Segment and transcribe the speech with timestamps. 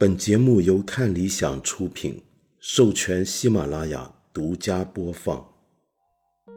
[0.00, 2.22] 本节目由看理想出品，
[2.60, 5.44] 授权喜马拉雅独家播放。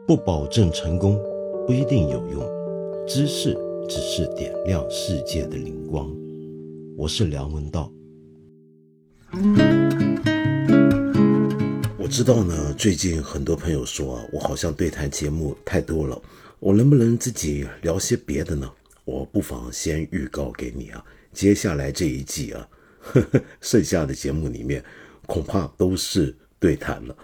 [0.06, 1.20] 不保证成功，
[1.66, 3.04] 不一定有用。
[3.04, 3.52] 知识
[3.88, 6.08] 只是点亮世界的灵光。
[6.96, 7.92] 我是梁文道。
[11.98, 16.22] 我知道呢，最近很多朋友说啊，我好像对谈节目太多了，
[16.60, 18.72] 我能不能自己聊些别的呢？
[19.04, 22.68] 我不妨先预告给你啊，接下来这一季啊。
[23.02, 24.82] 呵呵，剩下的节目里面
[25.26, 27.16] 恐怕都是对谈了，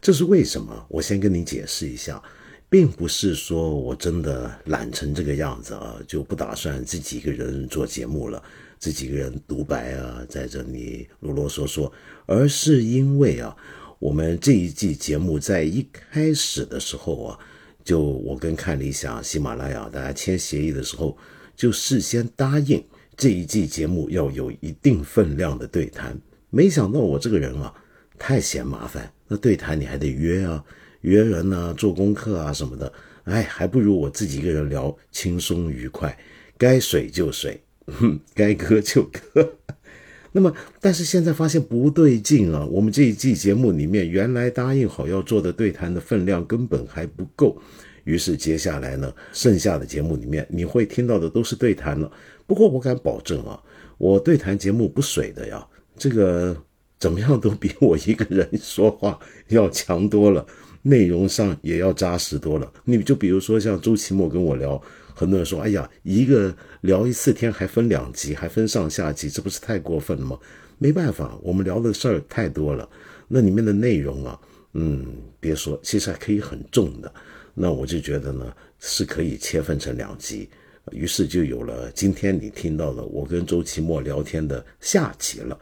[0.00, 0.86] 这是为什么？
[0.88, 2.22] 我先跟你解释一下，
[2.68, 8.42] 并不是说我真的懒成这个样子啊，就不打算自己一个人做节目了，
[8.78, 11.92] 自己一个人独白啊，在这里啰啰嗦嗦，
[12.24, 13.54] 而是因为啊，
[13.98, 17.38] 我们这一季节目在一开始的时候啊，
[17.84, 21.16] 就我跟看理想、喜马拉雅大家签协议的时候，
[21.54, 22.82] 就事先答应。
[23.16, 26.18] 这一季节目要有一定分量的对谈，
[26.50, 27.72] 没想到我这个人啊，
[28.18, 29.10] 太嫌麻烦。
[29.26, 30.62] 那对谈你还得约啊，
[31.00, 32.92] 约人呢，做功课啊什么的。
[33.24, 36.16] 哎，还不如我自己一个人聊轻松愉快，
[36.58, 37.60] 该水就水，
[38.34, 39.54] 该割就割。
[40.32, 47.60] 那么，但是现在发现不对劲啊，我们这一季节目里面原来答应好要做的对谈的分量根本还不够。
[48.04, 52.08] 于是接下来呢，剩下的节目里面你会听到的都是对谈了。
[52.46, 53.60] 不过我敢保证啊，
[53.98, 55.66] 我对谈节目不水的呀，
[55.96, 56.56] 这个
[56.98, 60.46] 怎么样都比我一个人说话要强多了，
[60.82, 62.72] 内容上也要扎实多了。
[62.84, 64.80] 你就比如说像周奇墨跟我聊，
[65.14, 70.38] 很多人说，哎呀，一个聊一次天还分两集，还分上下集，这不是太过分了吗？
[70.78, 72.88] 没办法，我们聊的事儿太多了，
[73.28, 74.38] 那里面的内容啊，
[74.74, 75.06] 嗯，
[75.40, 77.12] 别说，其实还可以很重的。
[77.54, 80.48] 那我就觉得呢，是可以切分成两集。
[80.92, 85.58] 于是就有了今天你听到的我跟周奇墨聊天的下集了。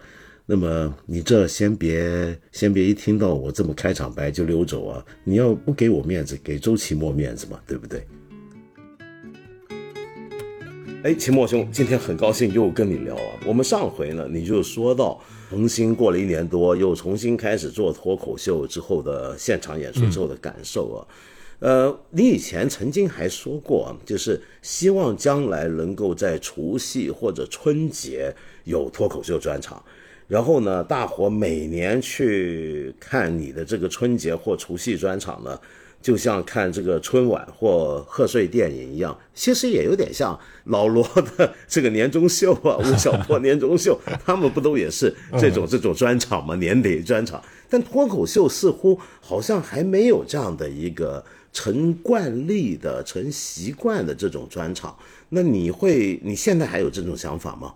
[0.47, 5.03] 那么你这先别先别一听到我这么开场白就溜走啊！
[5.25, 8.07] 你要不给我面子，给周奇墨面子嘛，对不对？
[11.03, 13.41] 哎，奇墨兄，今天很高兴又跟你聊啊。
[13.47, 15.19] 我们上回呢，你就说到
[15.49, 21.09] 重新过了一年多，又重新开始做脱口秀之后的现场演出之后的感受啊。
[21.61, 28.35] 呃，你以前曾经还说过，就是希望将来能够在除夕或者春节
[28.65, 29.83] 有脱口秀专场，
[30.29, 35.59] 然后呢，大伙每年去看你的这个春节或除夕专场呢，
[36.03, 41.03] 就像看这个春晚或贺岁电影一样，其实也有点像老罗
[41.39, 46.55] 的 这个年终秀啊，吴晓 波年终秀，他们不都也是这种这种专场吗？
[46.57, 51.25] 年底专场，但脱口秀似乎好像还没有这样的一个。
[51.55, 54.95] 成惯例的、成习惯的这种专场，
[55.31, 57.73] 那你会你现在还有这种想法吗？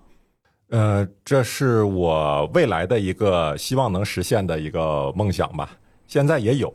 [0.69, 5.79] 呃，这是我未来的一个希望能实现的一个梦想吧。
[6.07, 6.75] 现在也有，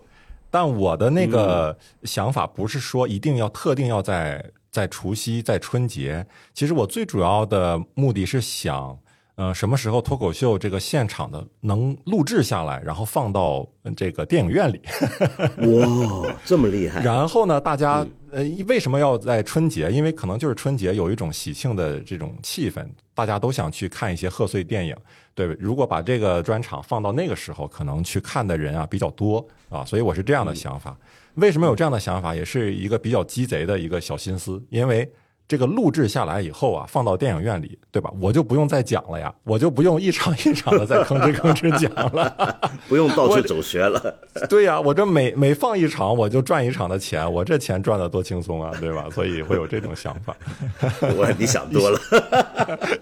[0.50, 6.26] 但我的那个想法不是说一定要特定要在在除夕、在春节。
[6.56, 8.98] 其实我最主要的目的是想。
[9.36, 13.68] 呃，什么时候脱口秀这个现场的能录制下来，然后放到
[13.98, 14.80] 这个电影院里？
[15.80, 17.02] 哇，这么厉害！
[17.02, 19.92] 然后呢，大家呃，为什么要在春节？
[19.92, 22.86] 因为可能就是春节有一种喜庆的这种气氛，
[23.16, 24.96] 大家都想去看一些贺岁电影，
[25.34, 30.96] 对如果把这个专场放到那个时候，可能去看的人啊比较多啊，所以我是这样的想法。
[31.36, 32.36] 为什么有这样的想法？
[32.36, 35.12] 也是一个比较鸡贼的一个小心思，因为。
[35.48, 38.10] 这个录制下来以后啊，放到电影院里，对吧？
[38.20, 44.16] 我就不用再讲了呀，我就不用一场一场的再吭哧吭哧讲了， 不用到处走学了。
[44.50, 49.08] 对呀，我这每每放一场，我就赚一场的钱，我这钱赚的多轻松啊，对吧？
[49.12, 50.36] 所以会有这种想法。
[51.16, 52.00] 我你想多了，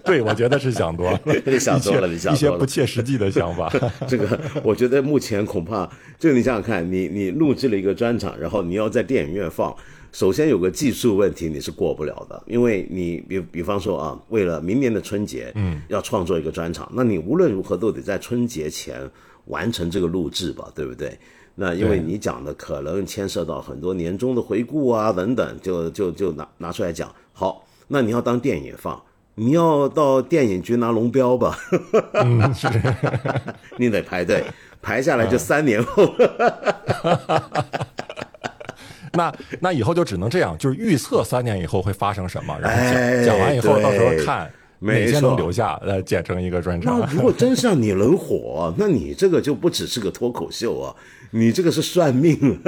[0.04, 3.72] 对，我觉得是想多了，你想多了，你想一些不切实际的想法。
[4.06, 5.88] 这个我觉得目前恐怕，
[6.18, 9.74] 就你想想看，你你录制了一个专场，然后你要在电影院放。
[10.12, 19.10] 首先有个技术问题你是过不了的，因为你比比方说啊，为了明年的春节，嗯，要创作一个专场，那你无论如何都得在春节前
[19.46, 21.18] 完成这个录制吧，对不对？
[21.54, 27.10] 那因为你讲的可能牵涉到很多年终的回顾啊等等，就就就拿拿出来讲。
[27.32, 29.02] 好，那你要当电影放，
[29.34, 31.58] 你要到电影局拿龙标吧，
[33.78, 34.44] 你得排队，
[34.82, 36.06] 排下来就三年后。
[39.18, 44.50] 那那以后就只能这样，就是预测三年以后会发生什么，然后讲讲完以后，到时候看
[44.80, 46.98] 哪些能留下，呃，剪成一个专场。
[46.98, 50.94] 那如果真像你能火，那你这个就不只是个脱口秀啊，
[51.30, 52.60] 你这个是算命。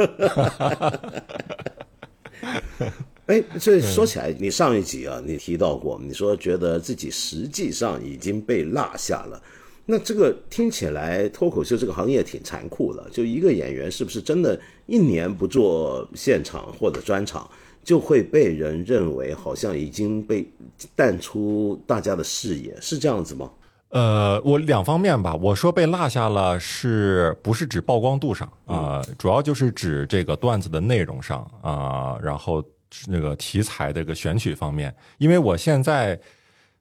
[3.26, 9.42] 哎，这说起来，你上一集啊，你提到过，你说觉得自己实际上已经被落下了。
[9.86, 17.48] 那这个听起来脱口秀这个行业挺残酷的，就一个演员是不是真的一年不做现场或者专场，
[17.82, 20.48] 就会被人认为好像已经被
[20.96, 23.50] 淡出大家的视野，是这样子吗？
[23.90, 32.64] 呃，我两方面吧，我说被落下了，是不是指曝光度上啊、主要就是指这个段子的内容上啊、然后
[33.06, 36.18] 那个题材的一个选取方面，因为我现在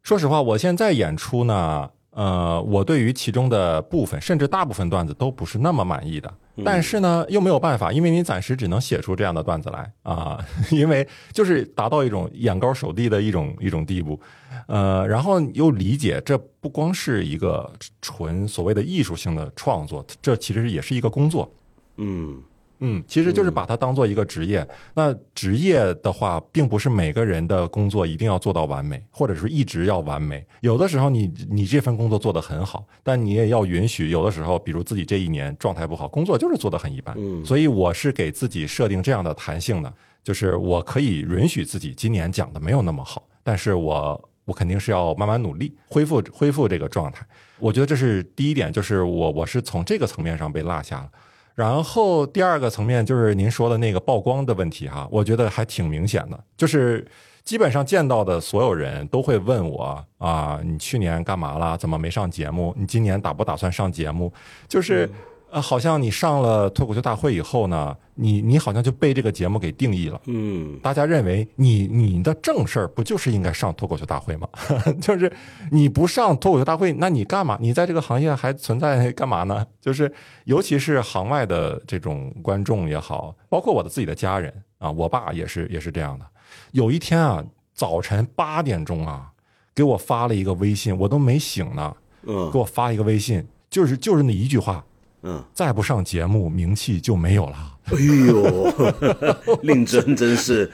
[0.02, 6.34] 说实话，我现在演出呢，呃，我对于其中的部分，甚至大部分段子都不是那么满意的。
[6.64, 10.38] 但是呢，又没有办法，因为你暂时只能写出这样的段子来啊，
[10.70, 14.20] 因为就是达到一种眼高手低的一种一种地步，
[14.68, 17.72] 呃，然后又理解这不光是一个
[18.02, 21.52] 纯所谓的艺术性的创作，这其实也是一个工作。
[21.98, 22.40] 嗯
[22.86, 24.68] 嗯，其实就是把它当做一个职业。
[24.94, 30.46] 那职业的话，并不是每个人的工作一定要做到完美，或者是一直要完美。
[30.60, 37.16] 有的时候你你这份工作做得很好，但你也要允许有的时候，比如自己这一年状态不好，工作就是做得很一般。
[37.18, 47.26] 嗯所以我是给自己设定这样的弹性的，就是我可以允许自己今年讲的没有那么好，但是我我肯定是要慢慢努力恢复恢复这个状态。
[47.60, 51.10] 我觉得这是第一点，就是我我是从这个层面上被落下了。
[51.56, 57.06] 然后第二个层面就是您说的那个曝光的问题哈，我觉得还挺明显的，就是
[57.44, 61.78] 基本上见到的所有人都会问我啊，你去年干嘛了？
[61.78, 62.74] 怎么没上节目？
[62.78, 64.32] 你今年打不打算上节目？
[64.68, 65.10] 就是。
[65.54, 70.20] 呃，好像你上了脱口秀大会以后呢，你你好像就被这个节目给定义了。
[70.26, 74.50] 嗯大家认为你你的正事儿不就是应该上脱口秀大会吗？
[75.00, 75.32] 就是
[75.72, 77.56] 你不上脱口秀大会，那你干嘛？
[77.62, 79.66] 你在这个行业还存在干嘛呢？
[79.80, 80.12] 就是
[80.46, 86.26] 尤其是行外的这种观众也好，包括我的自己的家人啊，我爸也是也是这样的。
[86.72, 89.30] 有一天啊，早晨八点钟啊，
[89.76, 94.84] 给我发了一个微信，我都没醒呢，嗯给我发一个微信，就是就是那一句话，
[95.24, 97.56] 嗯，再不上节目，名气就没有了。
[97.86, 98.74] 哎呦，
[99.64, 100.72] 令尊真是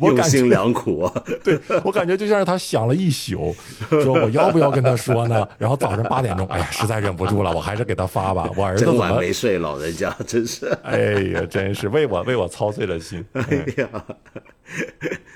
[0.00, 1.24] 用心良苦啊！
[1.44, 3.54] 对我感觉就像是他想了一宿，
[3.90, 5.46] 说我要不要跟他说呢？
[5.58, 8.48] 然后早上八点钟，哎呀，实在忍不住了，我还是给他发吧。
[8.56, 9.20] 我儿子怎整晚么？
[9.20, 10.66] 没睡，老人家真是。
[10.82, 13.22] 哎呀，真是为我为我操碎了心。
[13.34, 13.42] 哎
[13.76, 14.04] 呀，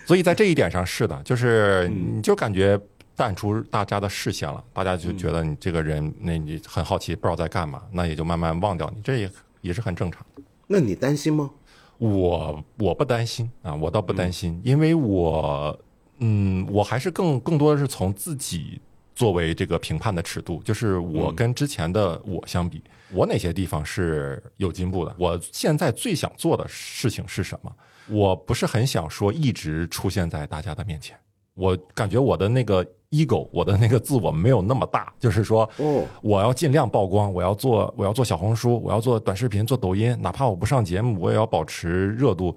[0.07, 2.81] 所以在这一点上是的，就是你就感觉
[3.21, 9.31] 淡出大家的视线了，大家就觉得你这个人，那你很好奇，不知道在干嘛，那也就慢慢忘掉你，这也
[9.61, 10.25] 也是很正常。
[10.67, 11.51] 那你担心吗？
[11.99, 15.79] 我我不担心啊，我倒不担心，因为我
[16.21, 18.81] 嗯，我还是更更多的是从自己
[19.15, 22.83] 作为这个评判的尺度，就是我跟之前的我相比，
[23.13, 25.15] 我哪些地方是有进步的？
[25.19, 27.71] 我现在最想做的事情是什么？
[28.09, 31.15] 我不是很想说一直出现在大家的面前，
[31.53, 42.57] 我感觉我的那个 ego，我的那个自我没有那么大，就是说，哦，我要尽量曝光，我要做我要做小红书，我要做短视频，做抖音，哪怕我不上节目，我也要保持热度。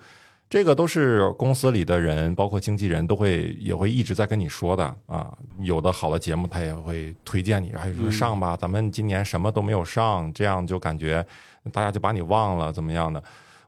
[0.50, 5.36] 这个都是公司里的人，包括经纪人都会也会一直在跟你说的啊。
[5.62, 11.26] 有的好的节目他也会推荐你，还说上吧，咱们今年什么都没有上，这样就感觉
[11.72, 13.24] 大家就把你忘了，怎么样的？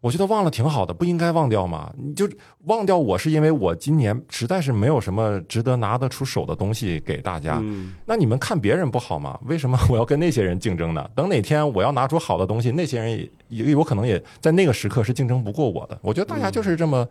[0.05, 1.91] 我觉得忘了挺好的，不应该忘掉吗？
[1.97, 2.29] 你就
[2.65, 7.59] 忘掉我是因为我今年实在是没有什么值得拿得出手的东西给大家。
[8.05, 9.39] 那你们看别人不好吗？
[9.45, 11.09] 为什么我要跟那些人竞争呢？
[11.15, 15.97] 等哪天我要拿出好的东西，那些人也也有可能也在那个时刻是竞争不过我的。
[16.03, 17.07] 我觉得大家就是这么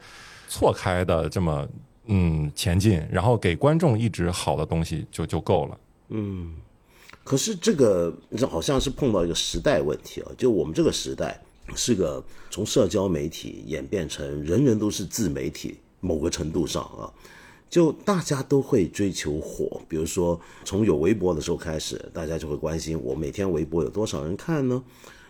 [0.47, 1.67] 错开的，这么
[2.07, 5.79] 嗯前进，然后给观众一直好的东西就就够了。
[6.11, 6.55] 嗯，
[7.25, 11.41] 可是这个这好像是碰到一个时代问题啊，就我们这个时代
[11.75, 17.11] 是个从社交媒体演变成人人都是自媒体，某个程度上啊，
[17.71, 19.81] 就大家都会追求火。
[19.89, 24.83] 比如说从有微博的时候开始，大家就会关心我每天微博有多少人看呢？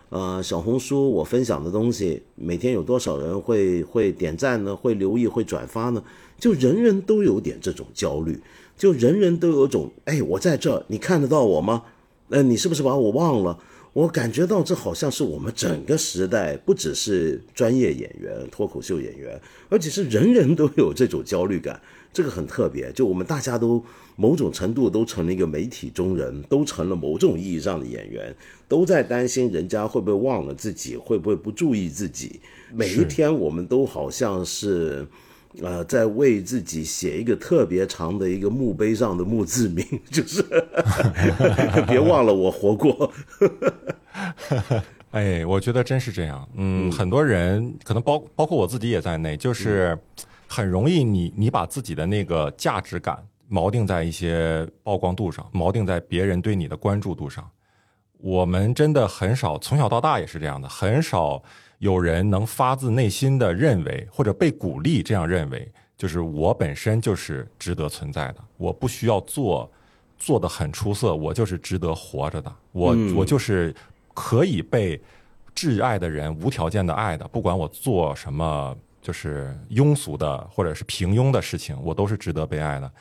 [0.09, 4.75] 呃，小红书我分享的东西每天有多少人会会点赞呢？
[4.75, 6.03] 会留意、会转发呢？
[6.39, 8.39] 就人人都有点这种焦虑，
[8.77, 11.83] 就人人都有种哎，我在这儿，你看得到我吗？
[12.29, 13.57] 呃，你是不是把我忘了？
[13.95, 22.91] 我感觉到这好像是我们整个时代，不只是专业演员、脱口秀演员，而且是人人都有这种焦虑感，这个很特别。
[22.91, 23.81] 就我们大家都
[24.17, 28.35] 某种程度都成了一个媒体中人，都成了某种意义上的演员，
[28.67, 32.41] 都在担心人家会不会忘了自己，会不会不注意自己。
[32.73, 35.07] 每一天我们都好像是。
[35.61, 40.43] 呃，在为自己写一个特别长的一个墓碑上的墓志铭， 就是
[41.87, 43.11] 别忘了我活过。
[45.11, 46.47] 哎，我觉得真是这样。
[46.55, 49.97] 嗯，很多人可能包包括我自己也在内，就是
[50.47, 57.49] 很容易你你把自己的那个价值感锚定在一些曝光度上，锚定在别人对你的关注度上。
[58.17, 61.41] 我们真的很少，从小到大也是这样的，很少
[61.79, 69.69] 有人能发自内心的认为，或者被鼓励这样认为，就是我本身就是值得存在的，我不需要做
[70.17, 73.75] 做的很出色，我就是值得活着的，我我就是
[74.13, 75.01] 可以被
[75.53, 82.91] 挚爱的人无条件的爱的，不管我做什么，就是庸俗的或者是平庸的事情，我都是值得被爱的。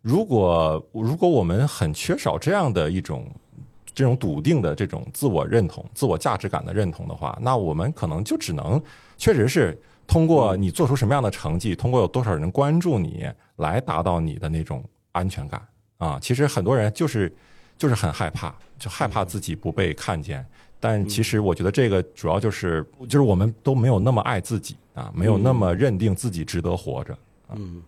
[0.00, 3.30] 如果如果我们很缺少这样的一种
[3.94, 8.82] 这种笃定的这种自我认同、自我价值感的认同的话，那我们可能就只能
[9.16, 14.82] 确实是通过你做出什么样的成绩，通过有多少人关注你，来达到你的那种
[15.12, 15.60] 安全感
[15.98, 16.18] 啊。
[16.20, 17.32] 其实很多人就是
[17.76, 20.44] 就是很害怕，就害怕自己不被看见。
[20.80, 27.16] 但其实我觉得这个主要就是就是我们都没有那么爱自己啊，没有那么认定自己值得活着。
[27.54, 27.82] 嗯。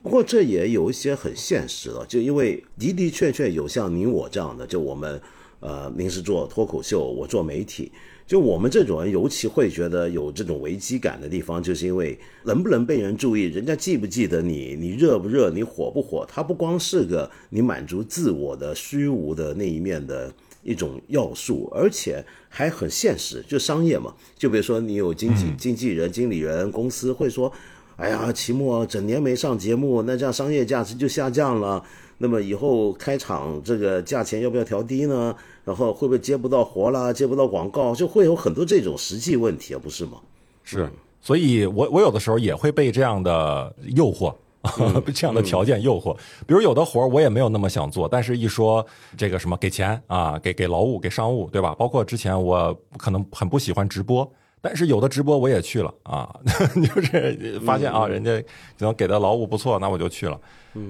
[0.00, 5.20] 不过这也有一些很现实的，就因为的的确确有像你我这样的，就我们，
[5.60, 7.90] 呃，您是做脱口秀，我做媒体，
[8.26, 27.52] 就我们这种人尤其会觉得有这种危机感的地方，就是因为能不能被人注意，人家记不记得你，你热不热，你火不火，它不光是个你满足自我的虚无的那一面的一种要素，而且还很现实，就商业嘛，就比如说你有经纪经纪人、经理人公司会说。
[27.96, 31.84] 哎呀，期末整年没上节目，那这样商业价值就下降了。
[32.18, 35.34] 那么以后开场这个价钱要不要调低呢？
[35.64, 40.18] 然后会不会接不到活啦，接不到广告，就会有很多这种实际问题啊，不是吗？
[40.64, 44.34] 是，所以我我有的时候也会被这样的诱惑，
[45.14, 46.14] 这样的条件诱惑。
[46.46, 48.84] 比如有的活我也没有那么想做，但是一说
[49.16, 51.74] 这个什么给钱啊，给给劳务，给商务，对吧？
[51.78, 54.30] 包括之前我可能很不喜欢直播。
[54.60, 56.28] 但是有的直播我也去了啊，
[56.74, 58.36] 就是发现啊，人家
[58.76, 60.40] 可能给的劳务不错，那我就去了。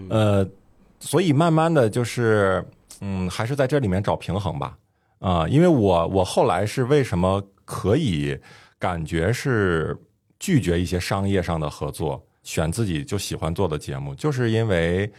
[0.08, 0.46] 呃，
[1.00, 2.64] 所以慢慢的就是，
[3.00, 4.76] 嗯，还是在这里面找平衡吧。
[5.20, 8.38] 啊，因为我我后来是为什么可以
[8.78, 9.96] 感觉是
[10.38, 15.10] 拒绝一些商业上的合作，选自己就喜欢做的节目，就是因为，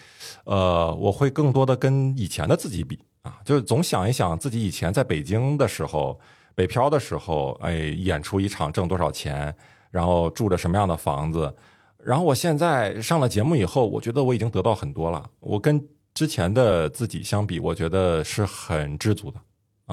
[0.46, 6.20] 呃，我会更多的跟以前的自己比啊，就是总想一想自己以前在北京的时候。
[6.56, 9.56] 北漂的时候，哎，演出一场挣多少钱，
[9.92, 11.56] 然后住着什么样的房子，
[12.04, 15.30] 然后我现在上了节目以后，我觉得我已经得到很多了。
[15.40, 15.82] 我跟
[16.14, 19.40] 之前的自己相比，我觉得是很知足的，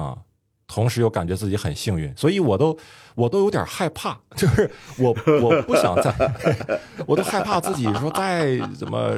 [0.01, 0.17] 啊。
[0.69, 2.77] 同时又感觉自己很幸运，所以我都
[3.15, 6.13] 我都有点害怕，就是我我不想再，
[7.07, 9.13] 我都害怕自己说再怎么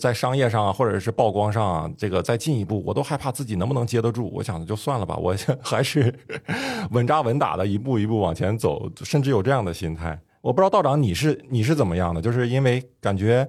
[0.00, 4.30] 在商业上或者是曝光上这个再进一步，我都害怕自己能不能接得住。
[4.32, 6.18] 我想就算了吧， 我还是
[6.92, 10.18] 稳扎稳打的一步一步往前走，甚至有这样的心态。
[10.42, 13.48] 我不知道道长你是你是怎么样的，就是因为感觉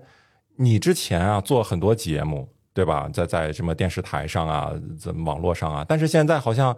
[0.56, 6.74] 你之前啊做很多节目对吧，在在什么电视台上啊，在网络上啊，但是现在好像。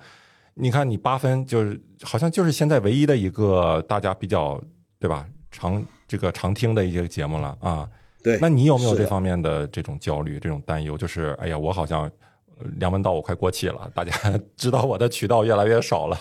[0.58, 4.58] 你看，你八分就是好像就是现在唯一的一个大家比较
[4.98, 7.86] 对吧常这个常听的一些节目了啊。
[8.24, 10.98] 对，那你有没有这方面的这种焦虑、这种担忧？
[10.98, 12.10] 就是哎呀，我好像
[12.78, 14.14] 梁文道我快过气了，大家
[14.56, 16.18] 知道我的渠道越来越少了。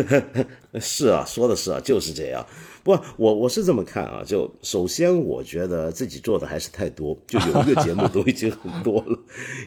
[0.78, 2.46] 是啊，说的是啊，就是这样。
[2.84, 9.18] 不，我我是这么看啊，就首先我觉得自己做的还是太多，就有一个节目都已经很多了，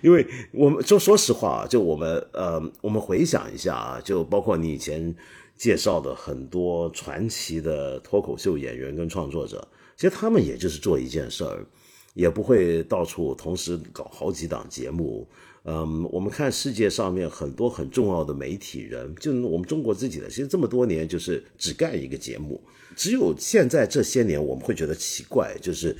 [0.03, 5.13] 因为我们就说实话啊，就我们呃，我们回想一下啊，就包括你以前
[5.57, 11.65] 介绍的很多传奇的脱口秀演员跟创作者，其实他们也就是做一件事儿，
[12.13, 15.27] 也不会到处同时搞好几档节目。
[15.69, 22.61] 嗯，我们看世界上面很多很重要的媒体人，就我们中国自己的，其实这么多年就是只干一个节目。
[22.95, 25.93] 只有现在这些年，我们会觉得奇怪，就是，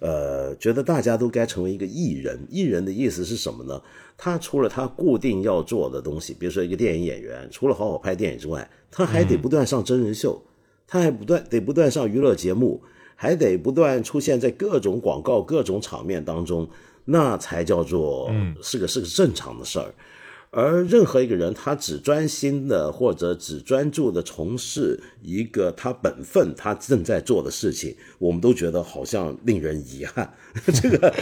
[0.00, 2.36] 呃，觉得大家都该成为一个艺人。
[2.50, 3.80] 艺人的意思是什么呢？
[4.18, 10.42] 他除了他固定要做的东西，比如说一个电影演员，除了好好拍电影之外，他还得不断上真人秀，
[10.88, 12.82] 他还不断得不断上娱乐节目，
[13.14, 16.68] 还得不断出现在各种广告、各种场面当中，
[17.04, 18.30] 那才叫做
[18.62, 19.94] 是个是个正常的事儿。
[20.54, 30.30] 而任何一个人，他只专心的或者只专注的从事一个他本分他正在做的事情，我们都觉得好像令人遗憾。
[30.74, 31.14] 这个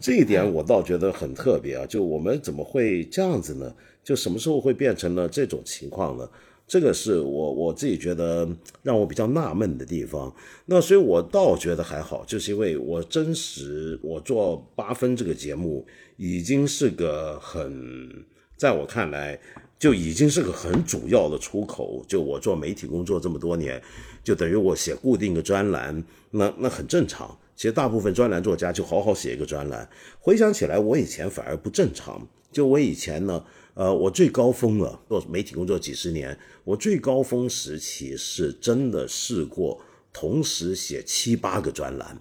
[0.00, 1.84] 这一点我倒觉得很特别啊！
[1.84, 3.74] 就我们怎么会这样子呢？
[4.04, 6.28] 就什么时候会变成了这种情况呢？
[6.70, 8.48] 这个是我我自己觉得
[8.84, 10.32] 让我比较纳闷的地方。
[10.66, 15.84] 那所以我倒觉得还好，就是因为我真实我做八分这个节目
[16.16, 18.24] 已经是个很。
[18.56, 19.36] 在我看来，
[19.80, 22.04] 就已经是个很主要的出口。
[22.06, 23.82] 就我做媒体工作这么多年，
[24.22, 27.36] 就等于我写固定的专栏，那那很正常。
[27.56, 29.88] 其实大部分专栏作家就好好写一个专栏。
[30.20, 32.24] 回想起来，我以前反而不正常。
[32.52, 33.42] 就我以前呢，
[33.74, 39.80] 呃，我最高峰了，做媒体工作几十年，我最高峰时期是真的试过
[40.12, 42.20] 同时写七八个专栏，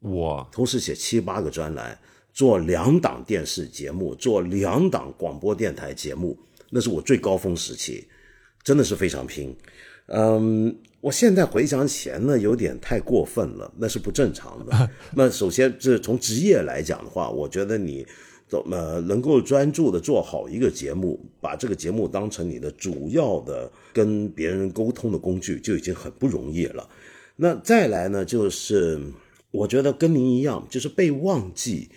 [0.00, 1.98] 哇，同时写七八个专栏，
[2.32, 6.36] 做两档电视节目，做两档广播电台节目，
[6.70, 8.08] 那是我最高峰时期，
[8.64, 9.54] 真的是非常拼。
[10.06, 14.90] 嗯，我现在回想起来呢，有点太过分了，那是不正常的。
[15.14, 18.06] 那首先，这从职业来讲的话，我觉得你
[18.48, 26.88] 怎么能够专注的做好一个节目，把这个节目当成你的主要的跟别人沟通的工具，就已经很不容易了。
[27.36, 29.00] 那再来呢，就是
[29.50, 31.88] 我觉得跟您一样，就是被忘记。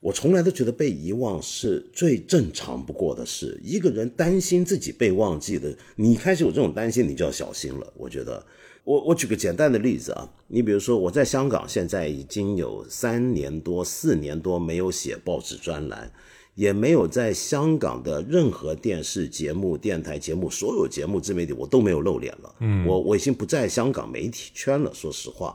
[0.00, 3.56] 我从来都觉得被遗忘是最正常不过的事。
[3.62, 7.92] 一个人担心自己被忘记的，你开始有这种担心，你就要小心了。
[7.96, 8.44] 我觉得，
[8.84, 16.12] 我我举个简单的例子啊，你比如说我在香港现在已经有三年多、四年多没有写报纸专栏，
[16.56, 22.54] 也没有在香港的任何电视节目、电台节目、所有节目自媒体我都没有露脸了。
[22.58, 24.92] 嗯，我我已经不在香港媒体圈了。
[24.92, 25.54] 说实话，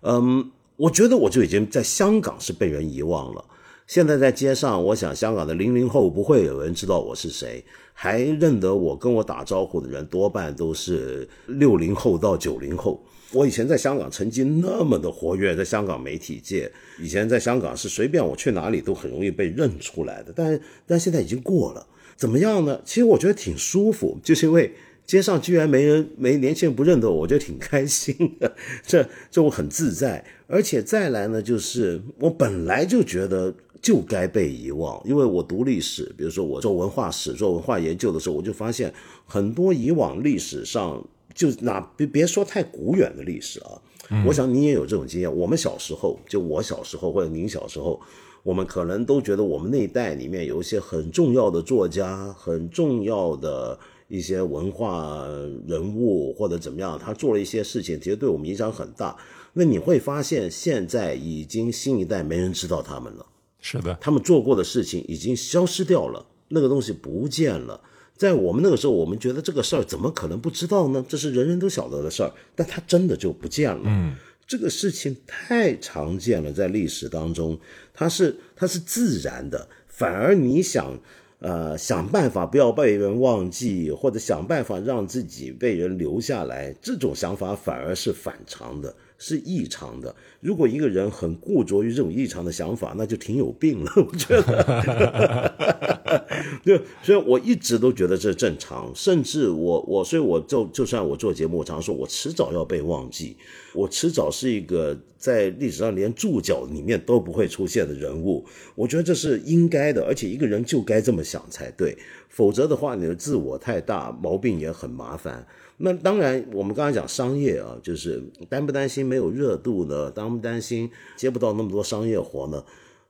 [0.00, 3.44] 嗯，我觉得我就已经在香港是被人遗忘了。
[3.86, 7.62] 现在在街上，我想香港的零零后不会有人知道我是谁，
[7.96, 13.02] 还认得我跟我打招呼的人多半都是六零后到九零后。
[13.32, 16.70] 我以前在香港曾经那么的活跃，在香港媒体界，
[17.00, 21.86] 以前在香港是随便我去哪里都很容易被认出来的，但但现在已经过了，
[22.16, 22.80] 怎么样呢？
[22.84, 24.72] 其实我觉得挺舒服，就是因为
[25.06, 28.54] 街上居然没人没年轻人不认得我，我觉得挺开心的，
[28.86, 30.24] 这这我很自在。
[30.46, 33.54] 而且再来呢，就是我本来就觉得。
[33.84, 38.90] 就该被遗忘，因为我读历史，比如说我做文化史、做文化研究的时候，我就发现
[39.26, 43.82] 很多以往历史上，就哪别别说太古远的历史啊，
[44.26, 45.36] 我想你也有这种经验。
[45.36, 48.00] 我们小时候，就我小时候或者您小时候，
[48.42, 55.26] 我们可能都觉得我们那一代里面有一些很重要的作家、很重要的一些文化
[55.68, 59.14] 人物或者怎么样，他做了一些事情，其实对我们影响很大。
[59.52, 63.26] 那你会发现，现在已经新一代没人知道他们了。
[63.66, 67.80] 是的，他们做过的事情已经消失掉了，那个东西不见了。
[68.14, 71.02] 在我们那个时候，我们觉得这个事儿怎么可能不知道呢？
[71.08, 73.82] 这是人人都晓得的事儿，但它真的就不见了。
[73.86, 74.14] 嗯，
[74.46, 77.58] 这个事情太常见了，在历史当中，
[77.94, 81.00] 它是它是自然的，反而你想，
[81.38, 88.94] 呃，想办法不要被人忘记，或者想办法让自己被人留下来，这种想法反而是反常的。
[89.18, 90.14] 是异常的。
[90.40, 93.92] 如果一个人很固着于这种异常的想法，那就挺有病了。
[93.96, 96.26] 我觉得，
[96.64, 98.92] 就所以我一直都觉得这正常。
[98.94, 103.36] 甚至我我所以我就就算我做节目，我常说我迟早要被忘记，
[103.74, 108.44] 我迟早是一个在历史上连注脚里面都不会出现的人物。
[108.74, 111.96] 我觉得这是应该的，而且一个人就该这么想才对。
[112.28, 115.46] 否则的话，你的自我太大，毛病也很麻烦。
[115.76, 120.10] 那当然，我们刚才讲商业啊，就是担不担心没有热度呢？
[120.10, 122.64] 担不担心接不到那么多商业活呢？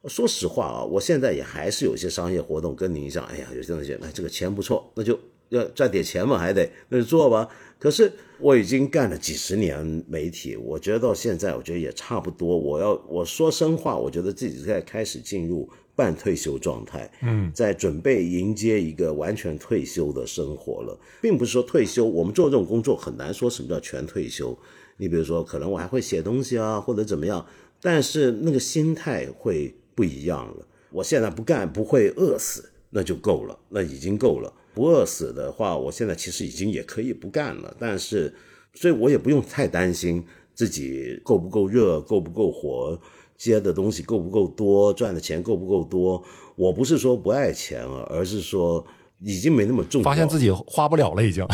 [0.06, 5.18] 说实话啊，我现在也还是有些商业活动跟您讲，哎呀，有些东西，哎，这个钱不错，那就
[5.50, 7.48] 要赚点钱嘛，还得那就做吧。
[7.78, 12.56] 可是我已经干了几十年媒体，我觉得到现在，我觉得也差不多。
[12.56, 15.68] 我要我说真话，我觉得自己在开始进入。
[15.96, 24.56] 半退休状态，嗯，在准备迎接一个完全退休的生活了，并不是说退休，我们做这种工作很难说什么叫全退休。
[24.96, 27.44] 你比如说，可能我还会写东西啊，或者怎么样，
[27.80, 30.66] 但是那个心态会不一样了。
[30.90, 34.52] 我现在不干不会饿死，那就够了，那已经够了。
[34.72, 37.76] 不饿死的话，我现在其实已经也可以不干了。
[37.78, 38.32] 但是，
[38.74, 43.00] 所以我也不用太担心自己够不够热，够不够火。
[43.44, 46.22] 接的东西够不够多，赚的钱够不够多？
[46.56, 48.84] 我不是说不爱钱了，而是说
[49.20, 50.04] 已经没那么重要。
[50.04, 51.44] 发现自己花不了了，已经。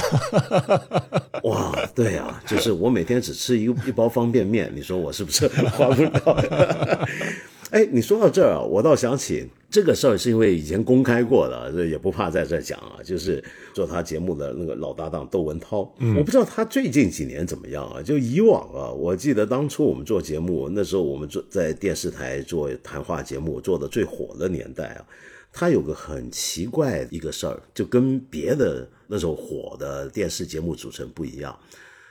[1.44, 7.08] 哇，对啊，就是我每天只吃一一包方便面，你说我是不是花不了？
[7.70, 12.98] 哎，你说到这儿啊，我倒想起这个事儿，是因为以前公开过的，这也不怕在这讲啊。
[13.04, 15.80] 就是做他节目的那个老搭档窦文涛，
[16.16, 18.02] 我不知道他最近几年怎么样啊。
[18.02, 25.06] 就以往啊，我记得当初我们做节目，那时候我们做在电视台做谈话节目做的最火的年代啊，
[25.52, 31.56] 他有个很奇怪一个事儿，就跟别的那时候火的电视节目组成不一样。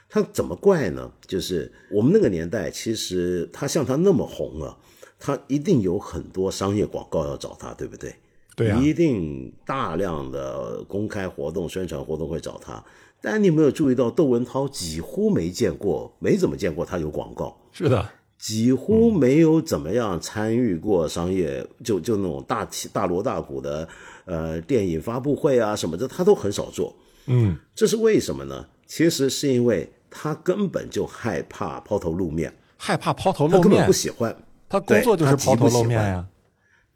[0.08, 1.12] 他怎么怪呢？
[1.26, 4.76] 就是我们那个年代，其实他像他那么红啊。
[5.20, 8.12] 他一定有很多商业广告要找他，对不对？
[8.56, 12.82] 对啊，一定大量的公开活动、宣传活动会找他。
[13.20, 17.56] 但你有没有注意到，窦文涛几乎没见过，没怎么见过他有广告。
[17.70, 23.86] 是的，几乎没有怎么样参与过商业，就就那种大起大锣大鼓的
[24.24, 26.96] 呃电影发布会啊什么的，他都很少做。
[27.26, 28.66] 嗯，这是为什么呢？
[28.86, 34.34] 其实是因为他根本就害怕抛头露面，害怕抛头露面他根本不，喜欢。
[34.70, 36.26] 他工作就是抛头露面呀。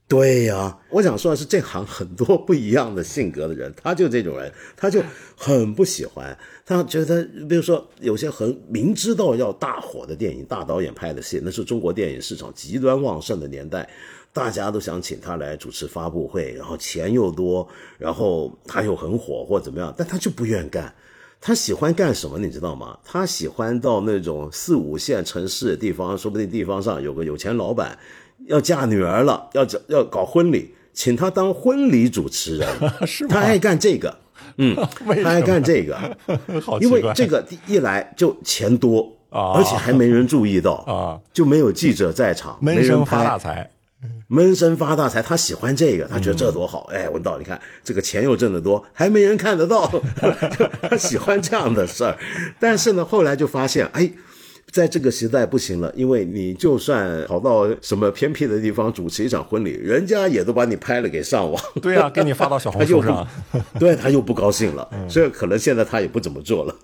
[0.07, 5.03] 对呀、我想说的是，这行很多不一样的性格的人，他就这种人，他就
[5.35, 6.37] 很不喜欢。
[6.67, 13.89] 他觉得，比如说有些很明知道要大火的电影，大导演拍的戏，那是中国电影市场极端旺盛的年代，
[14.31, 20.95] 大家都想请他来主持发布会，然后钱又多，然后他又很火或怎么样，但他就不愿干。
[21.47, 22.97] 他喜欢干什么，你知道吗？
[23.05, 27.99] 他喜欢到那种四五线城市的地方，说不定地方上有个有钱老板
[28.47, 32.67] 要嫁女儿了，要要搞婚礼，请他当婚礼主持人，
[33.07, 34.17] 是他爱干这个，
[34.57, 34.75] 嗯，
[35.23, 35.43] 他爱？
[35.43, 36.17] 干这个，
[36.81, 39.53] 因为这个一来就钱多，啊。
[39.55, 43.71] 而且还没人注意到，啊，就没有记者在场，没人闷声发拍大财。
[44.29, 46.89] 闷声发大财，他喜欢这个，他觉得这多好。
[46.93, 49.91] 哎，文道，你看这个钱又挣得多，还没人看得到，
[50.89, 52.17] 他喜欢这样的事儿。
[52.59, 54.11] 但是呢，后来就发现，哎。
[54.73, 63.29] 在这个时代不行了，因为你就算跑到什么偏僻的地方主持一场婚礼，人家也都把你拍了给上网， 对啊、给你发到小红他又不 书上。，
[63.79, 66.75] 对他又不高兴了，所以可能现在他也不怎么做了。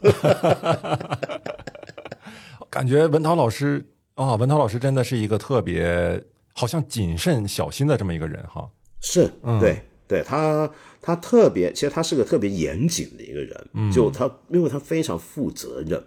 [2.68, 6.22] 感觉文涛老师啊、文涛老师真的是一个特别
[6.61, 8.70] 好像谨慎小心的这么一个人哈。
[9.01, 10.70] 是，对，对他，
[11.01, 15.99] 他特别，其实他是个特别严谨的一个人，就他，因为他非常负责任，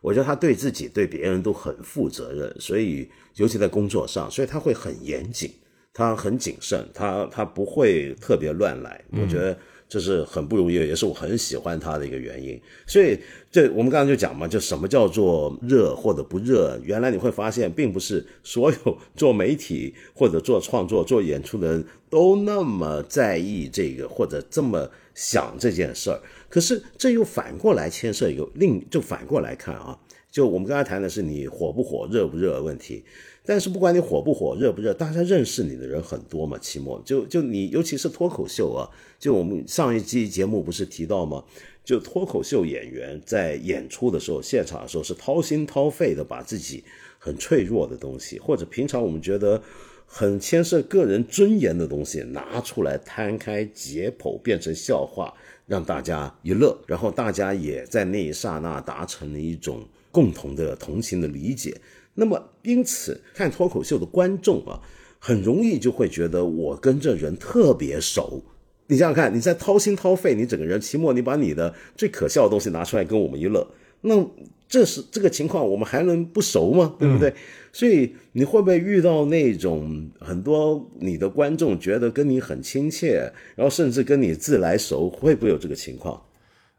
[0.00, 5.48] 我觉得他对自己、对别人都很负责任，所以尤其在工作上，所以他会很严谨，
[5.94, 9.56] 他很谨慎，他他不会特别乱来，我觉得。
[9.90, 12.58] 这是很不容易，也是我很喜欢他的一个原因。
[12.86, 13.18] 所以，
[13.50, 16.78] 这我们刚刚就讲嘛，就什么叫做热或者不热？
[16.84, 26.20] 原来你会发现，并不是所有 做媒体或者做创作、做演出的人都那么在意这个，或者这么想这件事儿。
[26.48, 29.98] 可是，这又反过来牵涉一个另，就反过来看啊，
[30.30, 33.02] 就我们刚才谈的是你火不火、热不热的问题。
[33.44, 36.58] 但是不管你火不火、热不热，大家认识你的人很多嘛。
[36.58, 41.42] 期末就就你，尤其是脱口秀啊，就我们上一期节目不是提到吗？
[41.82, 46.84] 就脱口秀演员在演出的时候、现场的时候是掏心掏肺的把自己
[47.18, 49.60] 很脆弱的东西，或者平常我们觉得
[50.06, 55.34] 很牵涉个人尊严的东西拿出来摊开解剖，变成笑话，
[55.66, 61.74] 让大家一乐，然后大家也在那一刹那达成了一种共同的同情的理解。
[62.14, 64.80] 那么，因此看脱口秀的观众啊，
[65.18, 68.42] 很容易就会觉得我跟这人特别熟。
[68.88, 73.66] 你想想看，你在掏心掏肺，你整个人期末你把你的最可笑的东西拿出来跟我们一乐，
[74.00, 74.26] 那
[74.68, 76.96] 这是这个情况，我们还能不熟吗？
[76.98, 77.32] 对不对？
[77.72, 86.20] 所以你会不会遇到那种很多你的观众觉得跟你很亲切，然后甚至跟你自来熟，会不会有这个情况？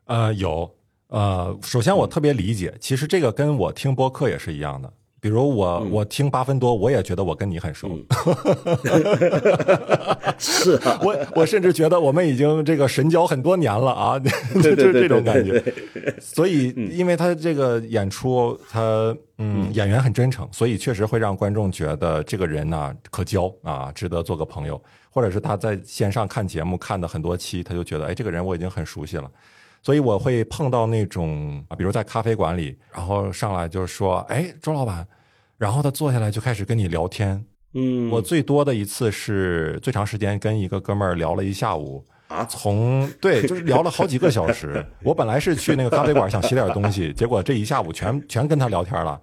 [0.05, 0.69] 呃，有
[1.07, 4.91] 呃，首先我特别理解，其实这个跟我听播客也是一样的。
[5.21, 7.87] 比如我、我听八分多，我也觉得我跟你很熟，
[10.39, 14.31] 是啊，我我甚至觉得我们已经这个神交很多年了啊，对
[14.75, 15.63] 就是这种感觉。
[16.19, 24.81] 所以，因为他这个演出，他嗯演员很真诚，所以确实会让观众觉得这个人呢可交啊，值得做个朋友。
[25.13, 29.29] 或者是他在线上看节目看的很多期，他就觉得哎，这个人我已经很熟悉了。
[29.81, 35.07] 所以我会碰到那种，啊比如在咖啡馆里，然后上来就说：“哎，周老板。”
[35.57, 37.45] 然后他坐下来就开始跟你聊天。
[37.73, 44.85] 嗯，我最多的一次是最长时间跟一个哥们儿聊了一下午，啊从对，就是聊了好几个小时。
[45.03, 49.21] 我本来是去那个咖啡馆想写点东西，结果这一下午全全跟他聊天了。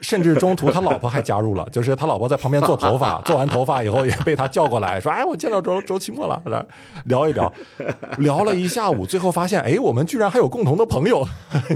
[0.00, 6.64] 甚至中途他老婆还加入了， 就是他老婆在旁边做头发， 做完头发以后也被他叫过来，说：“哎，我见到周周奇墨了。”来
[7.06, 7.52] 聊一聊，
[8.18, 11.26] 聊了一下午，最后发现，哎，我们居然还有共同的朋友，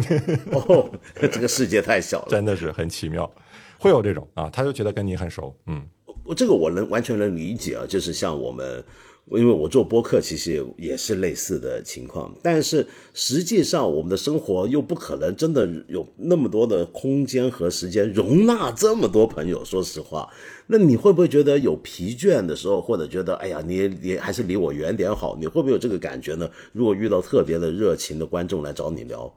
[0.52, 0.90] 哦，
[1.20, 2.26] 这个世界太小了。
[2.28, 3.30] 真的是很奇妙。
[3.78, 5.82] 会有这种啊，他就觉得跟你很熟，嗯
[6.24, 8.84] 我这个我能完全能理解啊，就是像我们，
[9.32, 19.64] 因为我做播客，其实也是类似的情况，但是实际上我们的生活又不可能真的有那么多的空间和时间容纳这么多朋友。
[19.64, 20.28] 说实话，
[20.66, 25.36] 那你会不会觉得有疲倦的时候，或者觉得哎呀，你你还是离我远点好？
[25.38, 26.48] 你会不会有这个感觉呢？
[26.72, 29.32] 如果遇到特别的热情的观众来找你聊，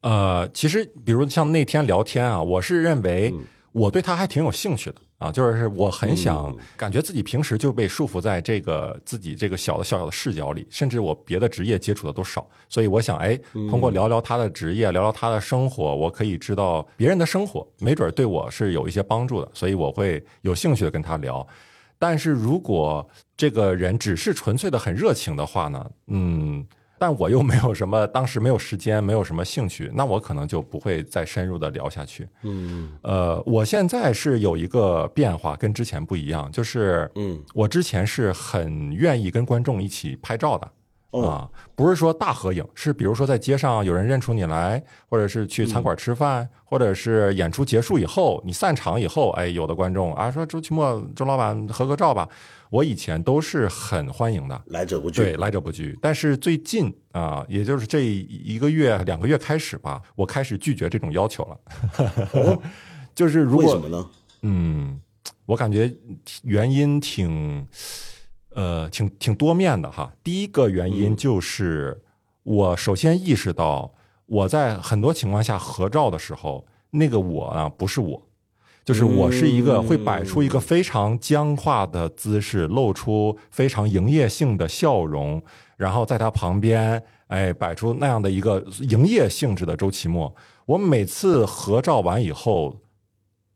[0.00, 3.32] 呃，其实比如像那天聊天啊，我是认为
[3.72, 21.46] 我对他还挺有兴趣的啊，就是我很想感觉自己平时就被束缚在这个自己这个小的小小的视角里，甚至我别的职业接触的都少，所以我想，哎，通过聊聊他的职业，聊聊他的生活，我可以知道别人的生活，没准对我是有一些帮助的，所以我会有兴趣的跟他聊。
[21.98, 23.06] 但是如果
[23.36, 26.66] 这个人只是纯粹的很热情的话呢，嗯。
[27.00, 32.28] 但我又没有什么，当时没有时间，没有什么兴趣，那我可能就不会再深入的聊下去。
[32.42, 40.70] 嗯，呃，我现在是有一个变化，跟之前不一样，就是，嗯，我之前是很愿意跟观众一起拍照的。
[41.12, 52.28] 哦啊，不是说大合影，是比如说在街上有人认出你来，或者是去餐馆吃饭，或者是演出结束以后，你散场以后，哎，有的观众啊说周奇墨周老板合个照吧，
[52.70, 54.62] 我以前都是很欢迎的。
[54.66, 55.22] 来者不拒。
[55.22, 55.98] 对，来者不拒。
[56.00, 62.60] 但是最近啊，也就是这一个月、两个月开始吧，我开始拒绝这种要求了。
[63.14, 64.10] 就是如果为什么呢？
[64.42, 65.00] 嗯，
[65.46, 65.92] 我感觉
[66.44, 67.66] 原因挺
[68.54, 70.12] 呃挺挺多面的哈。
[70.22, 72.00] 第一个原因就是
[72.44, 73.92] 我首先意识到
[74.26, 78.29] 我在很多情况下合照的时候，那个我啊不是我。
[78.90, 85.40] 就是我是一个会摆出一个非常僵化的姿势，露出非常营业性的笑容，
[85.76, 90.34] 然后在他旁边，哎，摆出那样的一个营业性质的周奇墨。
[90.66, 92.80] 我每次合照完以后，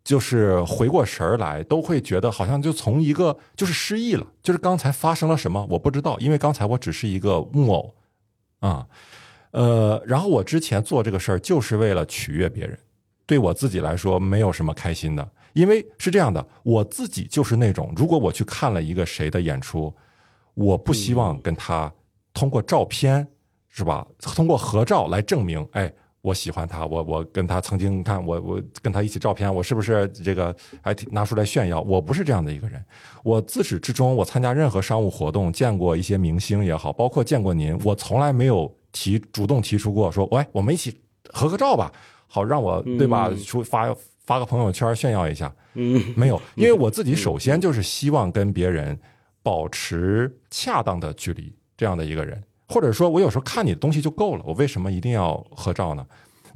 [0.04, 7.92] 就是回过神儿来，都会觉得好像就从一个就是失忆了，就是刚才发生了什么我不知道，因为刚才我只是一个木偶
[8.60, 8.86] 啊，
[9.50, 12.78] 呃，然后我之前做这个事儿就是为了取悦别人。
[13.26, 19.94] 对我自己来说没有什么开心的，因为是这样的，我自己就是那种，如果我去看了一个谁的演出，
[20.54, 21.92] 我不希望跟他
[22.32, 23.26] 通过照片
[23.68, 31.80] 是吧，通过合照来证明，哎，我喜欢他，我我跟他曾经看我我跟他一起照片，我是不是这个还拿出来炫耀？
[31.80, 32.84] 我不是这样的一个人，
[33.22, 41.00] 我自始至终，我参加任何商务活动，见过一些明星也好，包括见过您，我从来没有提主动提出过说，喂，我们一起
[41.32, 41.90] 合个照吧。
[42.26, 43.30] 好让我对吧？
[43.44, 48.98] 出发发个朋友圈炫耀一下，嗯，没有，因为我自己首先就是希望跟别人
[49.42, 56.06] 保持恰当的距离，这样的一个人，或者说我有时候看你的东西就够了，我为什么一定要合照呢？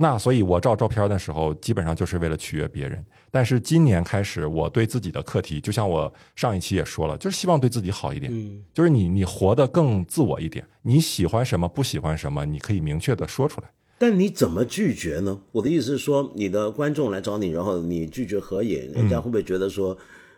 [0.00, 3.04] 那所以我照照片的时候，基本上就是为了取悦别人。
[3.32, 13.68] 但是今年开始，我对自己的课题，就像我上一期也说了，就是希望对自己好一点，嗯就是你你活得更自我一点，你喜欢什么不喜欢什么，你可以明确的说出来。
[13.98, 15.38] 但你怎么拒绝呢？
[15.50, 19.96] 我的意思是说，你的观众来找你，然后你拒绝合影，人家会不会觉得说，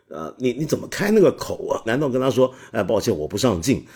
[0.09, 1.83] 呃，你你怎么开那个口啊？
[1.85, 3.85] 难道跟他说，哎，抱歉，我不上镜，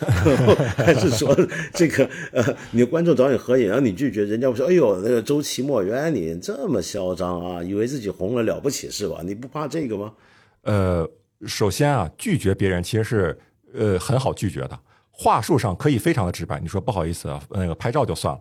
[0.77, 1.35] 还是说
[1.73, 9.21] 这个呃，你的观众找你合影，然后你拒绝，人家会说，哎呦，那个周奇墨，原来你这么嚣张啊，以为自己红了了不起是吧？
[9.25, 10.13] 你不怕这个吗？
[10.61, 11.09] 呃，
[11.45, 13.39] 首先啊，拒绝别人其实是
[13.73, 14.79] 呃很好拒绝的，
[15.11, 18.39] 话术上可以非常的直白，你说不好意思啊，那个拍照就算了，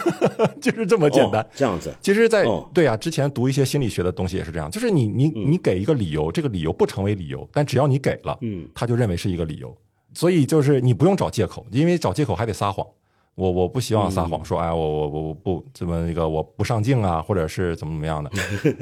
[0.60, 1.42] 就是这么简单。
[1.42, 2.68] 哦这样子，其实在，哦。
[2.74, 9.76] 对啊，之前读一些心理学的东西也是这样，就是你你你给一个理由，这个理由不成为理由，但只要你给了，嗯，他就认为是一个理由，
[10.14, 12.86] 所以就是你不用找借口，因为找借口还得撒谎。
[13.34, 18.30] 我我不希望撒谎，说哎我我我我不怎么那个我不上镜啊，或者是怎么怎么样的。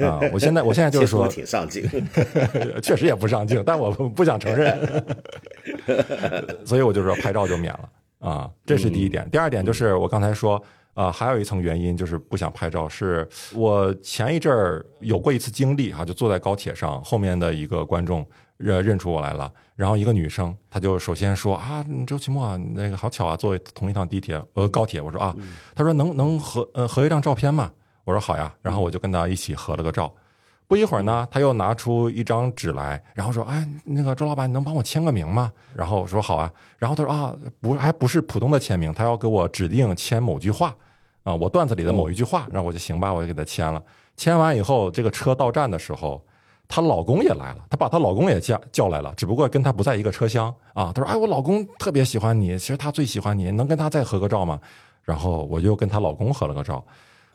[0.07, 0.17] 啊。
[0.31, 1.83] 我现在我现在就是说 挺上镜，
[2.81, 5.05] 确实也不上镜，但我不想承认，
[6.65, 9.29] 所以我就说拍照就免了啊，这是第一点。
[9.29, 10.61] 第二点就是我刚才说
[10.95, 18.25] 啊、还有一层原因就是不想拍照，是我前一阵儿有过一次经历哈、就坐在高铁上，后面的一个观众
[18.57, 25.35] 认认出我来了，然后一个女生，她就首先说啊，周奇墨啊，那个好巧啊，坐同一趟地铁呃高铁，我说啊，
[25.75, 27.71] 她说能能合呃合一张照片吗？
[28.05, 30.13] 我说好呀，然后我就跟她一起合了个照。
[30.67, 40.75] 不一会儿呢，他又拿出一张纸来，然后说：“哎，那个周老板，你能帮我签个名吗？”然后我说：“好啊。”然后他说：“啊，不，还不是普通的签名，他要给我指定签某句话
[41.23, 43.81] 啊，我段子里的某一句话。”然后我就行吧，我就给他签了。
[44.17, 46.19] 签完以后，这个车到站的时候，
[46.67, 50.91] 她老公也来了，她把她老公也叫叫来了，只不过跟她不在一个车厢啊。
[50.91, 54.59] 她说：“哎，我老公特别喜欢你，其实他最喜欢你，能跟他再合个照吗？”
[55.03, 56.83] 然后我就跟她老公合了个照。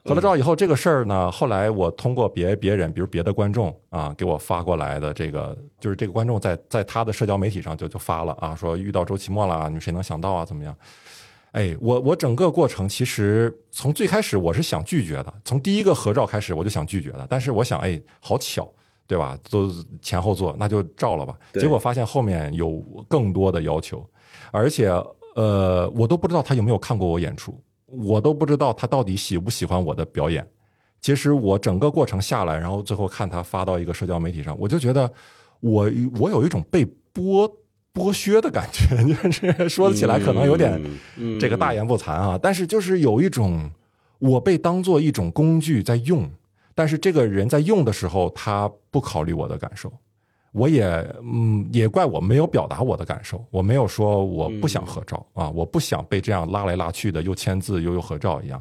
[0.04, 10.74] 合了照以后，这个事儿呢，后来我通过别别人，比如别的观众啊，给我发过来的这个，就是这个观众在在他的社交媒体上就就发了啊，说遇到周奇墨了，你们谁能想到啊，怎么样？
[11.52, 18.66] 哎，我我整个过程其实从最开始我是想拒绝的，从第一个合照开始我就想拒绝的，但是我想，哎，好巧，
[19.06, 19.36] 对吧？
[19.50, 19.68] 都
[20.00, 21.34] 前后座，那就照了吧。
[21.54, 24.08] 结果发现后面有更多的要求，
[24.52, 24.88] 而且
[25.34, 27.60] 呃，我都不知道他有没有看过我演出。
[27.90, 30.46] 我都不知道他到底喜不喜欢我的表演。
[31.00, 35.10] 其实我整个过程下来，然后最后看他发到一个社交媒体上，我就觉得
[35.60, 37.50] 我我有一种被剥
[37.94, 38.86] 剥削的感觉，
[39.30, 40.80] 就是说起来可能有点
[41.40, 43.70] 这个大言不惭啊，但是就是有一种
[44.18, 46.30] 我被当做一种工具在用，
[46.74, 49.90] 但是这个人在用的时候，他不考虑我的感受。
[50.52, 50.84] 我也
[51.22, 58.60] 嗯，也怪我没有表达我的感受，我没有说我不想合照啊，我不想被这样拉来拉去的，又签字又又合照一样。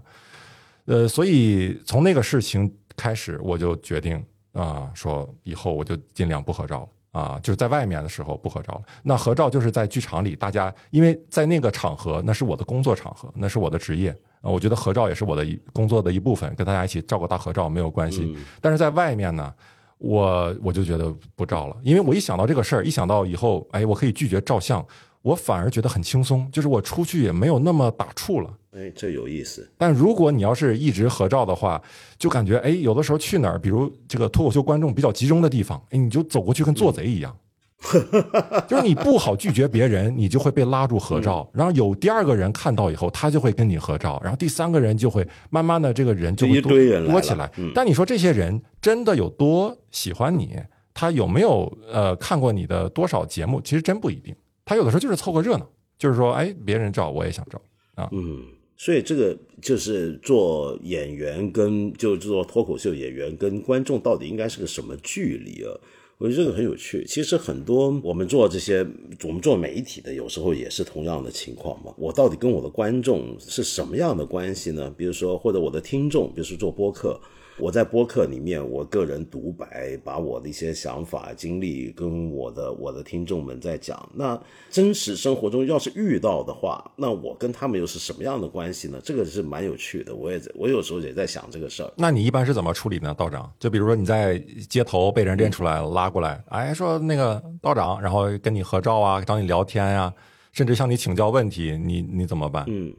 [0.86, 4.23] 呃，所以从那个事情开始，我就决定
[4.54, 8.82] 啊，说以后我就尽量不合照了啊，就是在外面的时候不合照了。
[9.02, 18.38] 那合照就是在剧场里，大家因为在那个场合，那是我的工作场合，那是我的职业啊，我觉得合照也是我的工作的一部分，跟大家一起照个大合照没有关系。
[18.62, 19.52] 但是在外面呢？
[19.99, 24.83] 我我就觉得不照了，因为我一想到这个事儿，一想到以后，哎，我可以拒绝照相，
[25.21, 28.53] 我反而觉得很轻松，就是我出去也没有那么打怵了。
[28.71, 29.69] 哎，这有意思。
[29.77, 31.81] 但如果你要是一直合照的话，
[32.17, 37.35] 就感觉哎，有的时候去哪儿，比如这个脱口秀观众比较集中的地方，哎，你就走过去跟做贼一样。
[38.67, 46.71] 就是你不好拒绝别人，你就会被拉住合照，然后有第二个人看到以后，他就会跟你合照，然后第三个人就会慢慢的这个人就会多
[47.07, 47.49] 多起来。
[47.73, 50.55] 但你说这些人真的有多喜欢你？
[50.93, 53.61] 他有没有呃看过你的多少节目？
[53.61, 54.35] 其实真不一定。
[54.65, 55.65] 他有的时候就是凑个热闹，
[55.97, 57.61] 就是说哎，别人照我也想照
[57.95, 58.09] 啊。
[58.11, 58.43] 嗯，
[58.75, 65.71] 所以这个就是做演员跟就做脱口秀演员跟观众到底应该是个什么距离啊？
[66.19, 67.05] 我觉得这个很有趣。
[67.05, 68.86] 其实很多我们做这些，
[69.23, 71.93] 我们做媒体的，有时候也是同样的情况嘛。
[71.97, 74.93] 我到底跟我的观众是什么样的关系呢？
[74.97, 77.19] 比如说，或者我的听众，比如说做播客。
[77.59, 84.09] 我在播客里面，我个人独白，把我的一些想法、经历跟我的我的听众们在讲。
[84.13, 88.99] 那真实生活中要是遇到的话，那我跟他们又是什么样的关系呢？
[89.03, 90.15] 这个是蛮有趣的。
[90.15, 91.91] 我也我有时候也在想这个事儿。
[91.97, 93.51] 那你一般是怎么处理呢，道长？
[93.59, 100.13] 就比如说你在街头被人认出来拉过来，哎，说那个道长，然后跟你合照啊，找你聊天呀，
[100.53, 102.63] 甚至向你请教问题，你你怎么办？
[102.67, 102.93] 嗯。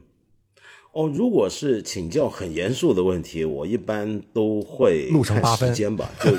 [0.93, 6.11] 哦，如果是请教很严肃的问题，我一般都会看时间吧。
[6.21, 6.31] 就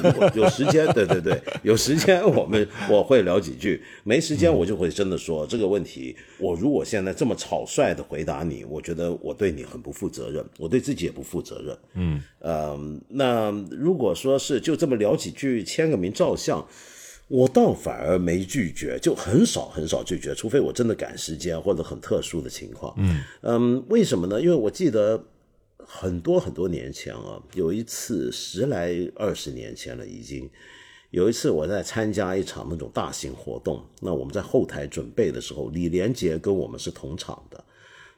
[0.42, 6.14] 有时间，对对对，有时间我们我会聊几句；没时间，我就会真的说这个问题。
[6.38, 11.78] 我如果现在这么草率的回答你，我觉得我对你很不负责任，我对自己也不负责任。
[11.94, 16.62] 嗯，呃，那如果说是就这么聊几句，签个名照相。
[17.32, 22.92] 我倒反而没拒绝，就很少很少拒绝，除非我真的赶时间或者很特殊的情况。
[22.98, 24.38] 嗯嗯，为什么呢？
[24.38, 25.24] 因为我记得
[25.78, 30.46] 很多很多年前啊，有一次十来二十年前了，已经
[31.08, 37.64] 有一次我在参加一场那种大型活动，那我们在后台准备的时候，李连杰跟我们是同场的。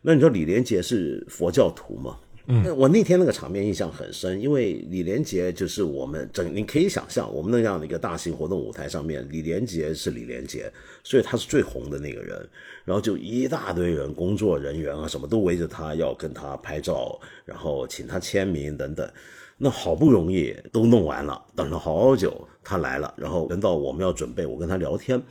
[0.02, 2.18] 那你说李连杰是佛教徒吗？
[2.46, 10.70] 嗯，我那天那个场面印象很深，因为李连杰就是我们整，你可以想象，我们那样的一个大型活动舞台上面，李连杰是李连杰，
[11.02, 12.46] 所以他是最红的那个人，
[12.84, 19.10] 然后就一大堆人，工作人员啊什么都围着他要跟他拍照，然后请他签名等等，
[19.56, 25.22] 那好不容易都弄完了，等了好久他来了，然后轮到我们要准备，我跟他聊天。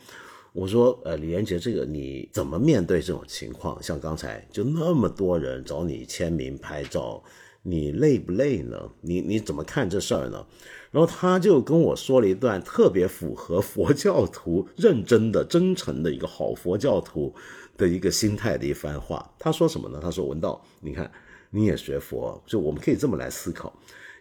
[0.54, 3.82] 我说，呃，李连杰，这个你怎么面对这种情况？
[3.82, 7.24] 像刚才就那么多人找你签名拍照，
[7.63, 8.78] 你累不累呢？
[9.02, 10.46] 你你怎么看这事儿呢？
[10.92, 17.34] 然后他就跟我说了一段特别符合佛教徒认真的、真诚的一个好佛教徒
[17.76, 19.34] 的一个心态的一番话。
[19.39, 20.00] 他说什么呢？
[20.00, 21.12] 他说：“文道，你看
[21.50, 23.74] 你也学佛，就我们可以这么来思考，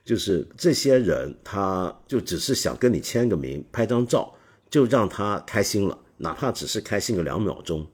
[0.03, 4.33] 就是这些人他就只是想跟你签个名、拍张照，
[4.71, 7.85] 就让他开心了。”哪怕只是开心个两秒钟，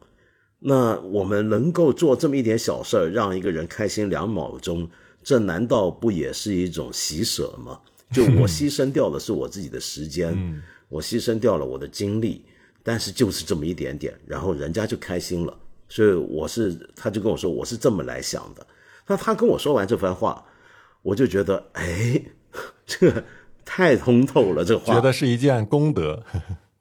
[0.59, 4.87] 那我们能够做这么一点小事儿，让一个人开心两秒钟，
[5.25, 7.81] 这难道不也是一种喜舍吗？
[8.13, 12.45] 就我牺牲掉的是我自己的时间，我牺牲掉了我的精力，
[12.83, 15.57] 但是就是这么一点点，然后人家就开心了。
[15.89, 18.67] 所以我是，他就跟我说，我是这么来想的。
[19.07, 20.45] 那他跟我说完这番话，
[21.01, 22.23] 我就觉得，哎，
[22.85, 23.25] 这
[23.65, 26.23] 太通透了，这话觉得是一件功德。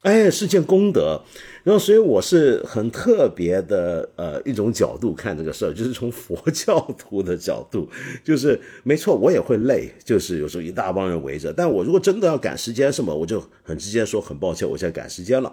[0.02, 1.20] 哎，是件功德，
[1.64, 7.88] 然后所以我是很特别的，呃，一种角度看这个事儿，就是从佛教徒的角度，
[8.22, 15.52] 就是没错，我也会累，就是有时候一大帮人围着，但我如果真的要赶时间什么，我就很直接说，很抱歉，我现在赶时间了，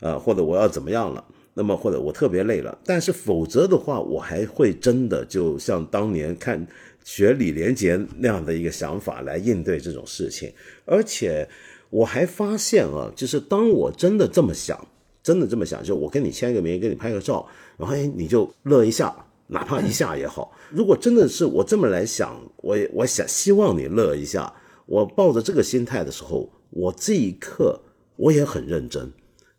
[0.00, 6.66] 呃，或者我要怎么样了，那么或者我特别累了，但是否则的话，我还会真的就像当年看
[7.04, 10.52] 学李连杰那样的一个想法来应对这种事情，
[10.84, 11.48] 而且。
[11.90, 14.86] 我还发现啊，就是当我真的这么想，
[15.22, 19.14] 真的这么想，就我跟你签个名，给你拍个照，然后哎，你就乐一下，
[19.48, 20.52] 哪怕一下也好。
[20.70, 24.52] 如果真的是我这么来想，我我想希望你乐一下，
[24.86, 27.80] 我抱着这个心态的时候，我这一刻
[28.16, 29.12] 我也很认真，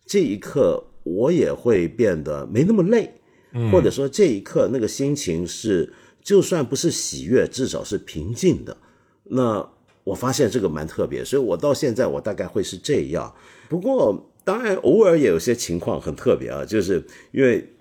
[0.06, 3.14] 这一刻我也会变得没那么累，
[3.72, 8.76] 或者说这一刻那个心情是，就算不是喜悦，至少是平静的。
[9.30, 9.70] 那
[10.08, 13.34] 我发现这个蛮特别，所以我到现在我大概会是这样。
[13.68, 17.74] 不过当然偶尔也有些情况很特别啊，就是因为。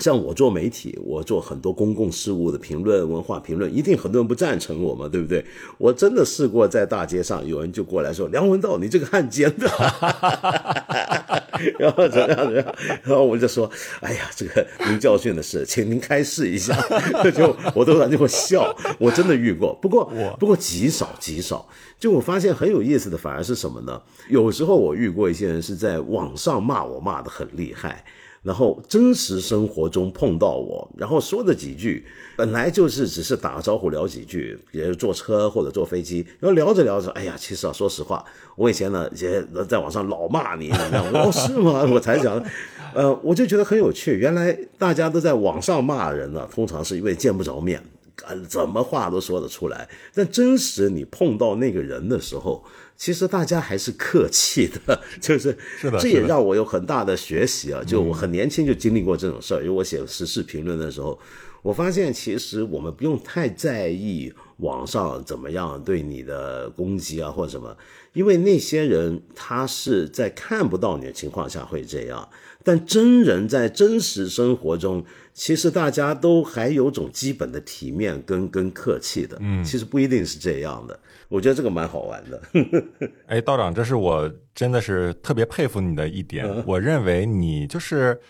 [0.00, 5.44] 像我做媒体，我做很多公共事务的评论、文化评论，一定很多人不赞成我嘛，对不对？
[5.76, 9.68] 我真的试过在大街上，有人就过来说：“梁文道，你这个汉奸的。”
[11.78, 12.74] 然后怎么样怎么样？
[13.02, 16.74] 然后我就说：“哎呀，这个您教训的是，请您开示一下。
[17.34, 20.04] ”就我都在那会笑，我真的遇过，不过
[20.38, 21.68] 不过极少极少。
[21.98, 24.00] 就我发现很有意思的，反而是什么呢？
[24.28, 28.04] 有时候我遇过一些人是在网上骂我，骂的很厉害。
[28.42, 32.04] 然后真实生活中碰到我，然后说的几句，
[32.36, 38.24] 本来就是只是打个招呼聊几句，比如坐车或者坐飞机，然后聊着聊着，哎呀，其实啊，说实话，
[38.56, 41.12] 我以前呢也在网上老骂你怎么样？
[41.14, 41.86] 哦，是吗？
[41.94, 42.44] 我才讲，
[42.94, 47.80] 呃，我就觉得很有趣，原来大家都在网上骂人呢，通常是因为见不着面，
[48.48, 52.64] 怎么话都说得出来，但真实你碰到那个人的时候。
[53.02, 55.58] 其实大家还是客气的， 就是
[55.98, 57.82] 这也让我有很大的学习啊！
[57.84, 61.18] 就我很年轻就经历过这种事儿，因为我写时事评论的时候，
[61.62, 67.76] 我发现其实我们不用太在意网上怎么样对你的攻击啊或者什么，
[68.12, 72.28] 因为那些人他是在看不到你的情况下会这样，
[72.62, 81.00] 但真人在真实生活中，其实大家都还有种基本的体面跟跟客气的，嗯，其实不一定是这样的。
[81.32, 82.42] 我觉得这个蛮好玩的。
[83.26, 86.46] 哎，道长，这是我真的是特别佩服你的一点。
[86.66, 88.20] 我认为你就是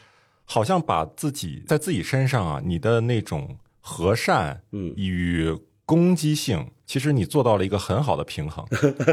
[0.45, 5.53] 好像把自己在自己身上啊，你的那种和善，嗯，与
[5.85, 6.71] 攻击性。
[6.93, 8.63] 其实你做到了一个很好的平衡，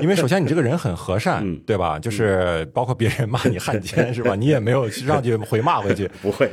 [0.02, 1.98] 因为首先你这个人很和善，对吧？
[1.98, 4.36] 就是包括别人骂你汉奸， 是吧？
[4.36, 6.46] 你也没有上去回骂回去， 不会，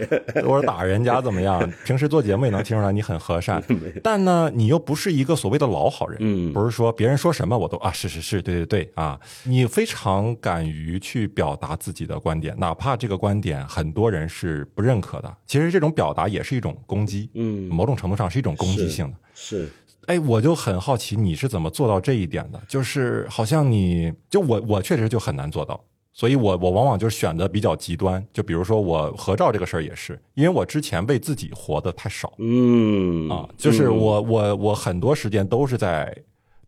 [0.45, 1.69] 或者打人家怎么样？
[1.85, 3.61] 平时做节目也能听出来你很和善，
[4.05, 19.69] 但呢，你又不是一个所谓的老好人，嗯，不是说别人说什么我都啊是是是对对对啊，你非常敢于去表达自己的观点，哪怕这个观点很多人是不认可的，其实这种表达也是一种攻击，嗯，某种程度上是一种攻击性的，是。
[20.07, 22.61] 哎，我就很好奇你是怎么做到这一点的？
[22.69, 25.81] 就是好像你就我我确实就很难做到，
[26.13, 28.25] 所以我我往往就是选的比较极端。
[28.33, 36.17] 就比如说我合照这个事儿也是，因为我之前为自己活的太少，嗯啊，就是我我我很多时间都是在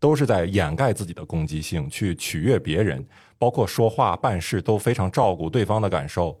[0.01, 3.05] 都是在掩盖自己的攻击性，去取悦别人，
[3.37, 6.37] 包括说话办事都非常照顾对方的感受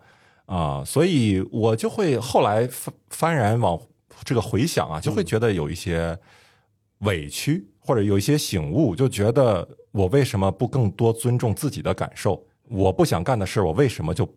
[0.47, 3.79] 啊，所以我就会后来幡幡然往
[4.25, 6.19] 这个回想啊，就会觉得有一些。
[6.99, 12.43] 委屈或者有一些醒悟，就觉得我为什么不更多尊重自己的感受？
[12.69, 14.27] 我不想干的事，我为什么就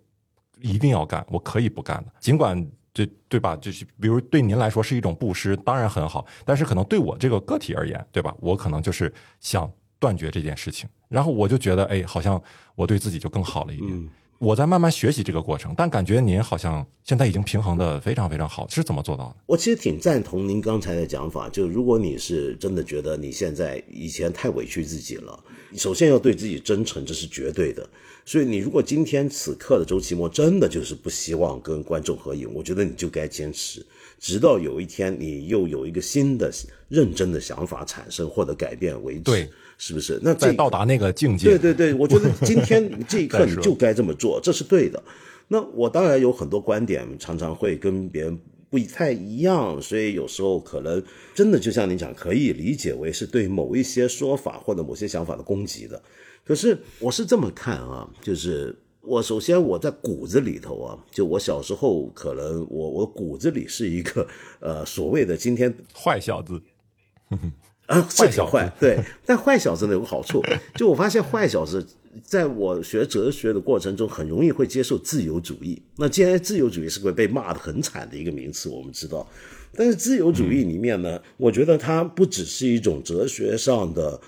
[0.61, 1.25] 一定要干？
[1.29, 3.57] 我可以不干的，尽管这对吧？
[3.57, 8.35] 就是比如对您来说是一种布施，当然很好，但是可能对我这个个体而言，对吧？
[8.41, 12.41] 我可能就是想断绝这件事情，然后我就觉得，哎，好像
[12.75, 14.11] 我对自己就更好了一点。
[14.43, 19.37] 我在慢慢学习这个过程，但感觉您好像现在已经平衡的非常非常好，是怎么做到的？
[19.47, 25.39] 我其实挺赞同您刚才的讲法，就如果你是真的觉得你现在以前太委屈自己了，
[25.77, 27.89] 首先要对自己真诚，这是绝对的。
[28.25, 33.87] 所以你如果今天此刻的周奇墨真的就是不希望跟观众合影，我觉得你就该坚持，
[34.19, 36.53] 直到有一天你又有一个新的
[36.89, 39.21] 认真的想法产生或者改变为止。
[39.21, 39.49] 对。
[39.85, 40.17] 是不是？
[40.23, 45.03] 那再到达那个境界，对对对，我觉得今天 这一刻你就该这么做，这是对的。
[45.49, 48.39] 那我当然有很多观点，常常会跟别人
[48.71, 51.03] 不太一样，所以有时候可能
[51.35, 56.01] 真的就像你讲，可以理解为是对某一些说法或者某些想法的攻击的。
[56.45, 64.29] 可是我是这么看啊，就是我首先我在骨子里头啊，就我小时候可能我我骨子里是一个
[64.61, 66.63] 呃所谓的今天坏小子。
[67.87, 70.43] 啊，坏小坏对，但坏小子呢有个好处，
[70.77, 71.85] 就我发现坏小子
[72.23, 75.83] 在我学哲学的过程中，很容易会接受自由主义。
[75.97, 79.27] 那既然自由主义是会被骂的很惨的一个名词，我们知道，
[79.75, 84.19] 但是自由主义里面呢，我觉得它不只是一种哲学上的、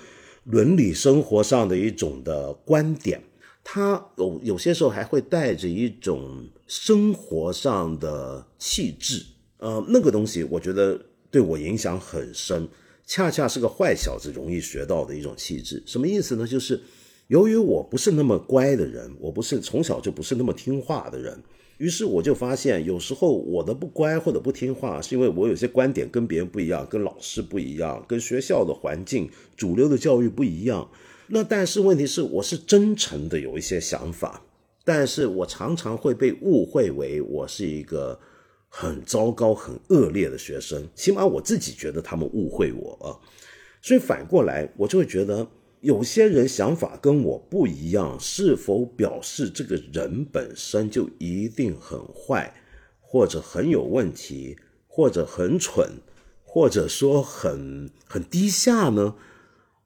[0.45, 3.23] 伦理生活上的一种的观点，
[3.63, 9.25] 它有有些时候还会带着一种生活上的气质。
[9.59, 11.01] 呃，那个东西我觉得
[11.31, 12.69] 对我影响很深。
[13.07, 16.47] 恰恰是个坏小子容易学到的一种气质，什么意思呢？
[16.47, 16.81] 就是
[17.29, 21.43] 由于我不是那么乖的人，我不是从小就不是那么听话的人，
[21.79, 30.89] 于是我就发现，有时候我的不乖或者不听话，是因为我有些观点跟别人不一样，跟老师不一样，跟学校的环境、主流的教育不一样。
[31.27, 34.45] 那但是问题是，我是真诚的有一些想法，
[34.85, 38.21] 但是我常常会被误会为我是一个
[38.77, 40.85] 很糟糕、很恶劣的学生。
[40.97, 43.15] 起码我自己觉得他们误会我啊。
[43.81, 45.47] 所以反过来，我就会觉得
[45.81, 52.53] 有些人想法跟我不一样，是否表示这个人本身就一定很坏，
[53.01, 54.57] 或者很有问题，
[54.89, 55.89] 或者很蠢，
[56.43, 59.15] 或者说很很低下呢？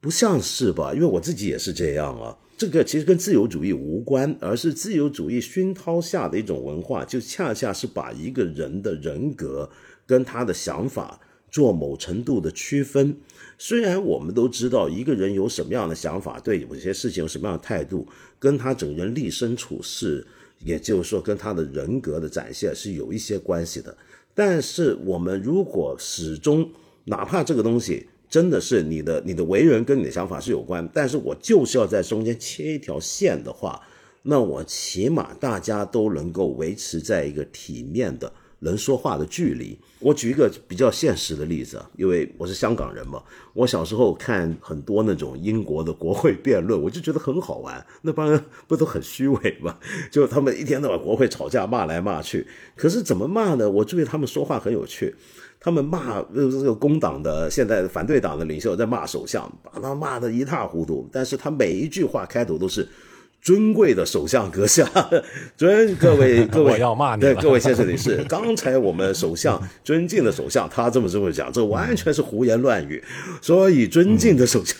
[0.01, 0.95] 不像是吧？
[0.95, 2.39] 因为我自己也是这样啊。
[2.59, 9.69] 这个其实跟自由主义无关，而是自由主义熏陶下的一种文化，就恰恰是把一个人的人格
[10.05, 13.15] 跟他的想法做某程度的区分。
[13.57, 18.05] 虽然我们都知道一个人有什么样的想法，对有些事情有什么样的态度，
[18.37, 20.27] 跟他整个人立身处世，
[20.65, 23.97] 也就是说跟他的人格的展现是有一些关系的。
[24.35, 26.69] 但是我们如果始终
[27.05, 28.05] 哪怕这个东西。
[28.29, 33.81] 真的是你的你的为人跟你的想法是有关，但是我就是要在中间切一条线的话，
[34.21, 39.77] 那我起码大家都能够维持在一个体面的能说话的距离。
[39.99, 43.21] 我举一个比较现实的例子啊，因为我是香港人嘛，
[43.53, 47.85] 我小时候看很多那种英国的国会辩论，我就觉得很好玩。
[48.03, 49.77] 那帮人不都很虚伪吗？
[50.11, 53.69] 就他们一天到晚国会吵架骂来骂去，可是怎么骂呢？
[53.69, 55.15] 我注意他们说话很有趣。
[55.61, 61.09] 他们骂这个工党的现在反对党的领袖在骂首相，把他骂得一塌糊涂。
[61.11, 62.87] 但是他每一句话开头都是
[63.41, 64.89] “尊贵的首相阁下，
[65.57, 73.03] 尊各位各位 我要骂你对各位先生女士，刚才我们首相尊敬的首相他这么这么讲，这完全是胡言乱语。
[73.41, 74.75] 所以尊敬的首相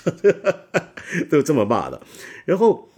[1.30, 2.02] 都这么骂的，
[2.46, 2.89] 然后。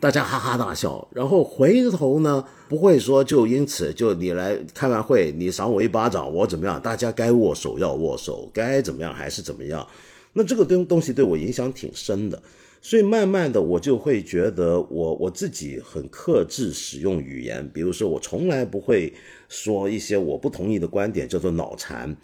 [0.00, 6.80] 大家哈哈大笑，然后回头呢，不会说就因此就你来开完会，你赏我一巴掌，我怎么样？
[6.80, 9.86] 大家该握手要握手，该怎么样还是怎么样？
[10.32, 12.42] 那这个东东西对我影响挺深的，
[12.80, 19.12] 所以慢慢的我就会觉得我我自己很克制使用语言，比如说我从来不会
[19.48, 22.16] 说一些我不同意的观点，叫做脑残。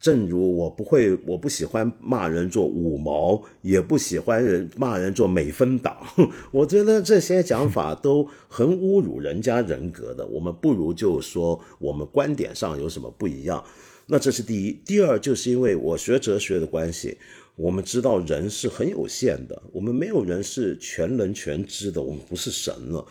[0.00, 5.96] 正如我不会，我不喜欢骂人做五毛，也不喜欢人骂人做美分党。
[6.52, 10.26] 我觉得这些讲法都很侮辱人家人格的。
[10.26, 13.64] 我们不如就说我们观点上有什么不一样。
[14.06, 14.72] 那这是第一。
[14.84, 17.16] 第二，就是因为我学哲学的关系，
[17.56, 23.02] 我们知道人是很有限的，我们没有人是全能全知的，我们不是神了。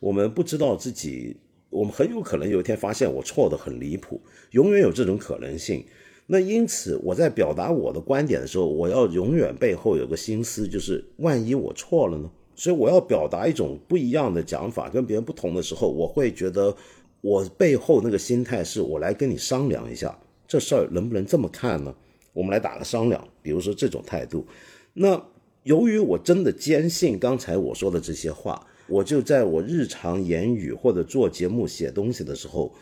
[0.00, 1.34] 我们不知道自己，
[1.70, 4.20] 我们很有可能有一天发现我错的很离谱，
[4.50, 5.82] 永远有这种可能性。
[6.26, 12.30] 那因此，我在表达我的观点的时候，我要永远背后有个心思，就是万一我错了呢？
[12.54, 16.74] 所以我要表达一种不一样的讲法，跟别人不同的时候，我会觉得
[17.20, 20.16] 我背后那个心态是我来跟你商量一下，
[20.46, 21.94] 这事儿能不能这么看呢？
[22.32, 24.46] 我们来打个商量，比如说这种态度。
[24.94, 25.20] 那
[25.64, 32.72] 由于我真的坚信刚才我说的这些话，我就在我日常言语或者做节目写东西的时候，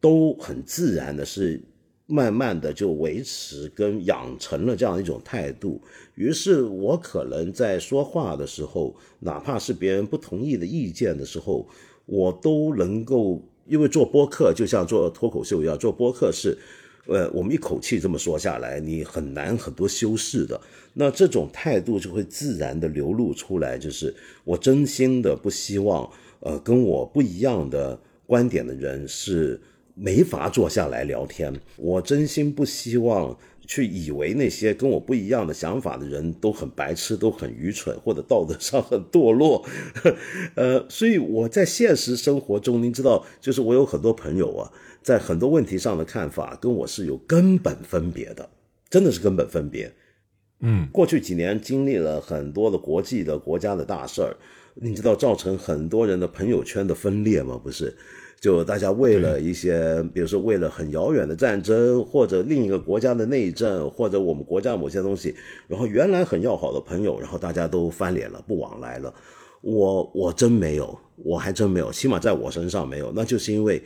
[0.00, 1.62] 都很自然的是。
[2.10, 5.78] 慢慢的就维持跟养成了这样一种态度，
[6.14, 11.68] 于是我可能在说话的时候，哪怕是别人不同意的意见的时候，
[12.06, 16.56] 我都能够，因为做播客就像做脱口秀一样，做播客是，
[17.08, 20.58] 呃，我们一口气这么说下来，你很难很多修饰的，
[20.94, 29.60] 那这种态度就会自然的流露出来，就是我真心的不希望，呃，跟我不一样的观点的人是。
[29.98, 31.52] 没法坐下来聊天。
[31.76, 33.36] 我真心不希望
[33.66, 39.64] 去以为那些跟我不一样的想法的人都很白痴，都很愚蠢，或者道德上很堕落。
[40.54, 44.72] 呃，所以我在现实生活中，您知道，就是我有很多朋友啊，
[45.02, 48.48] 在很多问题上的看法跟我是有根本分别的，
[48.88, 49.92] 真的是根本分别。
[50.60, 54.36] 嗯，过去几年经历了很多的国际的国家的大事儿，
[54.74, 57.60] 你知道造成很多人的朋友圈的分裂吗？
[57.62, 57.96] 不是。
[58.40, 65.34] 就大家为了一些，比如说为了很遥远的战争，或者另一个国家的内政，或者我们国家某些东西，
[65.66, 69.12] 然后原来很要好的朋友，然后大家都翻脸了，不往来了。
[69.60, 73.12] 我我真没有，我还真没有，起码在我身上没有。
[73.12, 73.82] 那就是因为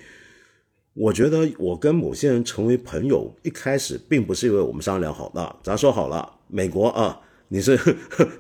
[0.93, 7.19] 我觉得我跟某些人成为朋友，一开始并不是因为我们商量好，的咱说好了，美国啊。
[7.53, 7.79] 你是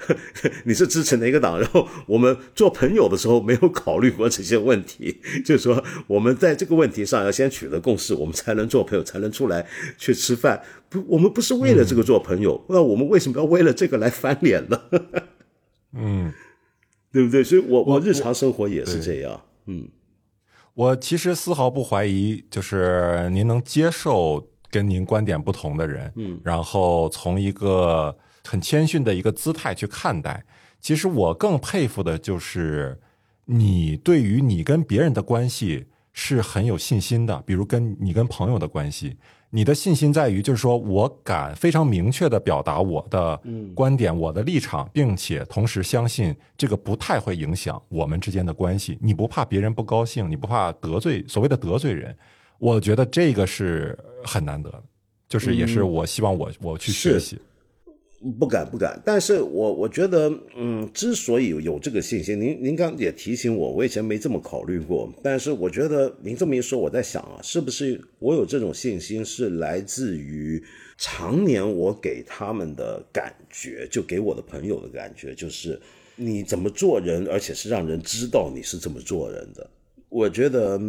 [0.65, 1.61] 你是支持哪个党？
[1.61, 9.67] 然后我们做朋友的时候没有考虑过这些问题， 就是说我们在这个问题上要先取得共识，我们才能做朋友，才能出来
[9.99, 10.63] 去吃饭。
[10.89, 14.81] 不，我们不是为了这个做朋友，那我们为什么要为了这个来翻脸呢？
[15.93, 16.33] 嗯，
[17.13, 17.45] 对不对？
[17.45, 19.43] 所以，我我日常生活也是这样。
[19.67, 19.91] 嗯，
[20.73, 28.17] 我其实丝毫不怀疑，就是您能接受跟您观点不同的人，嗯，然后从一个。
[28.45, 30.45] 很谦逊的一个姿态去看待，
[30.81, 33.01] 其实我更佩服的就是
[33.45, 39.17] 你对于你跟别人的关系是很有信心的，比如跟你跟朋友的关系。
[39.55, 43.39] 你的信心在于，就是说我敢非常明确的表达我的
[43.75, 48.97] 观点、我的立场，并且同时相信这个不太会影响我们之间的关系。
[49.03, 52.17] 你不怕别人不高兴，你不怕得罪所谓的得罪人。
[52.59, 54.83] 我觉得这个是很难得的，
[55.29, 57.39] 就是也是我希望我我去学习。
[58.39, 65.13] 不敢不敢，但是我我觉得，嗯，之所以有这个信心，您您刚也提醒我，我以前没这么考虑过。
[65.25, 70.63] 但是我觉得您这么一说，我在想啊，是不是我有这种信心是来自于
[70.97, 75.81] 常年我给他们的感觉，就给我的朋友的感觉，就是
[76.15, 79.69] 你怎么做人，而且是让人知道你是这么做人的。
[80.09, 80.81] 我觉得。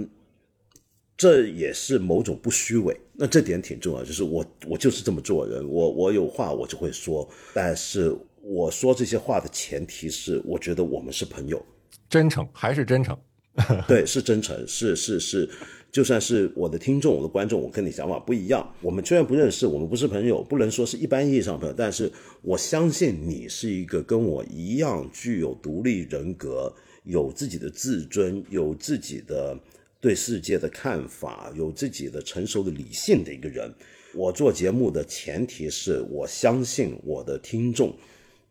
[1.15, 4.03] 这也是某种不虚伪，那这点挺重要。
[4.03, 11.63] 就是我，我就是这么做人，我我有话我就会说，但是我说这些话的前提是，我觉得我们是朋友，
[12.09, 13.17] 真诚还是真诚？
[13.87, 15.47] 对，是真诚，是是是，
[15.91, 22.11] 就算是我的听众、我的观众，我跟你想法不一样，我们虽然不认识，我们不是朋友，不能说是一般意义上朋友，但是
[22.41, 29.55] 我相信你是一个跟我一样具有独立人格、有自己的自尊、有自己的。
[30.03, 33.73] 对世界的看法，有自己的成熟的理性的一个人。
[34.13, 37.95] 我做节目的前提是我相信我的听众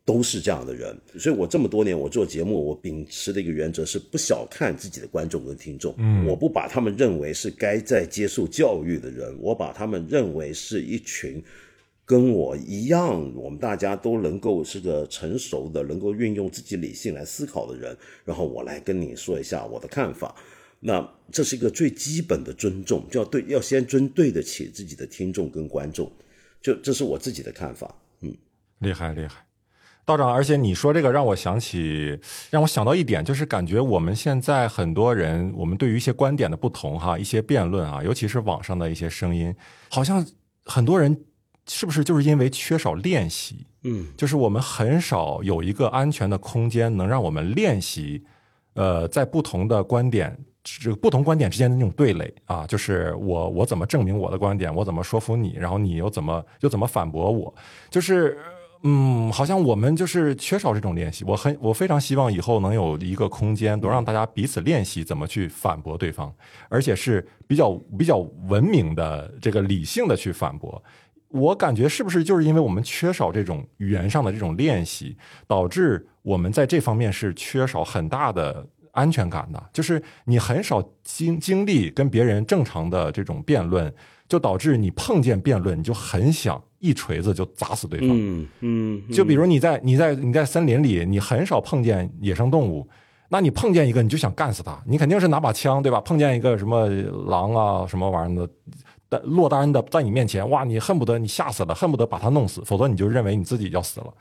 [0.02, 5.94] 都是这样的人，所以我这么多年我做节目，我秉持的一个原则是不小看自己的观众跟听众。
[5.98, 11.44] 嗯，我不把他们认为是该在接受教育的人，我把他们认为是一群
[12.06, 17.94] 跟我一样，我们大家都能够是个成熟的，能够运用自己理性来思考的人。
[18.24, 20.34] 然后我来跟你说一下我的看法。
[20.84, 26.10] 那这是一个最基本的尊重，就要对，要先尊对得起自己的听众跟观众，
[26.60, 27.94] 就这是我自己的看法。
[28.22, 28.36] 嗯，
[28.80, 29.46] 厉害厉害，
[30.04, 32.18] 道长，而且你说这个让我想起，
[32.50, 39.54] 让我想到一点，就是感觉我们现在很多人，我们对于一些观点的不同哈，一些辩论啊，尤其是网上的一些声音，
[39.88, 40.26] 好像
[40.64, 41.24] 很多人
[41.68, 43.66] 是不是就是因为缺少练习？
[43.84, 48.24] 嗯，就是我们很少有一个安全的空间，能让我们练习，
[48.74, 50.44] 呃，在不同的观点。
[50.64, 57.52] 这个不同观点之间的那种对垒啊，就是我我怎么证明我的观点，我怎么说服你，然后你又怎么又怎么反驳我，
[57.90, 58.38] 就是
[58.84, 61.24] 嗯，好像我们就是缺少这种练习。
[61.24, 66.32] 我很我非常希望以后能有一个空间，能让大家彼此练习怎么去反驳对方，
[66.68, 70.80] 而且是比较比较文明的这个理性的去反驳。
[71.28, 75.16] 我感觉是不是就是因为我们缺少这种语言上的这种练习，
[75.48, 78.64] 导致我们在这方面是缺少很大的。
[78.92, 83.92] 安全感的，就是你很少经经历跟别人正常的这种辩论，
[84.28, 88.08] 就导致你碰见辩论，你就很想一锤子就砸死对方。
[88.12, 89.02] 嗯嗯。
[89.10, 92.88] 就比如你在你在你在森林里，你很少碰见野生动物，
[93.28, 96.00] 那你碰见一个你就想干死他，你肯定是拿把枪对吧？
[96.00, 96.86] 碰见一个什么
[97.28, 98.48] 狼啊什么玩意儿
[99.08, 104.12] 的，落单的在你面前，哇，你恨不得你吓死了，恨不得把他弄死，否则你就认为你自己要死了。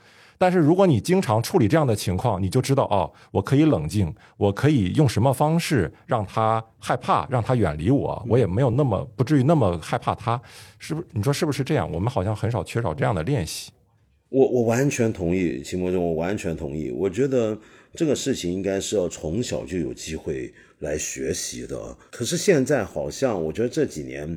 [0.42, 10.42] 但是如果你经常处理这样的情况，你就知道哦，我可以冷静，我可以用什么方式让他害怕，让他远离我，我也没有那么不至于那么害怕他，
[10.80, 11.06] 是不是？
[11.12, 11.88] 你说是不是这样？
[11.92, 13.70] 我们好像很少缺少这样的练习。
[14.30, 16.90] 我我完全同意，秦博中，我完全同意。
[16.90, 17.56] 我觉得
[17.94, 21.96] 这个事情应该是要从小就有机会来学习的。
[22.10, 24.36] 可是现在好像，我觉得这几年。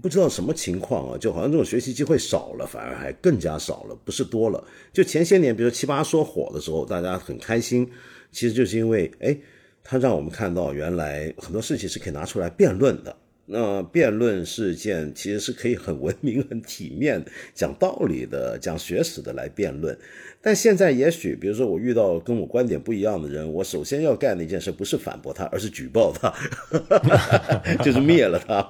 [0.00, 4.64] 不知道什么情况啊，就好像这种学习机会少了，反而还更加少了，不是多了。
[4.92, 7.86] 就前些年，比如七八说火的时候，大家很开心，
[8.30, 9.36] 其实就是因为，哎，
[9.84, 13.14] 他让我们看到原来很多事情是可以拿出来辩论的。
[13.52, 17.22] 那辩论事件其实是可以很文明、很体面、
[17.54, 19.96] 讲道理的、讲学识的来辩论。
[20.44, 26.34] 但现在也许，比如说我遇到跟我观点不一样的人，我首先要干的一件事不是反驳他，而是举报他，
[27.84, 28.66] 就是灭了他。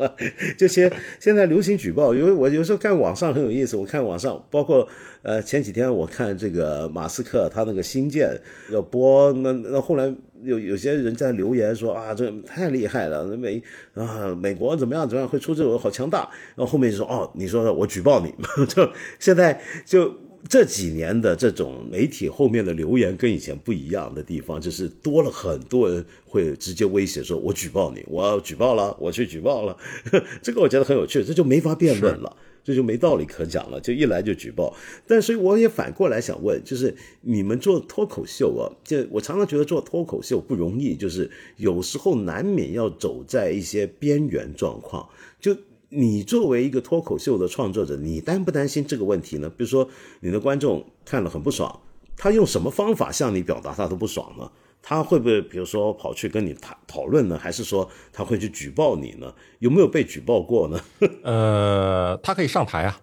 [0.58, 4.86] 这些现在流行举报，因为我有时候看网上很有意思，我看网上包括
[5.22, 8.38] 呃前几天我看这个马斯克他那个新建
[8.70, 13.62] 要播，那那后来有有些人在留言说啊这太厉害了，美
[13.94, 18.32] 啊美国怎么样怎么样会出这种好强大，然后后面就说哦你说我举报你，
[18.66, 20.12] 就现在就。
[20.48, 29.76] 这几年的这种媒体后面的留言跟以前不一样的地方，就是多了很多人会直接威胁说：“我举报你，我要举报了，我去举报了。
[30.42, 34.74] ”这个我觉得很有趣，这就没法辩论了，这就没道理可讲了，就一来就举报。
[35.06, 45.08] 但所以我也反过来想问，就是你们做脱口秀啊，就我常常觉得做脱口秀不容易，就是有时候难免要走在一些边缘状况，
[45.40, 45.56] 就。
[45.94, 49.50] 你作为一个脱口秀的创作者，你担不担心这个问题呢？
[49.50, 49.86] 比如说，
[50.20, 51.80] 你的观众看了很不爽，
[52.16, 54.50] 他用什么方法向你表达他的不爽呢？
[54.82, 57.38] 他会不会比如说跑去跟你谈讨论呢？
[57.38, 59.32] 还是说他会去举报你呢？
[59.60, 60.80] 有没有被举报过呢？
[61.22, 63.00] 呃，他可以上台啊。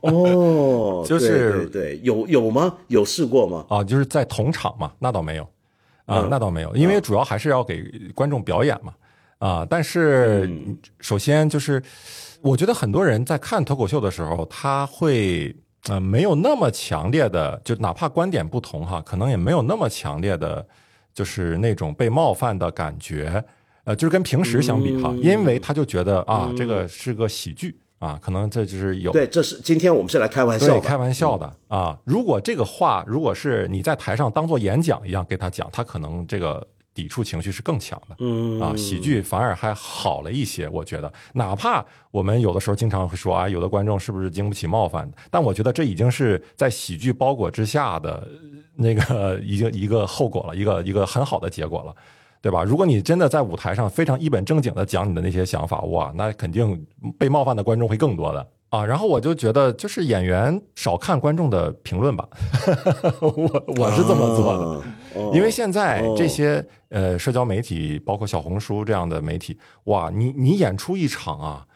[0.00, 2.76] 哦， 就是对，有有吗？
[2.88, 3.64] 有试过吗？
[3.68, 5.48] 啊，就是在同场嘛，那倒没有
[6.06, 8.92] 啊，那倒没有，因为主要还是要给观众表演嘛
[9.38, 9.66] 啊。
[9.68, 10.50] 但是
[11.00, 11.80] 首先就是，
[12.42, 15.54] 我觉得很多人在看脱口秀的时候，他会
[15.86, 20.66] 呃没有那么强烈的，就哪怕观点不同哈，可能也没有那么强烈的，
[21.14, 23.42] 就是那种被冒犯的感觉。
[23.84, 31.98] 呃，就是跟平时相比哈，因为他就觉得啊，这个是个喜剧啊，可能这就是有对，这是今天我们是来开玩笑，开玩笑的啊。
[32.04, 36.66] 如果这个话，如果是你在台上当做演讲一样给他讲，他可能这个
[36.98, 38.16] 抵触情绪是更强的。
[38.18, 41.12] 嗯啊，喜剧反而还好了一些，我觉得。
[41.34, 45.08] 哪怕我们有的时候经常会说啊，有的观众是不是经不起冒犯？
[45.30, 48.26] 但我觉得这已经是在喜剧包裹之下的
[48.74, 51.94] 那个 已经一个后果了，一个一个很好的结果了。
[52.40, 52.62] 对吧？
[52.64, 56.86] 如果你真的在舞台上非常一本正经的讲你的那些想法，哇，那肯定
[57.18, 58.84] 被冒犯的观众会更多的啊。
[58.84, 62.28] 然后我就觉得，就是演员少看观众的评论吧，
[63.20, 64.82] 我我是这么做的。
[65.34, 71.66] 因为现在这些呃社交媒体，包括小红书这样的媒体，哇，你你演出一场啊，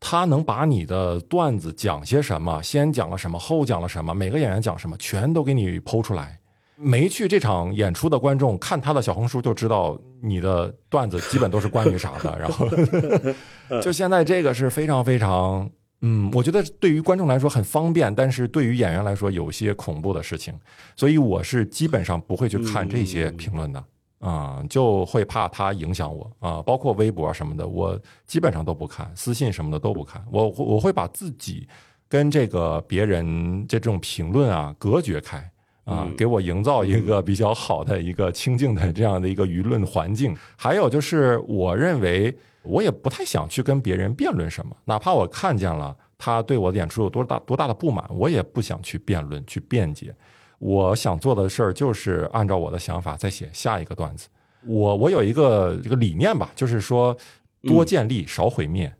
[0.00, 6.38] 他能把你的段子讲些什么，先讲了什么，后讲了什么，每个演员讲什么，全都给你剖出来。
[6.80, 12.68] 没去这场演出的观众看他的小红书就知道你的段子基本都是关于啥的，然后
[13.82, 15.68] 就现在这个是非常非常，
[16.00, 20.54] 嗯，我觉得对于观众来说很方便，但是对于演员来说有些恐怖的事情，
[20.94, 23.84] 所以我是基本上不会去看这些评论的
[24.20, 31.66] 啊，就会怕它影响我啊，包括微博什么的，我基本上都不看，私信什么的都不看，我我会把自己
[32.08, 35.50] 跟这个别人这种评论啊隔绝开。
[35.88, 40.36] 啊，给我营造一个比较好的一个清静的这样的一个舆论环境。
[40.54, 50.14] 还有就是，我认为我也不太想去跟别人辩论什么，哪怕我看见了他对我的演出有多大多大的不满，我也不想去辩论去辩解。
[50.58, 54.28] 我想做的事儿就是按照我的想法再写下一个段子。
[54.66, 57.16] 我我有一个这个理念吧，就是说
[57.62, 58.92] 多建立少毁灭。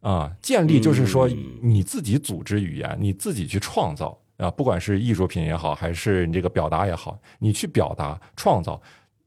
[0.00, 1.28] 啊，建立就是说
[1.60, 4.16] 你自己组织语言，你自己去创造。
[4.40, 8.80] 啊，不管是艺术品也好，还是你这个表达也好，你去表达创造，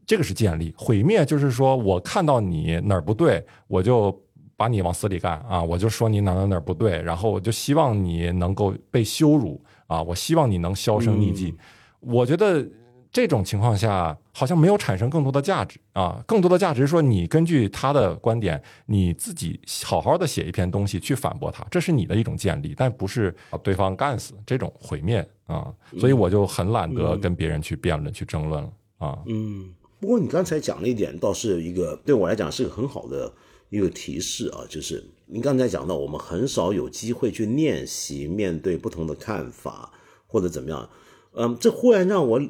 [0.05, 4.13] 这个是建立；毁灭就是说我看到你哪儿不对，我就
[4.57, 5.61] 把你往死里干啊！
[5.61, 10.01] 我就说你哪哪哪儿不对，然后我就希望你能够被羞辱啊！
[10.01, 11.55] 我希望你能销声匿迹。
[11.99, 12.67] 我觉得。
[13.15, 16.23] 这种情况下，好像没有产生更多的价值啊！
[16.25, 25.71] 更多的价值是说，你根据他的观点，你自己好好的写一篇东西去反驳他，这是你的一种建立，但不是把对方干死这种毁灭啊！
[25.99, 29.19] 所以我就很懒得跟别人去辩论、去争论了啊。
[29.27, 33.31] 嗯，不过你刚才讲了一点，倒是一个对我来讲是个很好的
[33.69, 39.91] 一个提示啊，就是您刚才讲到，我们很少有机会去练习面对不同的看法
[40.25, 40.89] 或者怎么样，
[41.35, 42.41] 嗯，这忽然让我。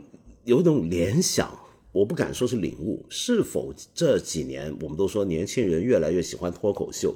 [0.45, 1.57] 有一种联想，
[1.93, 3.05] 我不敢说是领悟。
[3.07, 7.15] 是否这几年我们都说年轻人越来越喜欢脱口秀，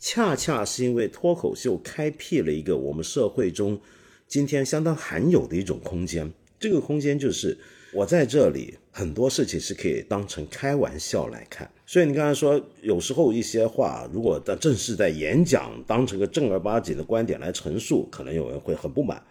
[0.00, 3.78] 恰恰是因为脱口秀开辟了一个我们社会中
[4.26, 6.32] 今天相当罕有的一种空间。
[6.58, 7.56] 这个空间就是
[7.92, 11.70] 我在这里，很多事情是可以当成开玩笑来看。
[11.86, 19.22] 所以你刚才说，有时候一些话，如果在正式在演讲当成个正儿八经的观点来陈述，可能有人会很不满。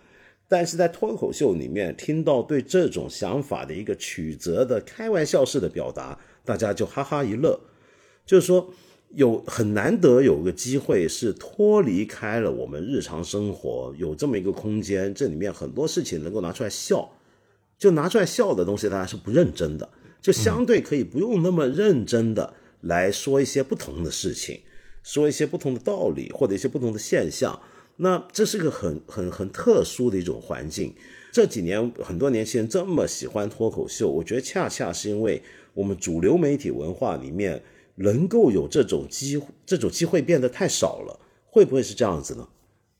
[0.54, 7.60] 但是在脱口秀里面听到对这种想法的一个曲折的开玩笑式的表达，大家就哈哈一乐。
[8.24, 8.72] 就是说，
[9.16, 17.10] 有很难得有个机会是脱离开了我们日常生活，有这么一个空间，这里面很多事情能够拿出来笑，
[17.80, 19.90] 就拿出来笑的东西，大家是不认真的，
[20.22, 24.62] 就相对可以不用那么认真的来说一些不同的事情，
[25.02, 27.60] 说一些不同的道理或者一些不同的现象。
[27.98, 30.94] 那这是个很很很特殊的一种环境。
[31.32, 35.42] 这几年很多年轻人这么喜欢脱口秀，我觉得恰恰是因为
[35.74, 37.62] 我们主流媒体文化里面
[37.96, 42.48] 能够有这种机这种机会变得太少了，会不会是这样子呢？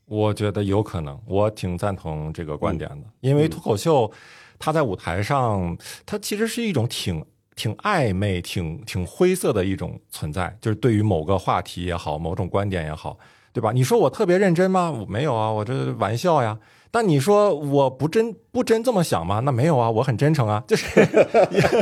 [0.06, 3.06] 我觉得有可能，我挺赞同这个观点的。
[3.20, 4.10] 因为脱口秀，
[4.58, 7.24] 它在舞台上，它其实是一种挺
[7.56, 13.18] 挺暧昧、挺挺灰色的一种存在，就是对于某个话题也好，某种观点也好。
[13.54, 13.70] 对吧？
[13.72, 14.90] 你说我特别认真吗？
[14.90, 16.58] 我没有啊，我这玩笑呀。
[16.90, 19.40] 但你说我不真不真这么想吗？
[19.40, 20.62] 那没有啊，我很真诚啊。
[20.66, 20.86] 就是，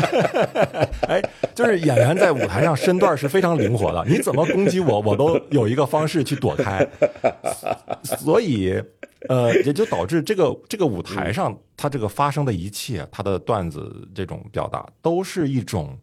[1.09, 1.23] 哎，
[1.55, 6.87] 就是演员在舞台上身段是非常灵活的，你怎么攻击我，我都有一个方式去躲开。
[8.03, 8.83] 所以，
[9.29, 15.99] 呃，也就导致这个这个舞台上，它这个发生的一切，它的段子这种表达，都是一种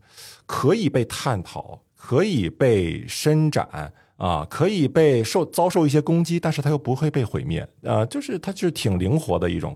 [0.46, 9.76] 可以被探讨、可以被伸展啊，可以被受遭受一些攻击，但是它又不会被毁灭，呃，就是它就是挺灵活的一种，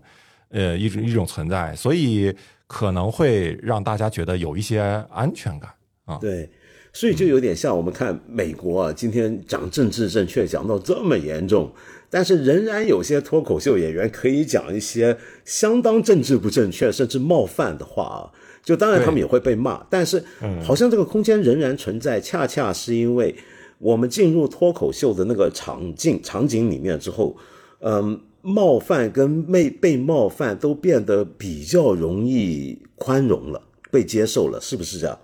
[0.49, 2.31] 呃，一种一种存在，所以
[2.67, 5.71] 可能会让大家觉得有一些安全感
[6.05, 6.17] 啊。
[6.19, 6.49] 对。
[6.95, 11.73] 所以就有点像我们看美国啊，今天讲政治正确讲到这么严重，
[12.07, 18.29] 但是仍然有些脱口秀演员可以讲一些相当政治不正确甚至冒犯的话啊。
[18.61, 20.23] 就当然他们也会被骂，但是
[20.63, 23.35] 好像这个空间仍然存在，恰恰是因为
[23.83, 27.35] 我们进入脱口秀的那个场景场景里面之后，
[27.79, 33.61] 嗯，冒犯跟被被冒犯都变得比较容易宽容了，
[33.91, 35.19] 被接受了，是不是这样？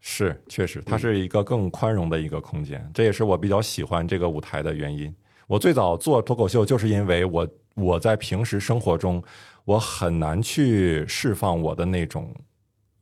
[0.00, 5.14] 是，确实，它是一个更宽容的一个空间，这也是我比较喜欢这个舞台的原因。
[5.46, 9.22] 我最早做脱口秀，就是因为我我在平时生活中，
[9.66, 12.34] 我很难去释放我的那种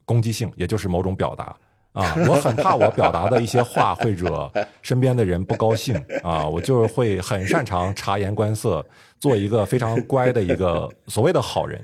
[0.04, 1.56] 攻击性，也就是某种表达
[1.98, 4.48] 啊，我很怕我表达的一些话会惹
[4.82, 8.84] 身边的人不高兴啊，我就是会很擅长察言观色，
[9.18, 11.82] 做一个非常乖的一个所谓的好人。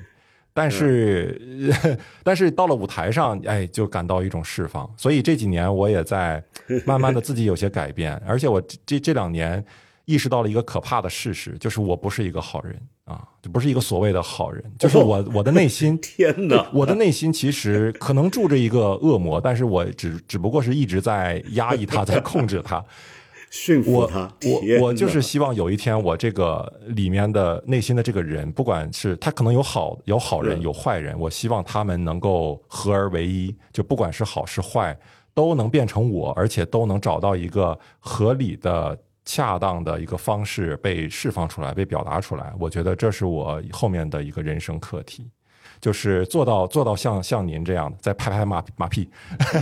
[0.53, 1.37] 但是，
[2.23, 4.89] 但是到了舞台上，哎，就感到一种释放。
[4.95, 6.41] 所以这几年我也在
[6.85, 9.61] 慢慢的自己有些改变，而且我这这两年
[10.05, 22.83] 意识到了一个可怕的事实，就是我不是一个好人啊，就不是一个所谓的好人，就是我我的内心， 天哪，我的内心其实可能住着一个恶魔，但是我只只不过是一直在压抑他，在控制他。
[23.51, 34.97] 驯服他，我我就是希望有一天，我这个里面的内心的这个人，不管是他可能有好有好人有坏人，我希望他们能够合而为一，就不管是好是坏，
[35.33, 42.53] 都能变成我，而且都能找到一个合理的、恰当的一个方式被释放出来、被表达出来。
[42.59, 45.29] 我觉得这是我后面的一个人生课题。
[45.81, 49.07] 就是做到做到像像您这样的，再拍拍马马屁。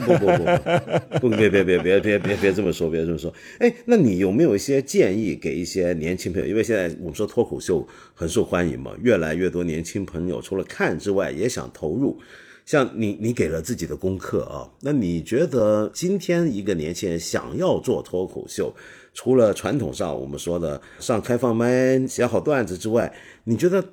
[0.05, 3.33] 不不不不，别别别别别别别这么说，别这么说。
[3.59, 6.47] 哎，那你有没有一些建议给一些年轻朋友？
[6.47, 12.21] 因为现在我们说脱口秀很受欢迎嘛，越来越多年轻朋友除了看之外，也想投入。
[12.63, 14.69] 像你，你给了自己的功课啊。
[14.81, 18.73] 那你觉得今天一个年轻人想要做脱口秀，
[19.13, 23.83] 除了传统上我们说的上开放麦、写好段子之外，你觉得？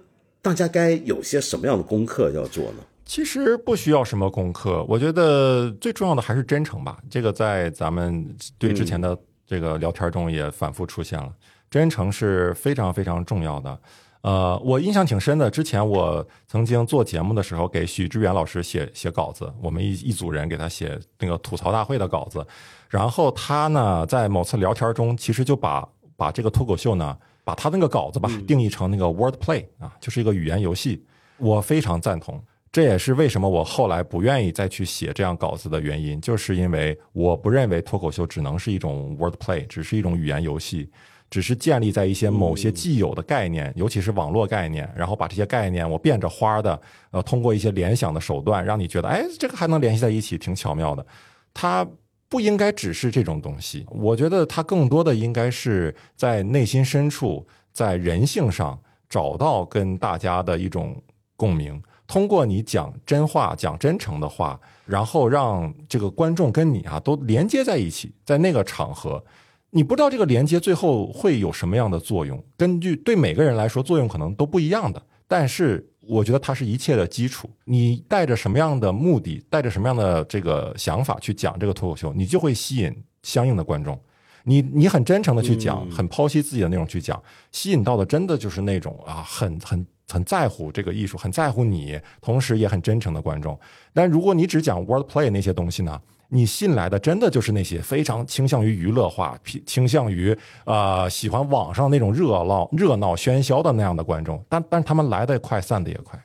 [0.42, 2.76] 大家该有些什么样的功课要做呢？
[3.04, 6.96] 其实不需要什么功课，我觉得最重要的还是真诚吧。
[7.10, 9.14] 这个在咱们对之前的
[9.46, 11.30] 这个聊天中也反复出现了，
[11.70, 13.78] 真诚是非常非常重要的。
[14.22, 22.42] 呃，我印象挺深的，之前我曾经做节目的时候，给许知远老师写写稿子，我们一一组人给他写那个吐槽大会的稿子，
[22.90, 27.16] 然后他呢在某次聊天中，其实就把把这个脱口秀呢。
[27.42, 31.02] 把他那个稿子吧定义成那个 word play 啊，就是一个语言游戏，
[31.38, 32.40] 我非常赞同。
[32.70, 40.88] 这也是为什么我后来不愿意再去写这样稿子的原因，就是因为我不认为脱口秀只能是一种 word play，只是一种语言游戏，
[41.28, 46.80] 只是建立在一些某些既有的概念，尤其是网络概念，然后把这些概念我变着花的，
[47.10, 51.04] 呃，通过一些联想的手段，让你觉得，哎，这个还能联系在一起，挺巧妙的。
[51.52, 51.84] 它。
[52.30, 58.78] 不应该只是这种东西，我觉得它更多的应该是在内心深处，在人性上
[59.08, 60.96] 找到跟大家的一种
[61.36, 61.82] 共鸣。
[62.06, 68.14] 通过你讲真话、讲真诚的话，然后让这个观众跟你啊都连接在一起。
[68.24, 69.22] 在那个场合，
[69.70, 72.40] 你不知道这个连接最后会有什么样的作用。
[72.56, 75.84] 根据对每个人来说，作用可能都不一样的，但是。
[76.10, 77.48] 我觉得它是一切的基础。
[77.64, 82.92] 你带着什么样的目的，带着什么样的这个想法去讲这个脱口秀，你就会吸引
[83.22, 83.98] 相应的观众。
[84.42, 93.58] 你你很真诚的去讲，很剖析自己的内容去讲，吸引到的真的就是那种啊，很很很在乎这个艺术，很在乎你，同时也很真诚的观众。
[93.92, 96.00] 但如果你只讲 word play 那些东西呢？
[96.32, 106.24] 你信来的真的就是那些非常倾向于娱乐化、倾向于呃喜欢网上那种热闹、热闹喧嚣的那样的观众，但但他们来的快，散的也快，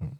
[0.00, 0.10] 嗯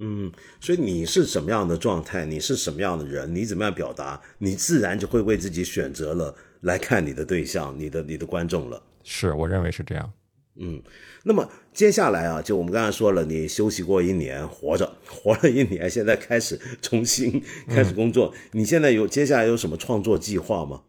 [0.00, 8.82] 嗯，所以你是什么样的状态，你是什么样的人，你怎么样表达，你自然就会为自己选择了来看你的对象、你的你的观众了。
[9.02, 10.12] 是我认为是这样。
[10.60, 10.82] 嗯，
[11.22, 18.34] 那么接下来啊，就我们刚才说了，你休息过一年，活着 活了一年，现在开始重新开始工作。
[18.50, 20.80] 你现在有接下来有什么创作计划吗？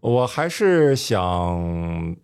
[0.00, 2.16] 我还是想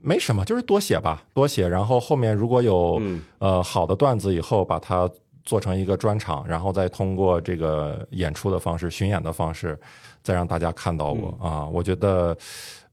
[0.00, 1.68] 没什么，就是多写吧，多写。
[1.68, 2.98] 然后后面如果有
[3.38, 5.10] 呃好的段子，以后把它
[5.44, 9.78] 做成一个专场，然后再通过这个演出的方式、巡演的方式，
[10.22, 11.68] 再让大家看到我啊。
[11.68, 12.34] 我觉得。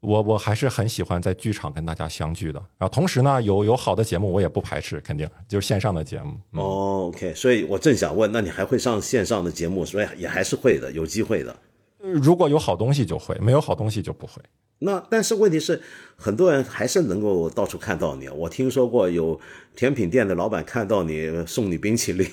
[0.01, 2.59] 我我还是很喜欢在剧场跟大家相聚的。
[2.77, 6.37] 然后同时呢，有有好的节目我也不排斥，肯定就是线上的节目。
[6.51, 9.85] 哦，OK，所以我正想问，那你还会上线上的节目？
[9.85, 11.55] 所以也还是会的，有机会的。
[11.99, 14.41] 如果有好东西就会，没有好东西就不会。
[14.81, 15.81] 那但是问题是，
[16.15, 18.29] 很多人还是能够到处看到你。
[18.29, 19.37] 我听说过有
[19.75, 22.25] 甜品店的老板看到你送你冰淇淋，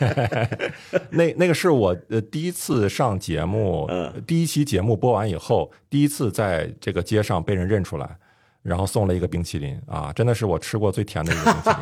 [1.12, 3.88] 那那个是我呃第一次上节目，
[4.26, 8.18] 第一期节目播完以后，第一次在这个街上被人认出来。
[8.66, 11.76] 然后送了一个冰淇淋啊，真的是我吃过最甜的一个冰淇淋。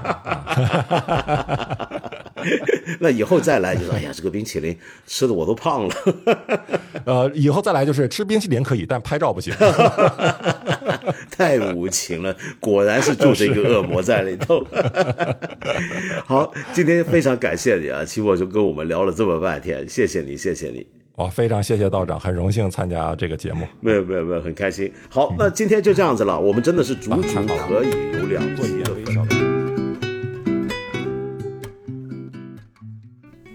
[3.00, 4.76] 那以后再来就说，哎呀，这个冰淇淋
[5.06, 5.94] 吃的我都胖了。
[7.06, 9.54] 呃，以后再来就是吃冰淇淋可以，但拍照不行。
[11.34, 14.62] 太无情了，果然是住着一个恶魔在里头。
[16.26, 20.86] 好，今天非常感谢你啊，期末就跟我们聊了这么半天，谢谢你，谢谢你。
[21.16, 23.64] 哇，非常谢谢道长，很荣幸参加这个节目。
[23.80, 24.92] 没有没有没有，很开心。
[25.08, 26.40] 好，那今天就这样子了。
[26.40, 28.92] 我们真的是足足可以有两期的。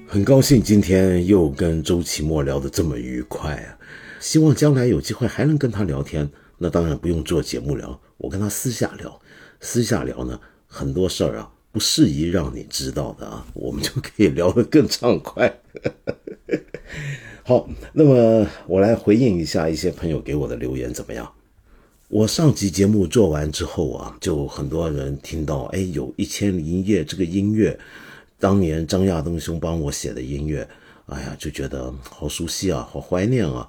[0.07, 3.77] 很高兴今天又跟周奇墨聊得这么愉快啊！
[4.21, 6.29] 希望将来有机会还能跟他聊天。
[6.57, 9.19] 那当然不用做节目聊，我跟他私下聊。
[9.59, 15.59] 私下聊呢，很多事儿啊不适宜让你知道的啊，我们就可以聊得更畅快。
[17.49, 21.27] 好，那么我来回应一下一些朋友给我的留言，怎么样？
[22.07, 27.75] 我上集节目做完之后啊，就很多人听到，哎，有一千零一夜这个音乐，
[28.37, 30.69] 当年张亚东兄帮我写的音乐，
[31.07, 33.67] 哎呀，就觉得好熟悉啊，好怀念啊。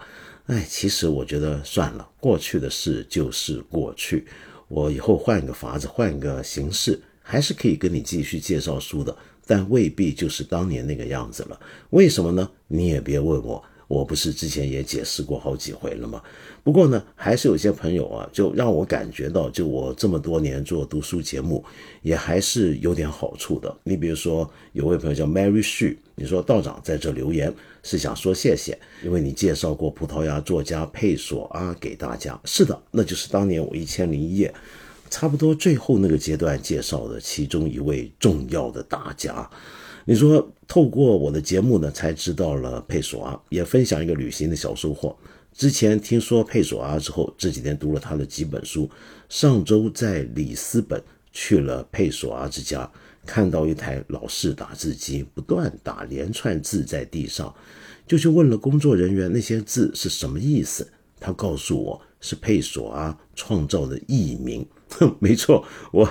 [0.48, 4.26] 哎，其实我觉得算了，过去的事就是过去，
[4.68, 9.16] 我以后换个法子，换个形式，还是可以跟你继续介绍书的，
[9.46, 11.58] 但未必就是当年那个样子了。
[11.88, 12.50] 为什么呢？
[12.68, 13.64] 你也别问我。
[13.90, 16.22] 我不是之前也解释过好几回了吗？
[16.62, 21.64] 不过呢，还是有些朋友啊，就让我感觉到，就我这么多年做读书节目，
[22.00, 23.76] 也还是有点好处的。
[23.82, 32.40] 你比如说，有位朋友叫 Mary Xu，你说道长在这留言是想说谢谢，因为你介绍过葡萄牙作家佩索阿给大家。
[32.44, 34.54] 是的，那就是当年我一千零一夜，
[35.10, 39.50] 差不多最后那个阶段介绍的其中一位重要的大家。
[40.04, 45.16] 你说透过我的节目呢，才知道了佩索阿，也分享一个旅行的小收获。
[45.52, 48.88] 之前听说佩索阿之后，这几天读了他的几本书。
[49.28, 51.02] 上周在里斯本
[51.32, 52.88] 去了佩索阿之家，
[53.26, 57.52] 看到一台老式打字机不断打连串字在地上，
[58.06, 60.88] 就去问了工作人员那些字是什么意思。
[61.18, 64.64] 他告诉我是佩索阿创造的艺名。
[65.20, 66.10] 没错，我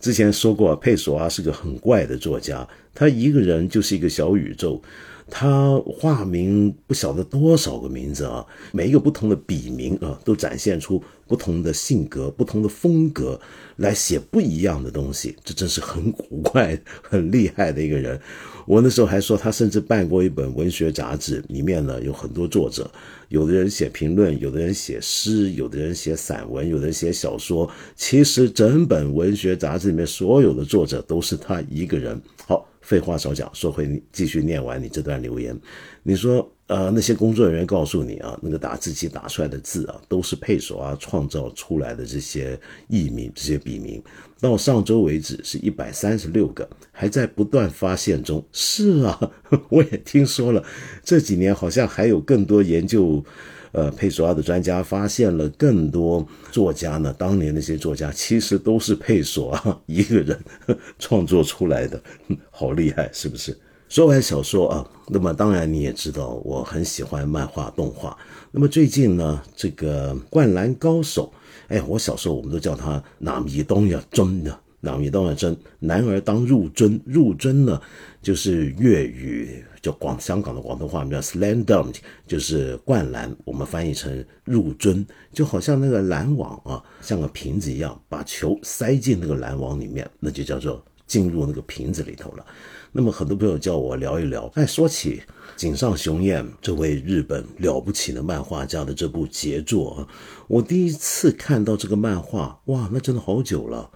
[0.00, 2.66] 之前说过，佩索阿是个很怪的作家。
[2.94, 4.80] 他一个人就是一个小宇宙，
[5.30, 13.38] 他化名不晓得多少个名字啊，每一个不同的笔名啊，都展现出不同的性格、不同的风格，
[13.76, 15.36] 来写不一样的东西。
[15.44, 18.18] 这真是很古怪、 很厉害的一个人。
[18.66, 22.90] 我那时候还说，他甚至办过一本文学杂志，里面呢有很多作者，
[23.28, 27.70] 有的人写评论，有的人写诗，有的人写散文，有的人写小说。
[27.94, 32.20] 其实整本文学杂志里面所有的作者都是他一个人。
[32.46, 32.68] 好。
[32.82, 35.58] 废话少讲，说回你继续念完你这段留言。
[36.04, 42.58] 你说，呃，那些工作人员告诉你啊，那个打字机打出来的字啊，都是佩索阿创造出来的这些
[42.88, 44.02] 艺名、这些笔名。
[44.40, 48.44] 到上周为止是一百三十六个，还在不断发现中。
[48.52, 49.32] 是啊，
[49.70, 50.64] 我也听说了，
[51.04, 53.24] 这几年好像还有更多研究。
[53.72, 57.14] 呃，佩索阿的专家发现了更多作家呢。
[57.18, 60.38] 当年那些作家其实都是佩索阿一个人
[60.98, 62.02] 创作出来的，
[62.50, 63.54] 好厉害，是不是？
[63.88, 68.16] 说完小说啊，那么当然你也知道，我很喜欢漫画动画。
[68.50, 71.32] 那么最近呢，这个《灌篮高手》，
[71.74, 74.58] 哎，我小时候我们都叫他纳米东呀尊的。
[74.80, 77.80] 纳米东呀尊，男儿当入樽，入樽呢
[78.20, 79.64] 就是粤语。
[79.80, 81.94] 叫广香港的广东话叫 slam dunk，
[82.26, 92.44] 就是灌篮，我们翻译成入樽，就好像那个篮网啊，像个瓶子一样，把球塞进那个篮网里面，那就叫做进入那个瓶子里头了。
[92.92, 95.22] 那么很多朋友叫我聊一聊，哎，说起
[95.54, 100.08] 井上雄彦这位日本了不起的漫画家的这部杰作，
[100.48, 103.90] 我第一次看到这个漫画，哇，那真的好久了。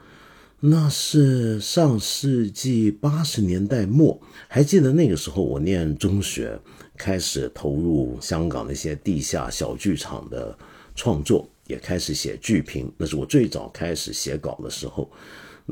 [0.62, 6.61] 那是上世纪八十年代末，还记得那个时候我念中学，
[6.98, 10.58] 开始投入香港那些地下小剧场的
[10.94, 12.92] 创作，也开始写剧评。
[12.98, 15.11] 那是我最早开始写稿的时候。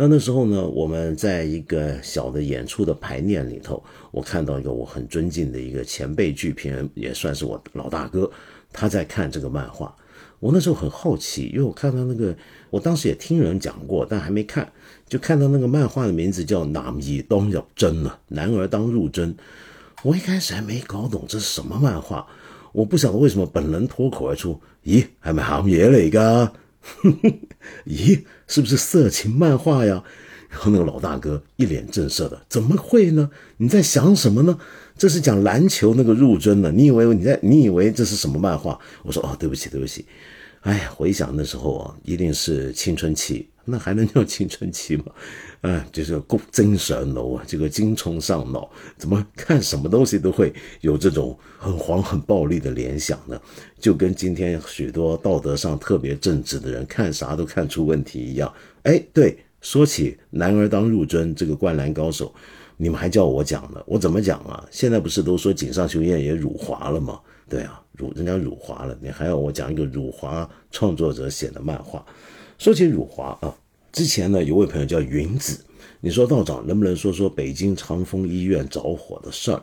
[0.01, 3.83] 那那时候呢，我们在一个小的演出的排练里头，
[4.13, 8.31] 我看到一个我很尊敬的一个前辈剧评人，也算是我老大哥，
[8.73, 9.93] 他在看这个漫画。
[10.39, 12.33] 我那时候很好奇，因为我看到那个，
[12.71, 14.71] 我当时也听人讲过，但还没看，
[15.09, 19.35] 就看到那个漫画的名字叫《男儿当入贞》了，男儿当入真。
[20.05, 22.25] 我一开始还没搞懂这是什么漫画，
[22.71, 26.53] 我不晓得为什么本人脱口而出：“咦，係咪鹹嘢嚟噶？
[27.87, 30.03] 咦，是不是色情漫画呀？”
[30.51, 33.31] 然后那个老大哥一脸震慑的：“怎么会呢？
[33.59, 34.59] 你在想什么呢？
[34.97, 37.39] 这是讲篮球那个入樽的，你以为你在？
[37.43, 40.07] 你以为这是什么漫画？”我说：“哦，对不起，对不起。”
[40.63, 45.05] 哎呀，回想那时候啊，一定是青春期，那还能叫青春期吗？
[45.63, 53.41] 哎，就是够精神楼啊，这个精虫上脑，怎么看什么东西都会有这种很黄很暴力的联想呢？
[53.79, 58.53] 就跟今天许多道德上特别正直的人看啥都看出问题一样。
[58.85, 62.33] 哎，对，说起男儿当入樽这个灌篮高手，
[62.77, 63.83] 你们还叫我讲呢？
[63.87, 64.65] 我怎么讲啊？
[64.71, 67.21] 现在不是都说井上雄彦也辱华了吗？
[67.49, 67.83] 对啊。
[67.99, 72.07] 辱人家辱华了，你还要我讲一个辱华创作者写的漫画？
[72.57, 73.53] 说起辱华啊，
[73.93, 75.59] 之前呢有位朋友叫云子，
[76.01, 79.63] 你说道长能不能说说北京长丰医院着火的事儿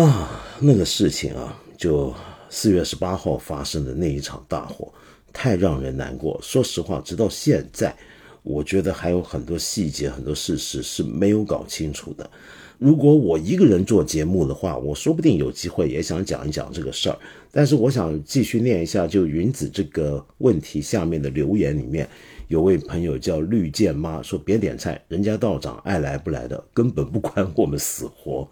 [0.00, 0.40] 啊？
[0.60, 2.14] 那个事情啊，就
[2.48, 4.92] 四月十八号发生的那一场大火，
[5.32, 6.38] 太让人难过。
[6.42, 7.94] 说实话，直到现在，
[8.42, 12.30] 我觉得还有很多细节、很多事实是没有搞清楚的。
[12.78, 17.18] 如果我一个人做节目的话，我说不定有机会也想讲一讲这个事儿。
[17.50, 22.08] 但是我想继续念一下，就云子这个问题下面的留言里面，
[22.52, 28.46] 有位朋友叫绿箭妈说：“别点菜，人家道长爱来不来的，根本不管我们死活。”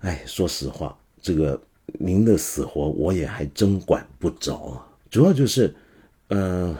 [0.00, 1.60] 哎，说实话，这个
[1.98, 4.82] 您的死活我也还真管不着。
[5.10, 5.74] 主要就是，
[6.28, 6.74] 呃。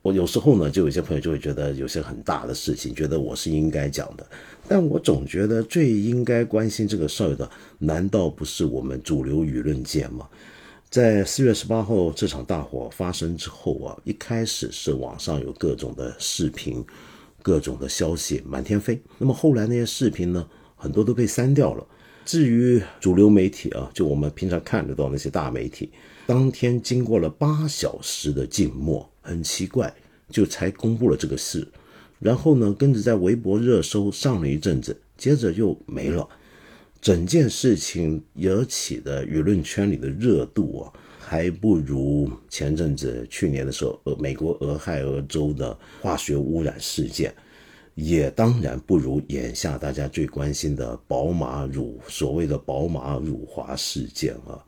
[0.00, 4.24] 我有时候呢，就有些朋友就会觉得有些很大的事情，觉得我是应该讲的，
[4.68, 10.26] 但我总觉得最应该关心这个事儿的，难道不是我们主流舆论界吗？
[10.90, 16.82] 在四月十八号这场大火发生之后啊，一开始是网上有各种的视频，
[17.42, 21.86] 各种的消息满天飞，那么后来那些视频呢，很多都被删掉了。
[22.24, 25.90] 至于主流媒体啊，就我们平常看得到那些大媒体，
[26.26, 29.06] 当天经过了八小时的静默。
[29.20, 29.94] 很奇怪，
[30.30, 31.68] 就才公布了这个事，
[32.18, 36.26] 然后呢，跟着在微博热搜上了一阵子，接着又没了。
[37.00, 47.34] 整件事情惹起的舆论圈里的热度啊，还不如前阵子去年的时候，呃，美国俄亥俄州的化学污染事件，
[47.94, 54.64] 也当然不如眼下大家最关心的宝马辱所谓的宝马辱华事件啊。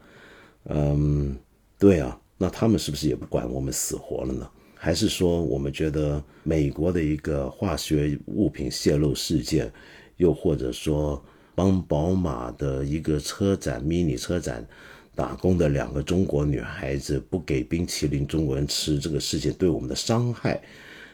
[0.67, 1.37] 嗯，
[1.79, 2.19] 对啊。
[2.43, 4.49] 那他们是不是也不管我们死活了呢？
[4.75, 9.71] 还是说我们觉得美国的一个化学物品泄露事件，
[10.17, 11.23] 又或者说
[11.55, 14.67] 帮宝马的一个车展、迷你车展
[15.15, 20.63] 打工的两个中国女孩子不给冰淇淋中国人吃这个事情对我们的伤害，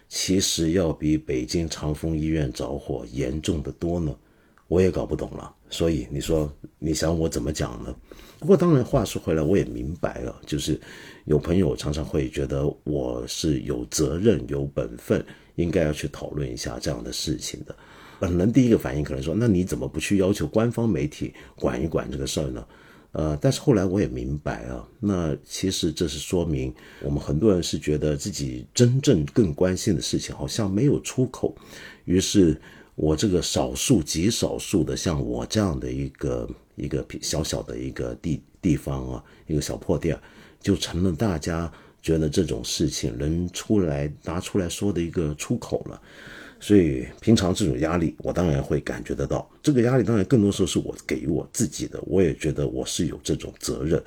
[0.08, 4.14] 其实要比北京长丰医院着火严重的多呢？
[4.68, 5.54] 我也搞不懂了。
[5.70, 7.94] 所以你说你想我怎么讲呢？
[8.38, 10.80] 不过当然话说回来，我也明白了，就是。
[11.24, 15.26] 有朋友常常会觉得我是有责任、有本分，
[15.56, 17.74] 应该要去讨论一下这样的事情的。
[18.18, 22.66] 本人第一个反应可能说：“那你怎么不去要求官方媒体管一管这个事儿呢？”
[23.12, 31.56] 呃，但是后来我也明白啊，那其实这是说明我们很多人是觉得自己真正更关心的事情好像没有出口，
[32.04, 32.60] 于是
[32.94, 40.18] 我这个少数极少数的像我这样的一个一个小小的一个地地方啊，一个小破店。
[40.58, 41.70] 就成了大家
[42.02, 46.02] 觉得这种事情能出来拿出来说的一个出口了，
[46.58, 49.48] 所以平常这种压力，我当然会感觉得到。
[49.62, 54.02] 这个压力当然更多时候是我给予我自己的，我也觉得我是有这种责任。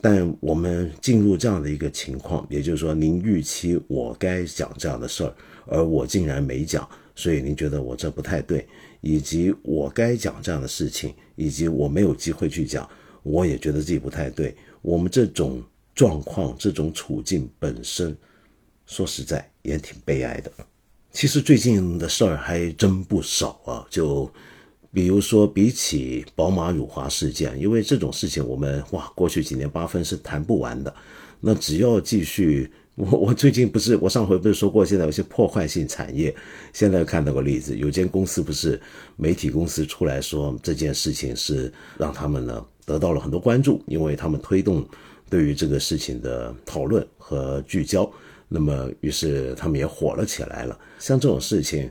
[0.00, 5.34] 但我们进入这样的一个情况，也就是说，您预期我该讲这样的事儿，
[5.66, 8.66] 而我竟然没讲，所以您觉得我这不太对，
[9.00, 12.88] 以及我该讲这样的事情，以及我没有机会去讲，
[13.22, 14.54] 我也觉得自己不太对。
[14.82, 15.62] 我们这种。
[15.96, 18.14] 状况这种处境本身，
[18.84, 20.52] 说实在也挺悲哀的。
[21.16, 24.30] 其实最近的事儿还真不少啊，就
[24.92, 30.94] 比如说比起宝马辱华事件，因为这种事情我们哇过去几年八分是谈不完的。
[31.40, 36.36] 那只要继续，我 我最近不是我上回不是说过，现在有些破坏性产业，
[36.74, 38.78] 现在看到个例子，有间公司不是
[39.16, 44.86] 媒体公司出来说这件事情是让他们呢得到了很多关注，因为他们推动。
[45.28, 48.08] 对于这个事情的讨论和聚焦，
[48.48, 50.78] 那么于是他们也火了起来了。
[50.98, 51.90] 像这种事情，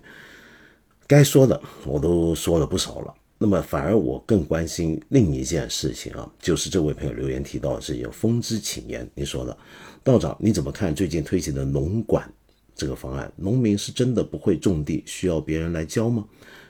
[1.08, 3.14] 该说的我都说了不少了。
[3.38, 9.56] 那么反而我更关心另一件事情啊，就是这位朋友留言提到的是有风之请言，你说的
[10.04, 12.32] 道长，你怎么看最近推行的农管
[12.74, 13.32] 这个方案？
[13.36, 16.26] 农民是真的不会种地，需要别人来教吗？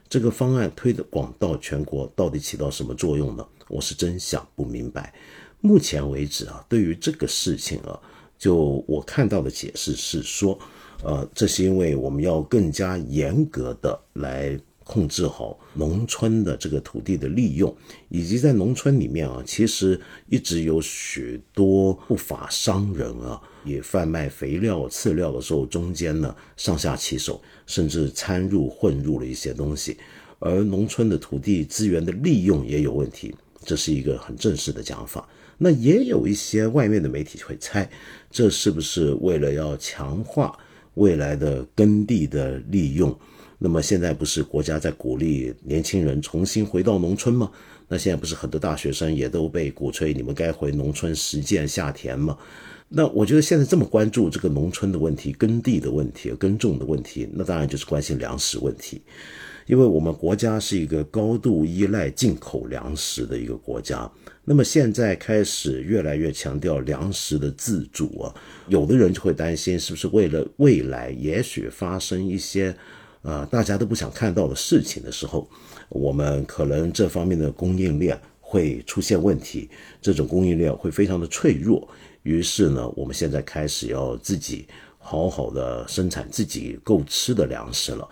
[0.09, 3.45] 这个方案推广到全国，到底起到什么作用呢？
[3.67, 5.13] 我是真想不明白。
[5.61, 7.99] 目前为止啊，对于这个事情啊，
[8.37, 10.57] 就我看到的解释是说，
[11.03, 17.75] 呃，这是因为我们要更加严格的来控制好农村的这个土地的利用，
[18.09, 19.99] 以及在农村里面啊，其实
[20.29, 29.97] 一直有许多不法商人啊，也贩卖肥料、饲料的时候，中间呢上下其手，甚至掺入混入了一些东西，
[30.37, 33.33] 而农村的土地资源的利用也有问题，
[33.63, 35.27] 这是一个很正式的讲法。
[35.57, 37.89] 那也有一些外面的媒体会猜，
[38.29, 40.57] 这是不是为了要强化
[40.95, 43.17] 未来的耕地的利用？
[43.57, 47.49] 那么现在不是国家在鼓励年轻人重新回到农村吗？
[47.87, 52.37] 那现在不是很多大学生也都被鼓吹你们该回农村实践下田吗？
[52.89, 59.01] 那我觉得现在这么关注这个农村的问题、耕地的问题、耕种的问题，那当然就是关心粮食问题。
[59.65, 64.09] 因为我们国家是一个高度依赖进口粮食的一个国家，
[64.47, 68.33] 那么现在开始越来越强调粮食的自主啊，
[68.67, 72.75] 有的人就会担心，是不是为了未来也许发生一些，
[73.23, 75.49] 呃，大家都不想看到的事情的时候，
[75.89, 79.67] 我们可能这方面的供应链会出现问题，
[79.99, 81.87] 这种供应链会非常的脆弱，
[82.21, 84.67] 于是呢，我们现在开始要自己
[84.99, 88.07] 好好的生产自己够吃的粮食了。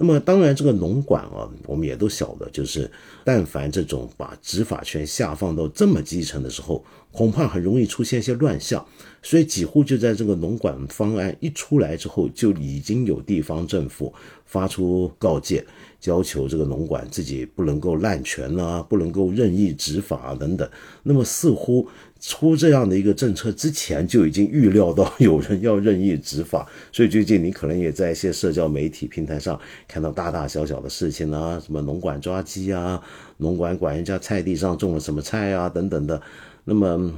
[0.00, 2.88] 那么当然，这个农管啊，我们也都晓得，就是
[3.24, 8.86] 但凡这种把执法权下放到这么基层的时候，恐怕很容易出现一些乱象。
[9.20, 14.14] 所以几乎就在这个农管方案一出来之后，就已经有地方政府
[14.46, 15.66] 发出告诫，
[16.04, 20.70] 要求这个农管自己不能够滥权啊，不能够任意执法啊等等。
[21.02, 21.88] 那么似乎。
[22.20, 33.00] 出这样的一个政策之前就已经预料到有人要任意执法， 所以最近你可能也在一些社交媒体平台上看到大大小小的事情啊，什么农管抓鸡啊，
[33.36, 36.20] 农管管人家菜地上种了什么菜啊等等的。
[36.64, 37.12] 那么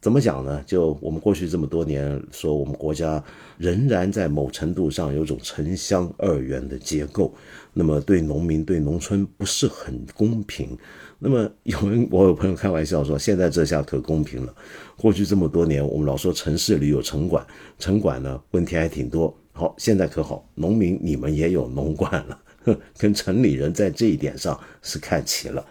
[0.00, 0.62] 怎么讲呢？
[0.66, 3.22] 就我们过去这么多年说，我们国家
[3.58, 7.34] 仍然在某程度上有种城乡二元的结构，
[7.72, 10.76] 那么对农民对农村不是很公平。
[11.18, 14.54] 那么有人，我有朋友开玩笑说，现在这下可公平了。
[14.96, 17.46] 过去这么多年，我们老说城市里有城管，
[17.78, 19.34] 城管呢问题还挺多。
[19.52, 22.38] 好，现在可好，农民你们也有农管了，
[22.98, 25.64] 跟城里人在这一点上是看齐了。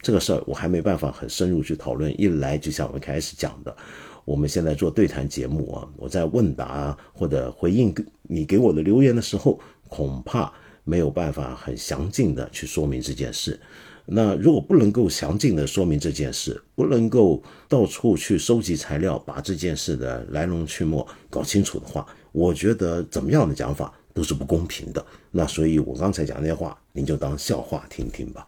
[0.00, 2.14] 这个事儿我还没办法很深入去讨论。
[2.20, 3.76] 一来就像我们开始讲的，
[4.24, 7.92] 我们现在做对谈节目啊，我在问答或者回应
[8.22, 9.58] 你给我的留言的时候，
[9.88, 10.52] 恐怕
[10.84, 13.58] 没有办法很详尽的去说明这件事。
[14.06, 25.04] 那如果不能够详尽的说明这件事，不能够到处去收集材料，把这件事的来龙去脉搞清楚的话，我觉得怎么样的讲法都是不公平的。
[25.30, 28.46] 那所以我刚才讲那些话，您就当笑话听听吧。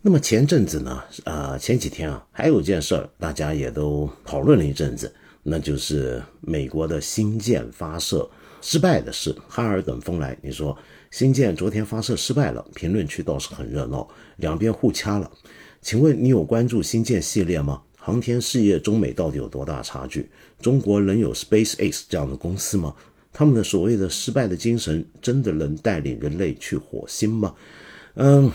[0.00, 5.12] 那么前阵子呢，呃，前几天啊，还有件事儿，大家也都讨论了一阵子，
[5.42, 8.26] 那就是美国的新舰发射
[8.62, 10.76] 失败的事，哈尔等风来，你说。
[11.16, 14.06] 新舰昨天发射失败了，评论区倒是很热闹，
[14.36, 15.30] 两边互掐了。
[15.80, 17.80] 请问你有关注新舰系列吗？
[17.96, 20.28] 航天事业中美到底有多大差距？
[20.60, 22.94] 中国能有 SpaceX 这样的公司吗？
[23.32, 27.54] 他们的所谓的失败的精神，真的能带领人类去火星吗？
[28.16, 28.52] 嗯，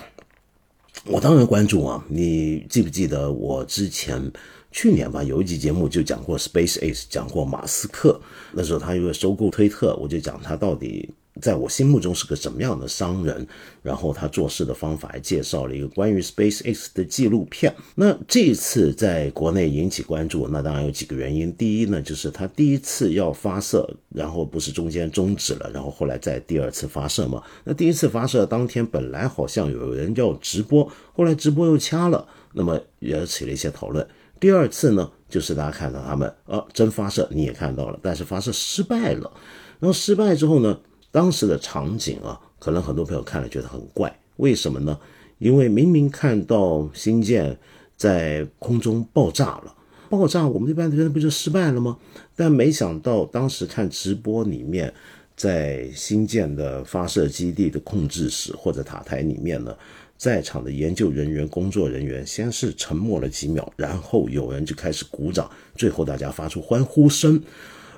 [1.05, 2.05] 我当然关注啊。
[2.09, 4.31] 你记不记得我之前
[4.71, 8.21] 去年吧，有一集节目就讲过 SpaceX，讲过马斯克。
[8.51, 11.09] 那时候他因为收购推特，我就讲他到底。
[11.40, 13.48] 在我心目中是个什么样的商人？
[13.82, 17.74] 然后他做事的方法还介绍了一个关于 SpaceX 的纪录片。
[17.95, 21.52] 那这次在国内引起关注，那当然有几个原因。
[21.56, 27.41] 第一呢，就是他第一次要发射，然后不是中间终止了，然后后来再第二次发射嘛。
[27.64, 34.06] 那第一次发射当天本来好像有人要直播，后来直播又掐了，那么也起了一些讨论。
[34.40, 39.32] 第二次呢，就是大家看到他们啊真发射，你也看到了，但是发射失败了。
[39.80, 40.78] 然后失败之后呢？
[41.11, 44.97] 当时的场景啊，可能很多朋友看了觉得很怪，为什么呢？
[45.39, 47.57] 因为明明看到新舰
[47.97, 49.75] 在空中爆炸了，
[50.09, 51.97] 爆炸我们一般觉得不就失败了吗？
[52.35, 54.93] 但没想到当时看直播里面，
[55.35, 59.75] 在新舰的发射基地的控制室或者塔台里面呢，
[60.17, 67.41] 在场的研究人员、工作人员先是沉默了几秒，然后有人就开始鼓掌，最后大家发出欢呼声。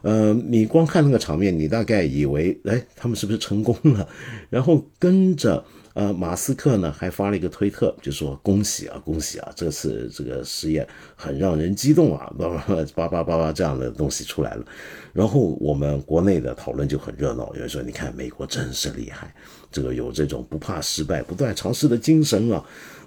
[0.03, 4.07] 呃，你光看那个场面，你大概以为，哎，他们是不是成功了？
[4.49, 5.63] 然后跟着
[5.93, 10.85] 呃，马斯克呢还发了一个推特，就说恭喜啊，恭喜啊，这次这个实验
[11.15, 14.65] 很让人激动啊，叭叭叭叭叭叭这样的东西出来了。
[15.13, 19.33] 然后我们国内的讨论就很热闹，有人说你看美国真是厉害，
[19.71, 22.61] 这个有这种不怕失败、不断尝试的精神啊。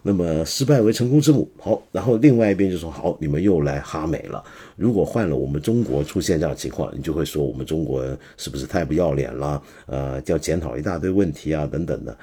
[0.06, 1.50] 那么失败为成功之母。
[1.58, 4.42] 好，然后另外一边就说好，你们又来哈美了。
[4.76, 9.60] 如果换了我们中国出现这样情况，你就会说我们中国人是不是太不要脸了？
[9.86, 12.16] 呃，要检讨一大堆问题啊，等等的。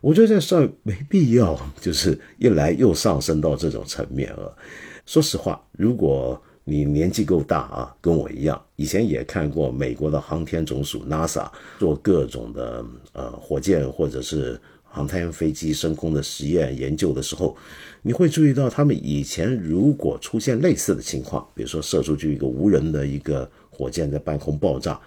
[0.00, 4.56] 我觉得这事儿没必要，就是一来又上升到这种层面了。
[5.04, 11.48] 说实话，如果你年纪够大啊，跟我一样，以前也看过美国的航天总署 NASA
[11.78, 14.60] 做各种的呃火箭或者是
[14.96, 17.54] 航天飞机升空的实验研究的时候，
[18.00, 24.98] 你会注意到他们以前如果出现类似的情况，比如说射出去一个无人的一个火箭在半空爆炸，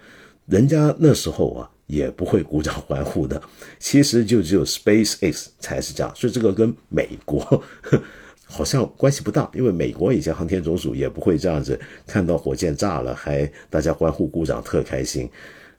[0.46, 1.68] 人家那时候啊。
[1.90, 3.42] 也不会鼓掌欢呼的，
[3.80, 7.60] 其实就只有 SpaceX 才是这样，所以这个跟美国
[8.46, 11.76] 好像关系不大，因为美国以前航天总署也不会这样子，
[12.06, 15.28] 看到火箭炸了还大家欢呼鼓掌特开心，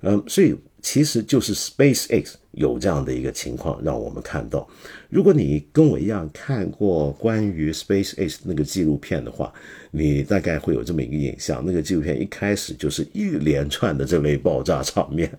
[0.01, 4.67] 嗯，所以其实就是 SpaceX 有这样的一个情况让我们看到。
[5.09, 9.53] 如果你跟我一样看过关于 SpaceX 那个纪录片的话，
[9.91, 15.31] 你大概会有这么一个印象，那个纪录片一开始就是一连串的这类爆炸场面。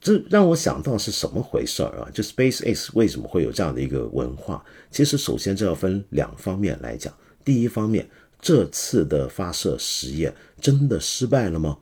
[0.00, 2.10] 这让我想到是什么回事儿啊？
[2.12, 4.62] 就 SpaceX 为什么会有这样的一个文化？
[4.90, 7.14] 其实首先这要分两方面来讲。
[7.44, 8.06] 第一方面，
[8.40, 11.78] 这次的发射实验真的失败了吗？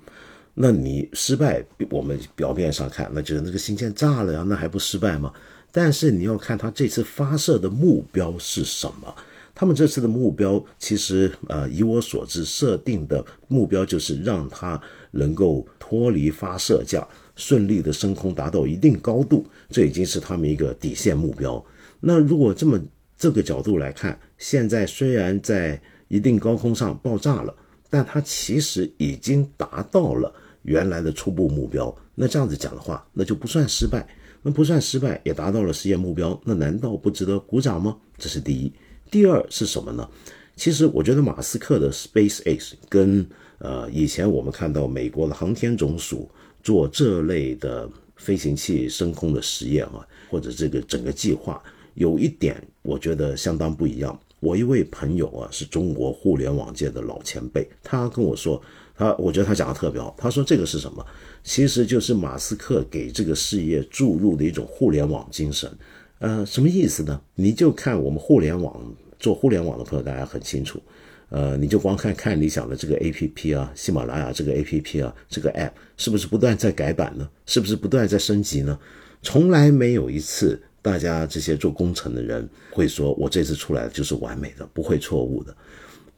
[0.55, 5.33] 那你失败，我们表面上看，那就是那个星舰炸了呀，那还不失败吗？
[5.73, 9.15] 但是你要看它这次发射的目标是什么？
[9.55, 14.81] 他们这次的目标，其实呃，以我所知，设定的目标就是让它
[15.13, 17.07] 能够脱离发射架。
[17.37, 21.65] 顺利的升空达到一定高度，这已经是他们一个底线目标。
[22.01, 22.79] 那如果这么
[23.17, 27.55] 这个角度来看，现在虽然在一定高空上爆炸了，
[27.91, 31.95] 但它其实已经达到了原来的初步目标。
[32.15, 34.09] 那这样子讲的话，那就不算失败。
[34.41, 36.41] 那不算失败，也达到了实验目标。
[36.45, 37.99] 那难道不值得鼓掌吗？
[38.17, 38.73] 这是第一。
[39.11, 40.09] 第二是什么呢？
[40.57, 46.31] 其实我觉得马斯克的 SpaceX 跟呃以前我们看到美国的航天总署。
[46.63, 51.59] 做这类的飞行器升空的实验啊，或者这个整个计划，
[51.95, 54.21] 有一点我觉得相当不一样。
[54.41, 58.61] 我一位朋友啊，是中国互联网界的老前辈，他跟我说，
[58.97, 60.15] 他我觉得他讲的特别好。
[60.19, 61.05] 他说这个是什么？
[61.45, 65.71] 其实就是马斯克给这个事业注入的一种互联网精神。
[66.19, 67.21] 呃，什么意思呢？
[67.35, 68.83] 你就看我们互联网
[69.19, 70.81] 做互联网的朋友，大家很清楚。
[71.29, 77.29] 呃，你就光看看理想的这个 A P P 啊，喜马拉雅这个 A P P 啊，这个 App 是不是不断在改版呢？
[77.47, 78.79] 是不是不断在升级呢？
[79.23, 85.55] 从来没有一次，大家这些做工程的人会说，我这次出来的就是完美的，不会错误的，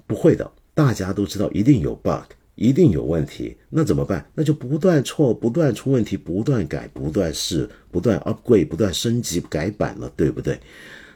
[0.06, 0.50] 不会的。
[0.74, 4.26] 大家都知道一定有 bug，一定有问题，那怎么办？
[4.34, 10.58] 那就不断错，不断出问题，不断改，不断试，不断 upgrade，不断升级改版了，对不对？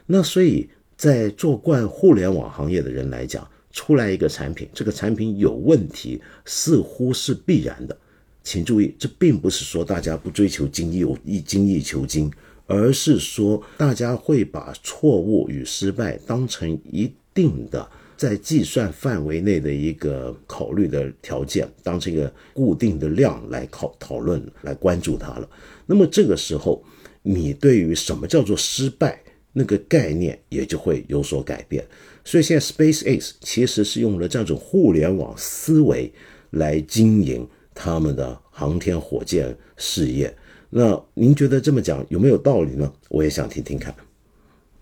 [0.05, 7.97] 那所以在做惯互联网行业的人来讲，出来一个产品，这个产品有问题，似乎是必然的。
[8.43, 12.31] 请注意，这并不是说大家不追求精益，一精益求精，
[12.67, 25.49] 而是说大家会把错误与失败当成一定的在计算范围内的一个考虑的条件，当成一个固定的量来考讨论、来关注它了。
[25.85, 26.83] 那么这个时候，
[27.21, 29.21] 你对于什么叫做失败
[29.53, 31.85] 那个概念也就会有所改变。
[32.25, 36.11] 所以现在 SpaceX 其实是用了这种互联网思维
[36.49, 40.35] 来经营他们的航天火箭事业。
[40.69, 42.91] 那您觉得这么讲有没有道理呢？
[43.09, 43.95] 我也想听听看。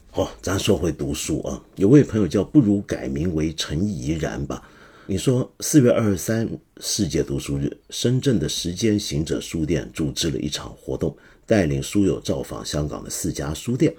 [0.09, 4.67] 好，咱说回读书啊，有位朋友叫不如改名为陈怡然吧。
[5.05, 6.49] 你说四月二十三
[6.79, 13.93] 世界读书日，深圳的时间行者书店组织了一场活动，带领书友造访香港的四家书店。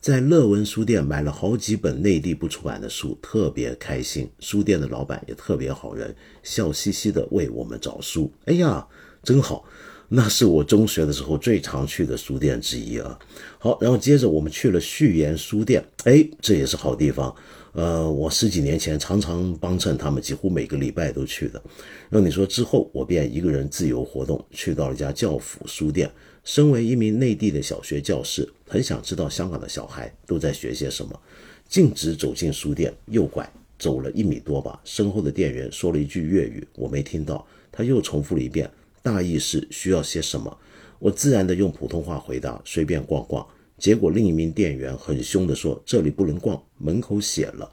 [0.00, 4.28] 在乐文书店买了好几本内地不出版的书，特别开心。
[4.40, 8.32] 书店的老板也特别好人，笑嘻嘻的为我们找书。
[8.46, 8.86] 哎呀，
[9.22, 9.64] 真好！
[10.08, 13.18] 那是我中学的时候最常去的书店之一啊。
[13.58, 17.34] 好，然后接着我们去了序言书店，哎，这也是好地方。
[17.72, 21.62] 呃，我十几年前常常帮衬他们，几乎每个礼拜都去的。
[22.08, 26.10] 那你说之后，我便一个人自由活动，去到了一家教辅书店。
[26.42, 31.20] 身为一名内地的小学教师，很想知道香港的小孩都在学些什么。
[31.68, 33.48] 径直走进书店，右拐
[33.78, 37.46] 走了一米多吧，身后的店员说了一句粤语，我没听到。
[37.70, 38.68] 他又重复了一遍，
[39.02, 40.58] 大意是需要些什么。
[40.98, 43.46] 我自然的用普通话回答：随便逛逛。
[43.78, 47.70] 结果另一名店员很凶地说：“这里不能逛，门口写了。”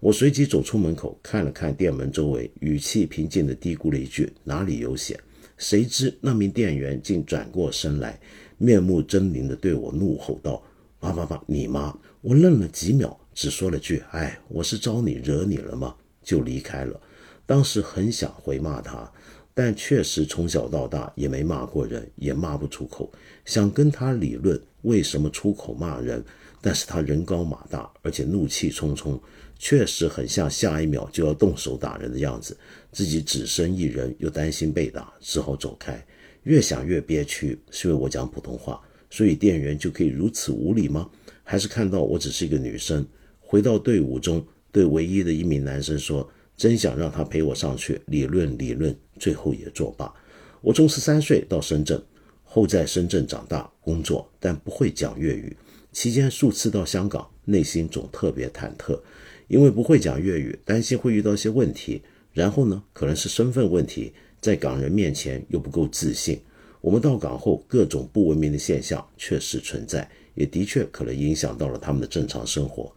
[0.00, 5.18] 我随即走出门口，看了看店门周围，语气平静地嘀咕了一句：“哪里有写？”
[5.56, 8.20] 谁知那名店员竟转过身来，
[8.58, 10.60] 面目狰狞地对我怒吼道
[11.00, 15.94] ：“妈妈妈，你妈！”我愣了几秒，只说了句：“哎，我是招你惹你了吗？”
[16.24, 17.00] 就离开了。
[17.46, 19.10] 当时很想回骂他，
[19.56, 23.12] 但确实从小到大也没骂过人，也骂不出口。
[23.44, 26.24] 想跟他理论为什么出口骂人，
[26.60, 29.20] 但是他人高马大，而且怒气冲冲，
[29.56, 32.56] 确实很像下一秒就要动手打人的样子。
[32.90, 36.04] 自己只身一人，又担心被打，只好走开。
[36.42, 41.08] 越想越憋屈，是因为我讲普通话，所以店员就可以如此无礼吗？
[41.44, 43.06] 还是看到我只是一个女生？
[43.38, 46.28] 回到队伍中，对唯一的一名男生说。
[46.56, 50.12] 真想让他陪我上去理论理论，最后也作罢。
[50.60, 52.02] 我从十三岁到深圳，
[52.42, 55.56] 后在深圳长大工作，但不会讲粤语。
[55.92, 59.00] 期间数次到香港，内心总特别忐忑，
[59.48, 62.02] 因为不会讲粤语，担心会遇到一些问题。
[62.32, 66.40] 然后呢，可能是身份问题，在港人面前又不够自信。
[66.80, 72.92] 我们到港后，各种不文明的现象确实存在，也的确可能影响到了他们的正常生活。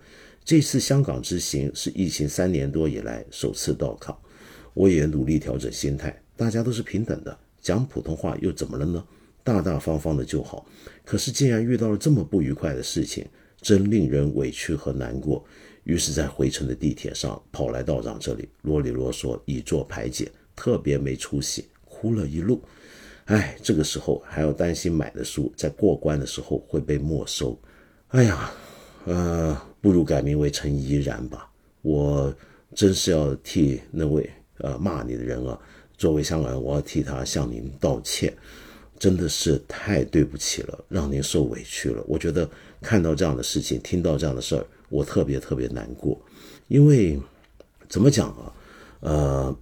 [0.48, 4.18] 这次香港之行是疫情三年多以来首次到港，
[4.74, 6.18] 我也努力调整心态。
[6.38, 9.04] 大家都是平等的，讲普通话又怎么了呢？
[9.44, 10.66] 大大方方的就好。
[11.04, 13.28] 可是竟然遇到了这么不愉快的事情，
[13.60, 15.44] 真令人委屈和难过。
[15.84, 22.64] 于是，在回程的地铁上，跑来道长这里啰里啰嗦以作排解，特别没出息，哭了一路。
[23.26, 27.60] 哎，这个时候还要担心买的书在过关的时候会被没收。
[28.08, 28.50] 哎呀，
[29.04, 29.62] 呃。
[29.82, 31.50] 不如改名为陈怡然吧。
[31.82, 32.34] 我
[32.76, 35.58] 真是要替那位呃骂你的人啊，
[35.98, 38.34] 作为香港人，我要替他向您道歉，
[39.00, 42.04] 真的是太对不起了，让您受委屈了。
[42.08, 42.50] 我觉得
[42.82, 46.20] 看到这样的事情，听到这样的事儿，我特别特别难过。
[46.68, 47.18] 因为
[47.88, 48.54] 怎么讲啊？
[49.00, 49.58] 呃，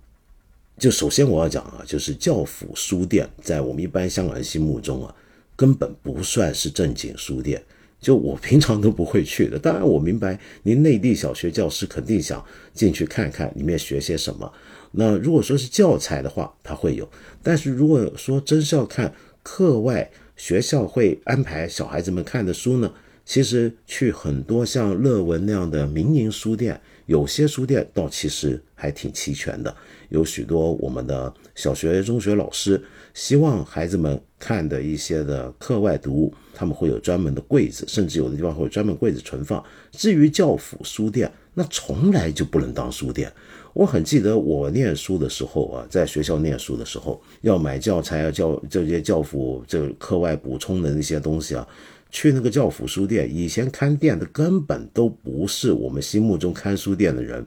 [0.80, 5.16] 就首先我要讲啊，就是教辅书店在我们一般香港人心目中啊，
[5.56, 7.62] 根本不算是正经书店。
[7.99, 12.43] 就我平常都不会去的，当然我明白您内地小学教师肯定想
[12.73, 14.51] 进去看看里面学些什么。
[14.91, 17.05] 那如果说是教材的话，他会有；
[17.41, 19.13] 但是如果说真是要看
[19.43, 22.93] 课外学校会安排小孩子们看的书呢，
[23.26, 29.76] 其实去很多像乐文那样的民营书店，有些书店倒其实还挺齐全的，
[30.09, 32.81] 有许多我们的小学、中学老师
[33.16, 36.32] 希望孩子们看的一些的课外读物。
[36.58, 39.62] 他们会有专门的柜子，甚至有的地方会有专门柜子存放。
[39.92, 43.30] 至于教辅书店，那从来就不能当书店。
[43.74, 51.68] 我很记得我念书的时候啊，在学校念书的时候，要买教材啊、教这些教辅这课外补充的那些东西啊，
[52.10, 53.30] 去那个教辅书店。
[53.30, 57.46] 以前看店的根本都不是我们心目中看书店的人，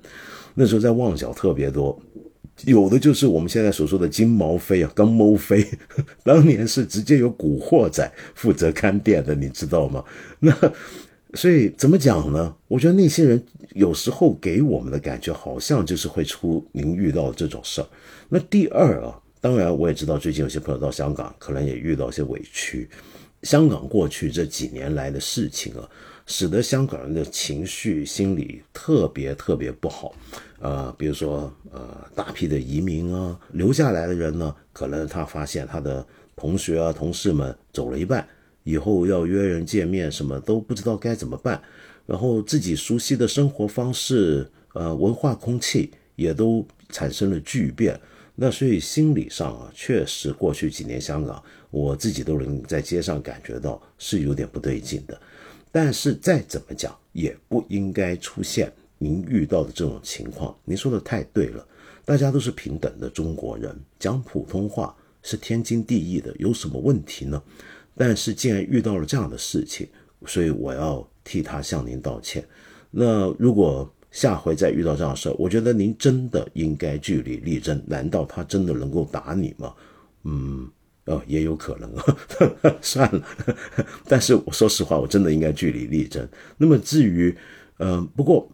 [0.55, 1.99] 那时候在旺角特别多。
[2.65, 5.67] 有的就是我们现在所说的金毛飞啊，刚毛飞，
[6.25, 10.05] 当年是直接有古惑仔负责看店的，你知道吗？
[10.41, 10.53] 那
[11.35, 12.55] 所以怎么讲呢？
[12.67, 13.43] 我觉得那些人
[13.75, 17.87] 有时候给我们的感觉好像就是会出您遇到这种事儿。
[18.29, 22.89] 那第二啊，当然我也知道最近有些朋友到香港，可能也遇到一些委屈。
[23.43, 25.89] 香港过去这几年来的事情啊。
[26.31, 30.15] 使得香港人的情绪心理特别特别不好，
[30.61, 38.27] 呃，比如说呃，大批的移民啊，留下来的人呢，可能他发现他的同学啊、同事们走了一半，
[38.65, 41.63] 以后要约人见面，什么都不知道该怎么办，
[42.07, 47.99] 然后自己熟悉的生活方式、呃，文化空气也都产生了巨变，
[48.35, 55.21] 那所以心理上啊，确实过去几年香港，我自己都能在街上感觉到是有点不对劲的。
[55.71, 60.55] 但是再怎么讲，也不应该出现您遇到的这种情况。
[60.65, 61.67] 您说的太对了，
[62.05, 67.43] 大家都是平等的中国人，讲普通话是天经地义的，有什么问题呢？
[67.95, 69.89] 但是既然遇到了这样的事情，
[70.27, 72.47] 所以我要替他向您道歉。
[72.91, 77.83] 那如果下回再遇到这样的事，我觉得您真的应该据理力争。
[77.87, 79.75] 难道他真的能够打你吗？
[80.25, 80.71] 嗯。
[81.05, 82.05] 哦，也有可能啊，
[82.83, 83.27] 算了。
[84.07, 86.29] 但是我说实话，我真的应该据理力争。
[86.59, 87.35] 那么至于，
[87.79, 88.47] 嗯，不过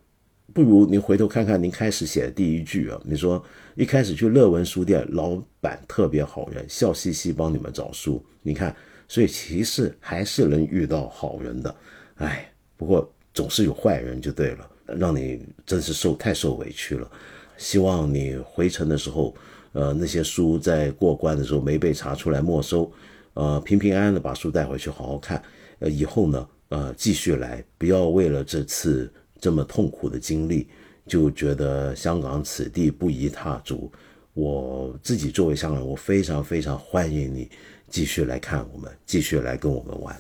[0.54, 3.44] 不如您回头看看您开始写的第一句啊，你说
[3.74, 8.24] 一开始去乐文书店，老板特别好人，笑嘻嘻帮你们找书。
[8.40, 8.74] 你看，
[9.08, 11.74] 所以其实还是能遇到好人的。
[12.14, 17.10] 哎，不过总是有坏人就对了，让你真是受太受委屈了。
[17.56, 19.34] 希望你回程的时候。
[19.76, 22.92] 呃，那些书在过关的时候没被查出来没收，
[23.32, 25.42] 呃，平平安安的把书带回去好好看。
[25.80, 29.12] 呃，以后呢，呃继续来，不要为了这次
[29.44, 30.66] 这么痛苦的经历
[31.06, 33.92] 就觉得香港此地不宜踏足。
[34.32, 37.50] 我自己作为香港人，我非常非常欢迎你
[37.90, 40.18] 继续来看我们，继续来跟我们玩。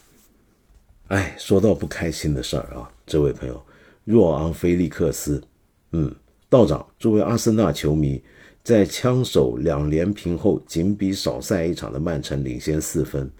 [1.06, 3.64] 哎，说到不开心的事儿啊，这位朋友，
[4.04, 5.42] 若昂·菲利克斯，
[5.92, 6.14] 嗯，
[6.50, 8.22] 道长作为阿森纳球迷。
[8.62, 13.30] 在枪手两连平后，仅比少赛一场的曼城领先四分。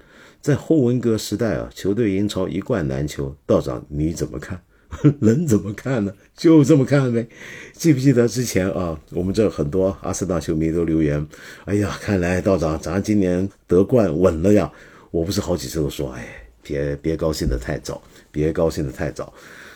[0.41, 3.37] 在后文革时代啊，球队英超一贯难求。
[3.45, 4.59] 道长你怎么看？
[5.21, 6.13] 能怎么看呢？
[6.37, 7.27] 就这么看呗。
[7.73, 11.27] 记不记得之前啊，我们这很多阿森纳球迷都留言
[11.67, 14.71] ：“哎呀，看来道长咱今年得冠稳了呀！”
[15.11, 16.27] 我不是好几次都说：“哎，
[16.63, 19.33] 别别高兴的太早，别高兴的太早。”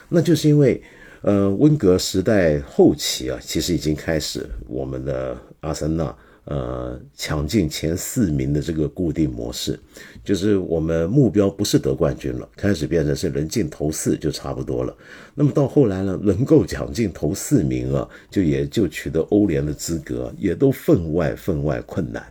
[0.09, 0.83] 那就是因为。
[1.23, 6.17] 呃，温格时代后期啊，其实已经开始我们的阿森纳
[6.49, 9.79] 呃抢进前四名的这个固定模式，
[10.25, 14.97] 就是我们目标不是得冠军了，开始变成是能进头四就差不多了。
[15.35, 22.25] 那么到后来呢，能够抢进头四名啊，就也就取得欧联的资格，也都分外分外困难，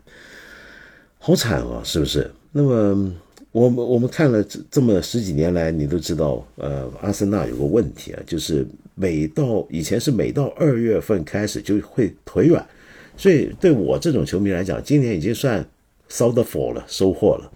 [1.17, 2.29] 好惨啊，是不是？
[2.51, 3.13] 那么。
[3.53, 12.63] 我们我们看了这这么十几年来，你都知道，呃，阿森纳有个问题啊，就是每到以前是每到二月份开始就会腿软，
[13.17, 15.67] 所以对我这种球迷来讲，今年已经算
[16.09, 16.35] sold
[16.73, 17.51] 了，收获了，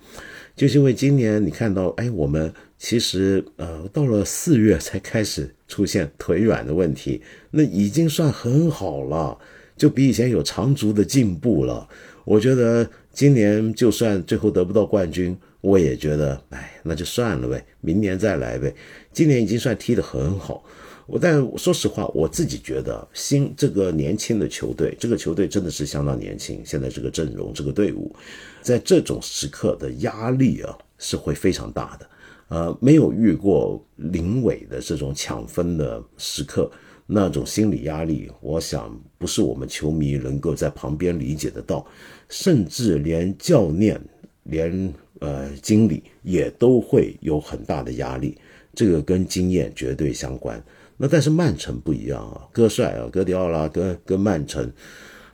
[0.56, 7.22] 就是因为今年你看到，哎，我们其实呃到了四月才开始出现腿软的问题，
[7.52, 9.38] 那已经算很好了，
[9.78, 11.88] 就比以前有长足的进步了。
[12.26, 15.38] 我觉得今年就算最后得不到冠军。
[15.62, 18.74] 我也觉得，哎，那就算了呗，明年再来呗。
[19.14, 20.64] 今年已经算踢得很好，
[21.12, 26.62] 我但说实话，我自己觉得新这个年轻的球队，这个球队真的是相当年轻。
[26.64, 28.16] 现在这个阵容，这个队伍，
[28.62, 32.10] 在这种时刻的压力啊，是会非常大的。
[32.48, 36.72] 呃，没有遇过临尾的这种抢分的时刻，
[37.06, 41.86] 那种心理压力，我想不是我们球迷能够在旁边理解得到，
[42.30, 44.02] 甚至连教练，
[44.44, 44.94] 连。
[45.20, 48.36] 呃，经理也都会有很大的压力，
[48.74, 50.60] 这个跟经验绝对相关。
[51.02, 54.72] 那但是曼城不一样啊，哥帅啊，哥迪奥拉跟跟曼城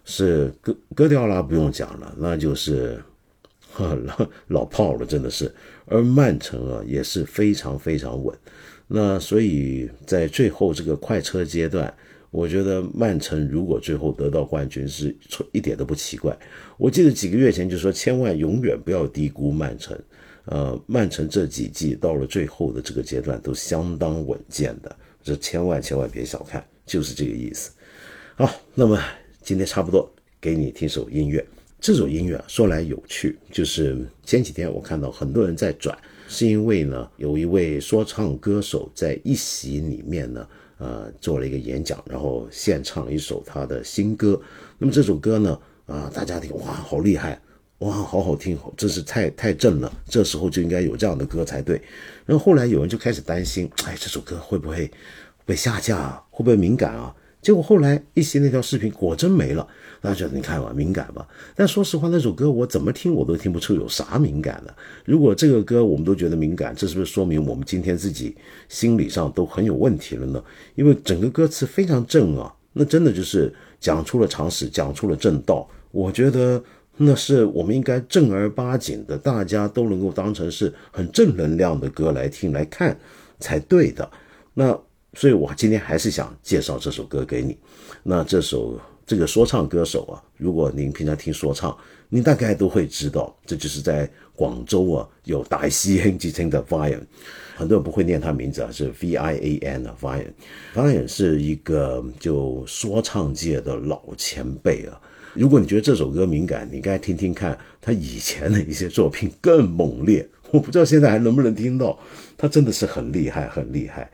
[0.06, 2.98] 是哥哥迪奥拉不用讲了，那就是
[3.74, 5.54] 呵 老老炮了，真的是。
[5.86, 8.34] 而曼城啊也是非常非常稳。
[8.88, 11.94] 那所以在最后这个快车阶段。
[12.30, 15.16] 我觉得曼城如果最后得到冠军是
[15.54, 16.38] 一点都不奇怪。
[16.78, 19.98] 我记得几个月前就说，千万永远不要低估曼城。
[20.44, 24.94] 呃，曼城这几季到了最后的这个阶段都相当稳健的，
[25.28, 27.72] 这千万千万别小看，就是这个意思。
[28.36, 28.98] 好，那么
[29.44, 30.10] 今天差不多
[30.40, 31.46] 给你听首音乐。
[31.82, 35.98] 这首音乐说来有趣，就是前几天我看到很多人在转，
[36.30, 40.48] 是因为呢有一位说唱歌手在一席里面呢。
[40.80, 44.40] 呃，做了一个演讲，然后献唱了一首他的新歌。
[44.78, 47.42] 那么这首歌呢，啊，大家听，哇，好厉害，
[47.80, 49.92] 哇，好好听，真是太太正了。
[50.06, 51.80] 这时候就应该有这样的歌才对。
[52.26, 54.90] 然后后来有人就开始担心，哎，这首歌会不会
[55.46, 56.20] 被下架？
[56.32, 57.14] 会不会敏感啊？
[57.40, 59.66] 结果后来一些那条视频果真没了。
[60.02, 61.28] 大家觉得你看吧，敏感吧？
[61.56, 64.76] 但说实话，那首歌我怎么听我都听不出有啥敏感的。
[65.06, 68.36] 如果这个歌我们都觉得敏感，这是不是说明我们今天自己
[68.70, 70.44] 心理上都很有问题了呢？
[70.74, 75.70] 因为整个歌词非常正啊，那真的就是讲出了常识，讲出了正道。
[75.92, 76.62] 我觉得
[76.98, 82.98] 那是我们应该正儿八经的，大家都能够当成是很正能量的歌来听来看
[83.40, 84.10] 才对的。
[84.54, 84.78] 那
[85.14, 87.58] 所以，我今天还是想介绍这首歌给你。
[88.04, 88.80] 那这首。
[89.08, 91.74] 这个说唱歌手啊，如果您平常听说唱，
[92.10, 97.00] 您大概都会知道，这就是在广州啊有大 C N 之称的 Vian，
[97.56, 105.00] 很多人不会念他名字啊，是 V I A N 啊，Vian，Vian 是一个就说唱界的老前辈啊。
[105.38, 110.28] 如果你觉得这首歌敏感，你该听听看他以前的一些作品更猛烈。
[110.52, 111.98] 我不知道现在还能不能听到，
[112.38, 114.10] 他真的是很厉害，很厉害。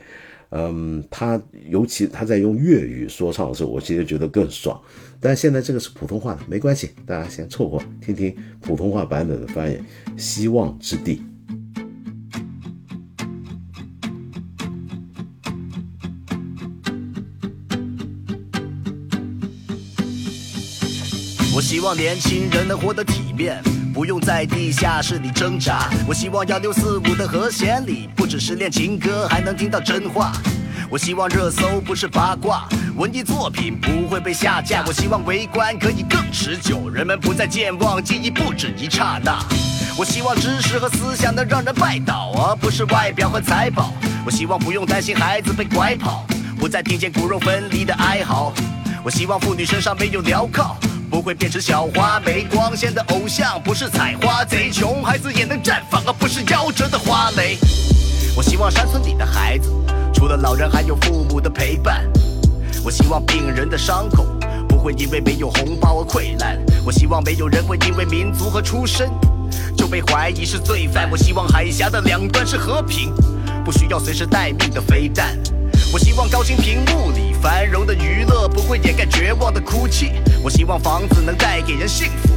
[0.50, 4.80] 嗯，他尤其他在用粤语说唱的时候，我其实觉得更爽。
[5.20, 9.78] 但现在这个是普通话的，没关系，大家先凑合听听普通话版本的翻译。
[10.18, 11.22] 希望之地。
[21.64, 23.64] 希望年轻人能活得体面，
[23.94, 25.90] 不用在地下室里挣扎。
[26.06, 30.34] 我希望幺六四五的和弦里，不只是练情歌，还能听到真话。
[30.90, 32.68] 我希望热搜不是八卦，
[32.98, 34.84] 文艺作品不会被下架。
[34.86, 39.40] 我希望围观可以更持久，人们不再健忘，记忆不止一刹那。
[39.98, 43.94] 我希望知识和思想能让人拜倒，而不是外表和财宝。
[44.26, 46.28] 我希望不用担心孩子被拐跑，
[46.60, 48.54] 不再听见骨肉分离的哀嚎。
[49.02, 50.76] 我希望妇女身上没有镣铐，
[51.14, 52.20] 不会变成小花。
[52.26, 54.72] 没光鲜的偶像，不是采花贼。
[54.72, 57.56] 穷孩子也能绽放，而不是夭折的花蕾。
[58.36, 59.70] 我希望山村里的孩子，
[60.12, 62.04] 除了老人还有父母的陪伴。
[62.84, 64.26] 我希望病人的伤口
[64.68, 66.60] 不会因为没有红包而溃烂。
[66.84, 69.08] 我希望没有人会因为民族和出身
[69.78, 71.08] 就被怀疑是罪犯。
[71.12, 73.14] 我希望海峡的两端是和平，
[73.64, 75.38] 不需要随时待命的飞弹。
[75.94, 80.14] 我希望高清屏幕里繁荣的娱乐不会掩盖绝望的哭泣。
[80.42, 82.30] 我希望房子能带给人幸福，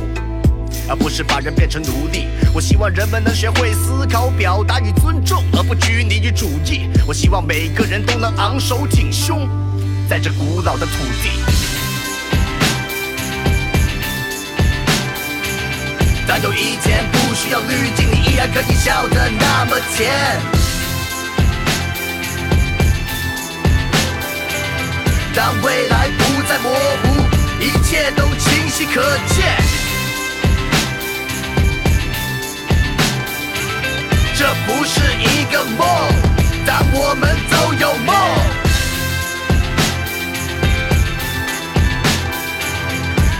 [0.90, 2.26] 而不是把人变成奴隶。
[2.52, 6.90] 我希望人们能学会思考、表达与尊重，而不拘泥于主义。
[7.06, 9.48] 我希望每个人都能昂首挺胸，
[10.06, 10.92] 在这古老的土
[11.22, 11.30] 地。
[16.28, 20.65] 当有一天不需要滤镜，你依然可以笑得那么甜。
[25.36, 29.02] 当未来不再模糊，一切都清晰可
[29.34, 29.54] 见。
[34.34, 35.86] 这不是一个梦，
[36.64, 38.16] 但我们都有梦。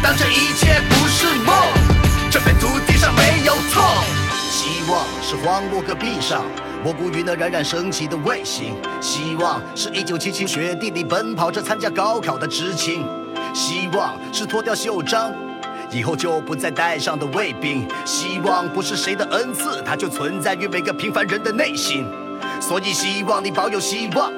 [0.02, 1.56] 当这一切不是梦，
[2.30, 3.82] 这片土地上没有痛。
[4.50, 6.44] 希望是荒漠戈壁上。
[6.86, 13.04] 蘑菇云的冉冉升起的卫星，希望是一九七七雪地里奔跑着参加高考的知青，
[13.52, 15.34] 希望是脱掉袖章
[15.90, 22.06] 以后就不再带上的卫兵，希望不是谁的恩赐，它就存在于每个平凡人的内心。
[22.60, 24.32] 所以希望你保有希望，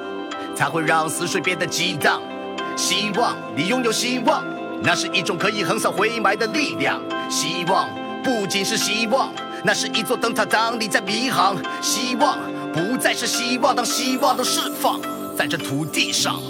[0.55, 2.19] 才会让思绪变得激荡。
[2.75, 4.43] 希望你拥有希望，
[4.81, 6.99] 那是一种可以横扫灰霾的力量。
[7.29, 7.87] 希望
[8.23, 9.29] 不仅是希望。
[9.63, 12.37] 那是一座灯塔，当你在迷航，希望
[12.71, 14.99] 不再是希望，当希望都释放
[15.37, 16.41] 在这土地上。